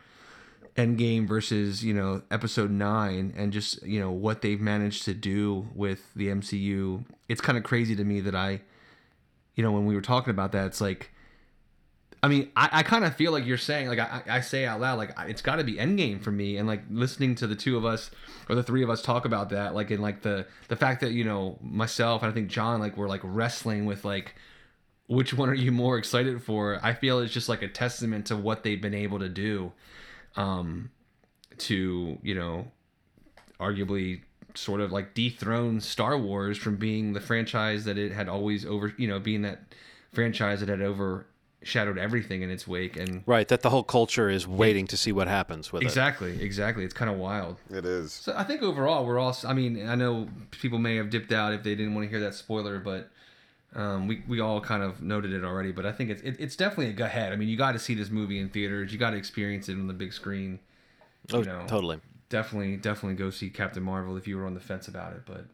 Endgame 0.78 1.28
versus 1.28 1.84
you 1.84 1.94
know 1.94 2.22
Episode 2.32 2.72
Nine, 2.72 3.34
and 3.36 3.52
just 3.52 3.84
you 3.84 4.00
know 4.00 4.12
what 4.12 4.42
they've 4.42 4.62
managed 4.62 5.04
to 5.06 5.14
do 5.14 5.68
with 5.74 6.14
the 6.16 6.28
MCU. 6.28 7.04
It's 7.28 7.42
kind 7.42 7.58
of 7.58 7.64
crazy 7.64 7.96
to 7.96 8.04
me 8.04 8.22
that 8.22 8.36
I 8.36 8.62
you 9.58 9.64
know, 9.64 9.72
when 9.72 9.86
we 9.86 9.96
were 9.96 10.02
talking 10.02 10.32
about 10.32 10.54
that, 10.54 10.68
it's 10.68 10.80
like, 10.80 11.10
I 12.22 12.28
mean, 12.28 12.52
I, 12.56 12.70
I 12.72 12.84
kind 12.84 13.04
of 13.04 13.16
feel 13.16 13.32
like 13.32 13.46
you're 13.46 13.58
saying, 13.58 13.88
like, 13.88 14.00
I, 14.00 14.22
I 14.30 14.42
say 14.42 14.66
out 14.66 14.80
loud, 14.80 14.98
like, 15.00 15.12
it's 15.28 15.42
got 15.42 15.58
to 15.58 15.64
be 15.64 15.74
Endgame 15.74 16.22
for 16.22 16.32
me. 16.32 16.58
And 16.58 16.68
like 16.68 16.84
listening 16.92 17.36
to 17.36 17.48
the 17.48 17.56
two 17.56 17.76
of 17.76 17.84
us 17.84 18.12
or 18.50 18.56
the 18.56 18.64
three 18.64 18.84
of 18.84 18.90
us 18.90 19.02
talk 19.02 19.26
about 19.26 19.50
that, 19.50 19.74
like, 19.74 19.90
in 19.92 20.00
like 20.00 20.22
the 20.22 20.46
the 20.68 20.76
fact 20.76 21.02
that 21.02 21.12
you 21.12 21.24
know 21.24 21.58
myself 21.60 22.22
and 22.22 22.32
I 22.32 22.34
think 22.34 22.50
John, 22.50 22.80
like, 22.80 22.96
we're 22.96 23.10
like 23.10 23.22
wrestling 23.24 23.86
with 23.88 24.06
like, 24.06 24.36
which 25.08 25.34
one 25.34 25.50
are 25.50 25.56
you 25.56 25.72
more 25.72 25.98
excited 25.98 26.44
for? 26.44 26.80
I 26.84 26.94
feel 26.94 27.20
it's 27.20 27.34
just 27.34 27.50
like 27.50 27.64
a 27.64 27.68
testament 27.68 28.28
to 28.28 28.38
what 28.38 28.64
they've 28.64 28.82
been 28.82 28.94
able 28.94 29.20
to 29.20 29.30
do, 29.30 29.72
um, 30.36 30.92
to 31.58 32.18
you 32.22 32.36
know, 32.36 32.72
arguably 33.60 34.22
sort 34.58 34.82
of 34.82 34.92
like 34.92 35.14
dethrone 35.14 35.80
Star 35.80 36.18
Wars 36.18 36.58
from 36.58 36.76
being 36.76 37.14
the 37.14 37.22
franchise 37.22 37.86
that 37.86 37.98
it 37.98 38.12
had 38.12 38.28
always 38.28 38.66
over, 38.66 38.94
you 38.98 39.08
know, 39.08 39.20
being 39.20 39.44
that 39.44 39.62
franchise 40.12 40.60
that 40.62 40.70
had 40.70 40.82
overshadowed 40.82 41.98
everything 41.98 42.42
in 42.42 42.50
its 42.50 42.68
wake. 42.68 42.98
And 42.98 43.24
right, 43.26 43.48
that 43.48 43.62
the 43.62 43.70
whole 43.70 43.84
culture 43.84 44.30
is 44.30 44.48
waiting 44.48 44.88
to 44.88 44.98
see 44.98 45.12
what 45.12 45.28
happens 45.28 45.72
with 45.72 45.84
exactly, 45.84 46.32
it. 46.32 46.42
Exactly, 46.42 46.84
It's 46.84 46.94
kind 46.94 47.12
of 47.12 47.18
wild. 47.18 47.58
It 47.70 47.86
is. 47.86 48.14
So 48.14 48.34
I 48.36 48.44
think 48.44 48.64
overall 48.64 49.06
we're 49.06 49.20
all. 49.20 49.36
I 49.46 49.54
mean, 49.54 49.88
I 49.88 49.96
know 49.96 50.28
people 50.52 50.80
may 50.80 50.96
have 50.96 51.10
dipped 51.10 51.32
out 51.32 51.54
if 51.54 51.64
they 51.64 51.76
didn't 51.76 51.94
want 51.94 52.06
to 52.06 52.10
hear 52.10 52.20
that 52.22 52.36
spoiler, 52.36 52.80
but. 52.80 53.10
Um, 53.76 54.08
we, 54.08 54.24
we 54.28 54.40
all 54.40 54.62
kind 54.62 54.82
of 54.82 55.02
noted 55.02 55.34
it 55.34 55.44
already, 55.44 55.72
but 55.72 55.86
I 55.86 55.92
think 55.92 56.10
it's 56.10 56.22
it, 56.22 56.38
it's 56.40 56.56
definitely 56.56 56.88
a 56.88 56.94
go 56.94 57.06
ahead. 57.06 57.34
I 57.34 57.36
mean, 57.36 57.50
you 57.50 57.58
got 57.58 57.74
to 57.74 57.80
see 57.80 57.94
this 57.94 58.10
movie 58.10 58.40
in 58.40 58.50
theaters. 58.50 58.92
You 58.92 58.98
got 58.98 59.12
to 59.12 59.18
experience 59.18 59.70
it 59.70 59.74
on 59.74 59.88
the 59.88 59.94
big 59.94 60.14
screen. 60.14 60.60
You 61.30 61.40
oh, 61.40 61.42
know. 61.42 61.66
totally 61.68 62.00
definitely 62.30 62.78
definitely 62.78 63.16
go 63.16 63.30
see 63.30 63.50
Captain 63.50 63.84
Marvel 63.84 64.18
if 64.18 64.28
you 64.28 64.38
were 64.38 64.46
on 64.46 64.54
the 64.54 64.60
fence 64.60 64.88
about 64.88 65.14
it. 65.14 65.22
But 65.26 65.46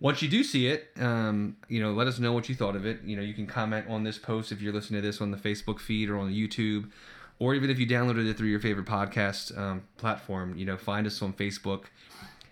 once 0.00 0.22
you 0.22 0.28
do 0.28 0.44
see 0.44 0.68
it, 0.68 0.90
um, 0.98 1.56
you 1.68 1.82
know, 1.82 1.92
let 1.92 2.06
us 2.06 2.18
know 2.18 2.32
what 2.32 2.48
you 2.48 2.54
thought 2.54 2.76
of 2.76 2.86
it. 2.86 3.02
You 3.04 3.16
know, 3.16 3.22
you 3.22 3.34
can 3.34 3.46
comment 3.46 3.86
on 3.88 4.04
this 4.04 4.18
post 4.18 4.52
if 4.52 4.60
you're 4.60 4.72
listening 4.72 5.02
to 5.02 5.06
this 5.06 5.20
on 5.20 5.30
the 5.30 5.36
Facebook 5.36 5.80
feed 5.80 6.08
or 6.08 6.18
on 6.18 6.30
the 6.30 6.48
YouTube, 6.48 6.90
or 7.38 7.54
even 7.54 7.70
if 7.70 7.78
you 7.78 7.86
downloaded 7.86 8.28
it 8.28 8.36
through 8.36 8.48
your 8.48 8.60
favorite 8.60 8.86
podcast 8.86 9.56
um, 9.58 9.82
platform. 9.96 10.56
You 10.56 10.66
know, 10.66 10.76
find 10.76 11.06
us 11.06 11.20
on 11.22 11.32
Facebook 11.32 11.84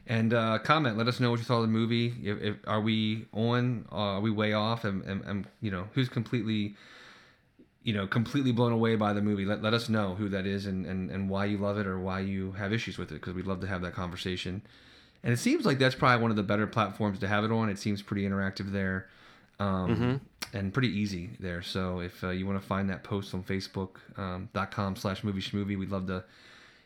and 0.06 0.32
uh, 0.32 0.58
comment. 0.58 0.96
Let 0.96 1.08
us 1.08 1.20
know 1.20 1.30
what 1.30 1.38
you 1.38 1.44
thought 1.44 1.58
of 1.58 1.62
the 1.62 1.68
movie. 1.68 2.14
If, 2.22 2.42
if 2.42 2.56
are 2.66 2.80
we 2.80 3.26
on? 3.32 3.86
Uh, 3.90 3.96
are 3.96 4.20
we 4.20 4.30
way 4.30 4.52
off? 4.52 4.84
And, 4.84 5.02
and, 5.04 5.24
and 5.24 5.46
you 5.60 5.70
know, 5.70 5.88
who's 5.94 6.08
completely 6.08 6.76
you 7.86 7.92
know, 7.92 8.04
completely 8.04 8.50
blown 8.50 8.72
away 8.72 8.96
by 8.96 9.12
the 9.12 9.22
movie, 9.22 9.44
let, 9.44 9.62
let 9.62 9.72
us 9.72 9.88
know 9.88 10.16
who 10.16 10.28
that 10.28 10.44
is 10.44 10.66
and, 10.66 10.84
and, 10.86 11.08
and 11.08 11.30
why 11.30 11.44
you 11.44 11.56
love 11.56 11.78
it 11.78 11.86
or 11.86 12.00
why 12.00 12.18
you 12.18 12.50
have 12.50 12.72
issues 12.72 12.98
with 12.98 13.12
it 13.12 13.14
because 13.14 13.32
we'd 13.32 13.46
love 13.46 13.60
to 13.60 13.66
have 13.68 13.80
that 13.80 13.94
conversation. 13.94 14.60
And 15.22 15.32
it 15.32 15.36
seems 15.36 15.64
like 15.64 15.78
that's 15.78 15.94
probably 15.94 16.20
one 16.20 16.32
of 16.32 16.36
the 16.36 16.42
better 16.42 16.66
platforms 16.66 17.20
to 17.20 17.28
have 17.28 17.44
it 17.44 17.52
on. 17.52 17.68
It 17.68 17.78
seems 17.78 18.02
pretty 18.02 18.28
interactive 18.28 18.72
there 18.72 19.06
um, 19.60 19.88
mm-hmm. 19.88 20.56
and 20.56 20.74
pretty 20.74 20.88
easy 20.88 21.30
there. 21.38 21.62
So 21.62 22.00
if 22.00 22.24
uh, 22.24 22.30
you 22.30 22.44
want 22.44 22.60
to 22.60 22.66
find 22.66 22.90
that 22.90 23.04
post 23.04 23.32
on 23.34 23.44
Facebook.com 23.44 24.48
um, 24.86 24.96
slash 24.96 25.22
movie 25.22 25.40
schmovie, 25.40 25.78
we'd 25.78 25.90
love 25.90 26.08
to 26.08 26.24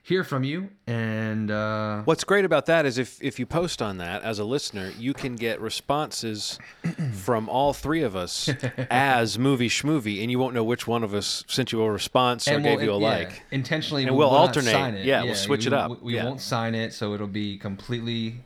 hear 0.02 0.24
from 0.24 0.44
you. 0.44 0.70
And 0.86 1.50
uh, 1.50 2.02
what's 2.02 2.24
great 2.24 2.44
about 2.44 2.66
that 2.66 2.86
is 2.86 2.98
if 2.98 3.22
if 3.22 3.38
you 3.38 3.46
post 3.46 3.80
on 3.80 3.98
that 3.98 4.22
as 4.22 4.38
a 4.38 4.44
listener, 4.44 4.92
you 4.98 5.14
can 5.14 5.36
get 5.36 5.60
responses 5.60 6.58
from 7.14 7.48
all 7.48 7.72
three 7.72 8.02
of 8.02 8.16
us 8.16 8.50
as 8.90 9.38
movie 9.38 9.68
schmovie, 9.68 10.22
and 10.22 10.30
you 10.30 10.38
won't 10.38 10.54
know 10.54 10.64
which 10.64 10.86
one 10.86 11.04
of 11.04 11.14
us 11.14 11.44
sent 11.46 11.72
you 11.72 11.82
a 11.82 11.90
response 11.90 12.48
or 12.48 12.54
we'll, 12.54 12.62
gave 12.62 12.82
you 12.82 12.92
a 12.92 13.00
yeah, 13.00 13.08
like. 13.08 13.42
Intentionally, 13.50 14.04
and 14.04 14.16
we'll, 14.16 14.30
we'll 14.30 14.38
alternate. 14.38 15.04
Yeah, 15.04 15.04
yeah, 15.04 15.24
we'll 15.24 15.34
switch 15.34 15.64
we, 15.64 15.68
it 15.68 15.72
up. 15.72 16.02
We, 16.02 16.14
yeah. 16.14 16.24
won't 16.24 16.40
sign 16.40 16.74
it, 16.74 16.92
so 16.92 17.14
it'll 17.14 17.26
be 17.26 17.58
completely 17.58 18.36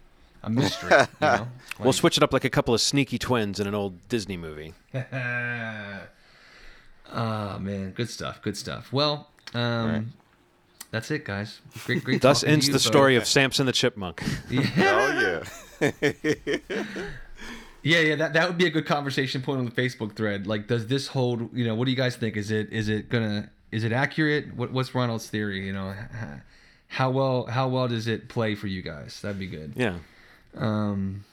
a 0.43 0.51
mystery. 0.51 0.91
you 0.91 1.07
know? 1.21 1.29
like, 1.29 1.43
we'll 1.79 1.93
switch 1.93 2.17
it 2.17 2.23
up 2.23 2.33
like 2.33 2.45
a 2.45 2.51
couple 2.51 2.75
of 2.75 2.81
sneaky 2.81 3.19
twins 3.19 3.61
in 3.61 3.67
an 3.67 3.75
old 3.75 4.09
Disney 4.09 4.37
movie. 4.37 4.75
oh 4.95 5.03
man, 7.61 7.93
good 7.95 8.11
stuff. 8.11 8.43
Good 8.43 8.57
stuff. 8.57 8.93
Well. 8.93 9.29
Um, 9.53 10.15
that's 10.95 11.11
it, 11.11 11.25
guys. 11.25 11.61
Great, 11.87 12.05
great. 12.05 12.23
Thus 12.23 12.45
ends 12.45 12.69
the 12.69 12.79
story 12.79 13.17
of 13.17 13.27
Samson 13.27 13.67
the 13.67 13.73
Chipmunk. 13.73 14.23
Yeah. 14.49 14.63
Oh 14.79 15.43
yeah. 15.81 15.91
yeah, 17.83 17.99
yeah. 17.99 18.15
That 18.15 18.33
that 18.35 18.47
would 18.47 18.57
be 18.57 18.67
a 18.67 18.71
good 18.71 18.87
conversation 18.87 19.43
point 19.43 19.59
on 19.59 19.65
the 19.65 19.73
Facebook 19.73 20.15
thread. 20.15 20.47
Like, 20.47 20.69
does 20.69 20.87
this 20.87 21.09
hold? 21.09 21.53
You 21.53 21.67
know, 21.67 21.75
what 21.75 21.87
do 21.87 21.91
you 21.91 21.97
guys 21.97 22.15
think? 22.15 22.37
Is 22.37 22.53
it 22.53 22.73
is 22.73 22.89
it 22.89 23.09
gonna 23.09 23.51
is 23.73 23.83
it 23.83 23.91
accurate? 23.91 24.55
What 24.55 24.73
what's 24.73 24.95
Ronald's 24.95 25.29
theory? 25.29 25.67
You 25.67 25.73
know, 25.73 25.95
how 26.87 27.11
well 27.11 27.47
how 27.47 27.67
well 27.67 27.89
does 27.89 28.07
it 28.07 28.29
play 28.29 28.55
for 28.55 28.69
you 28.69 28.81
guys? 28.81 29.21
That'd 29.21 29.41
be 29.41 29.49
good. 29.49 29.73
Yeah. 29.75 29.97
Um. 30.57 31.25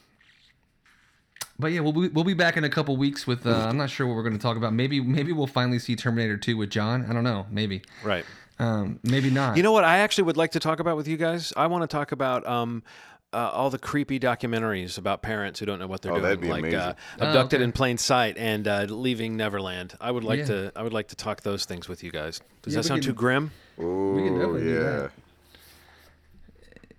But 1.62 1.72
yeah, 1.72 1.82
we'll 1.82 1.93
be, 1.93 2.07
we'll 2.07 2.26
be 2.26 2.34
back 2.34 2.57
in 2.57 2.64
a 2.64 2.70
couple 2.70 2.97
weeks 2.97 3.28
with. 3.28 3.45
Uh, 3.45 3.68
I'm 3.68 3.78
not 3.78 3.89
sure 3.89 4.07
what 4.07 4.16
we're 4.16 4.24
going 4.24 4.38
to 4.38 4.41
talk 4.41 4.57
about. 4.57 4.74
Maybe 4.74 4.99
maybe 4.99 5.32
we'll 5.32 5.47
finally 5.47 5.80
see 5.80 5.95
Terminator 5.95 6.36
2 6.36 6.57
with 6.57 6.72
John. 6.72 7.05
I 7.07 7.14
don't 7.14 7.24
know. 7.24 7.45
Maybe. 7.51 7.84
Right. 8.03 8.26
Um, 8.59 8.99
maybe 9.03 9.30
not. 9.30 9.57
You 9.57 9.64
know 9.64 9.72
what 9.72 9.84
I 9.84 9.99
actually 9.99 10.26
would 10.26 10.38
like 10.38 10.51
to 10.51 10.59
talk 10.59 10.80
about 10.80 10.97
with 10.97 11.07
you 11.07 11.18
guys? 11.18 11.53
I 11.55 11.68
want 11.68 11.84
to 11.84 11.88
talk 11.88 12.12
about 12.12 12.47
um, 12.47 12.84
uh, 13.32 13.38
all 13.38 13.70
the 13.70 13.80
creepy 13.80 14.20
documentaries 14.20 14.97
about 14.97 15.22
parents 15.22 15.59
who 15.59 15.66
don't 15.66 15.80
know 15.80 15.88
what 15.88 16.01
they're 16.01 16.12
oh, 16.12 16.36
doing, 16.36 16.49
like 16.49 16.74
uh, 16.74 16.93
"Abducted 17.20 17.59
oh, 17.59 17.62
okay. 17.62 17.64
in 17.64 17.72
Plain 17.72 17.97
Sight" 17.97 18.38
and 18.38 18.68
uh, 18.68 18.88
"Leaving 18.89 19.38
Neverland." 19.38 19.95
I 20.01 20.09
would 20.12 20.24
like 20.24 20.39
yeah. 20.39 20.45
to. 20.45 20.72
I 20.76 20.82
would 20.82 20.93
like 20.93 21.09
to 21.09 21.16
talk 21.16 21.41
those 21.41 21.66
things 21.66 21.88
with 21.88 22.03
you 22.03 22.12
guys. 22.12 22.41
Does 22.64 22.74
yeah, 22.74 22.82
that 22.82 22.88
sound 22.88 23.01
can, 23.01 23.12
too 23.12 23.14
grim? 23.14 23.51
Oh 23.80 24.57
yeah. 24.57 25.09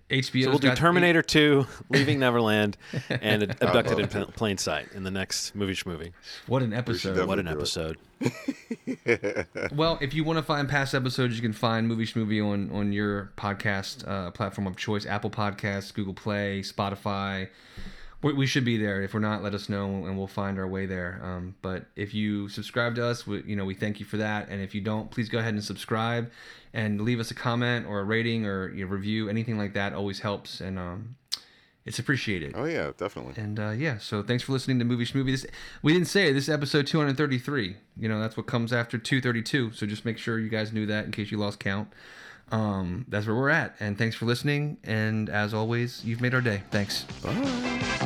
HBO. 0.09 0.43
So 0.43 0.49
we'll 0.49 0.59
do 0.59 0.75
Terminator 0.75 1.19
eight. 1.19 1.27
2, 1.27 1.65
Leaving 1.89 2.19
Neverland, 2.19 2.77
and 3.09 3.43
Abducted 3.61 3.99
in 3.99 4.07
Plain 4.07 4.57
Sight 4.57 4.87
in 4.93 5.03
the 5.03 5.11
next 5.11 5.55
movie 5.55 5.77
movie. 5.85 6.13
What 6.47 6.61
an 6.61 6.73
episode! 6.73 7.27
What 7.27 7.39
an 7.39 7.47
episode! 7.47 7.97
well, 9.73 9.97
if 10.01 10.13
you 10.13 10.23
want 10.23 10.37
to 10.37 10.43
find 10.43 10.69
past 10.69 10.93
episodes, 10.93 11.35
you 11.35 11.41
can 11.41 11.53
find 11.53 11.87
Movie 11.87 12.05
Schmovie 12.05 12.45
on 12.45 12.69
on 12.71 12.91
your 12.91 13.31
podcast 13.37 14.07
uh, 14.07 14.31
platform 14.31 14.67
of 14.67 14.75
choice: 14.75 15.05
Apple 15.05 15.29
Podcasts, 15.29 15.93
Google 15.93 16.13
Play, 16.13 16.61
Spotify. 16.61 17.49
We, 18.21 18.33
we 18.33 18.45
should 18.45 18.63
be 18.63 18.77
there. 18.77 19.01
If 19.01 19.13
we're 19.13 19.19
not, 19.19 19.43
let 19.43 19.53
us 19.53 19.67
know, 19.67 19.85
and 19.85 20.17
we'll 20.17 20.27
find 20.27 20.57
our 20.57 20.67
way 20.67 20.85
there. 20.85 21.19
Um, 21.21 21.55
but 21.61 21.87
if 21.95 22.13
you 22.13 22.47
subscribe 22.49 22.95
to 22.95 23.05
us, 23.05 23.25
we, 23.25 23.41
you 23.43 23.55
know 23.55 23.65
we 23.65 23.73
thank 23.75 23.99
you 23.99 24.05
for 24.05 24.17
that. 24.17 24.49
And 24.49 24.61
if 24.61 24.75
you 24.75 24.81
don't, 24.81 25.09
please 25.09 25.29
go 25.29 25.39
ahead 25.39 25.53
and 25.53 25.63
subscribe 25.63 26.29
and 26.73 27.01
leave 27.01 27.19
us 27.19 27.31
a 27.31 27.35
comment 27.35 27.85
or 27.85 27.99
a 27.99 28.03
rating 28.03 28.45
or 28.45 28.69
a 28.69 28.83
review. 28.83 29.29
Anything 29.29 29.57
like 29.57 29.73
that 29.73 29.93
always 29.93 30.19
helps, 30.19 30.59
and 30.61 30.79
um, 30.79 31.15
it's 31.85 31.99
appreciated. 31.99 32.53
Oh 32.55 32.65
yeah, 32.65 32.91
definitely. 32.97 33.41
And 33.41 33.59
uh, 33.59 33.71
yeah, 33.71 33.97
so 33.97 34.23
thanks 34.23 34.43
for 34.43 34.53
listening 34.53 34.79
to 34.79 34.85
Movie 34.85 35.05
Schmovie. 35.05 35.31
This 35.31 35.45
we 35.81 35.93
didn't 35.93 36.07
say 36.07 36.29
it, 36.29 36.33
this 36.33 36.45
is 36.45 36.49
episode 36.49 36.87
233. 36.87 37.75
You 37.97 38.09
know 38.09 38.19
that's 38.19 38.37
what 38.37 38.45
comes 38.45 38.73
after 38.73 38.97
232. 38.97 39.71
So 39.73 39.85
just 39.85 40.05
make 40.05 40.17
sure 40.17 40.39
you 40.39 40.49
guys 40.49 40.73
knew 40.73 40.85
that 40.87 41.05
in 41.05 41.11
case 41.11 41.31
you 41.31 41.37
lost 41.37 41.59
count. 41.59 41.89
Um, 42.51 43.05
that's 43.07 43.25
where 43.25 43.35
we're 43.35 43.49
at. 43.49 43.75
And 43.79 43.97
thanks 43.97 44.15
for 44.15 44.25
listening. 44.25 44.77
And 44.83 45.29
as 45.29 45.53
always, 45.53 46.03
you've 46.05 46.21
made 46.21 46.33
our 46.33 46.41
day. 46.41 46.63
Thanks. 46.71 47.03
Bye. 47.23 48.02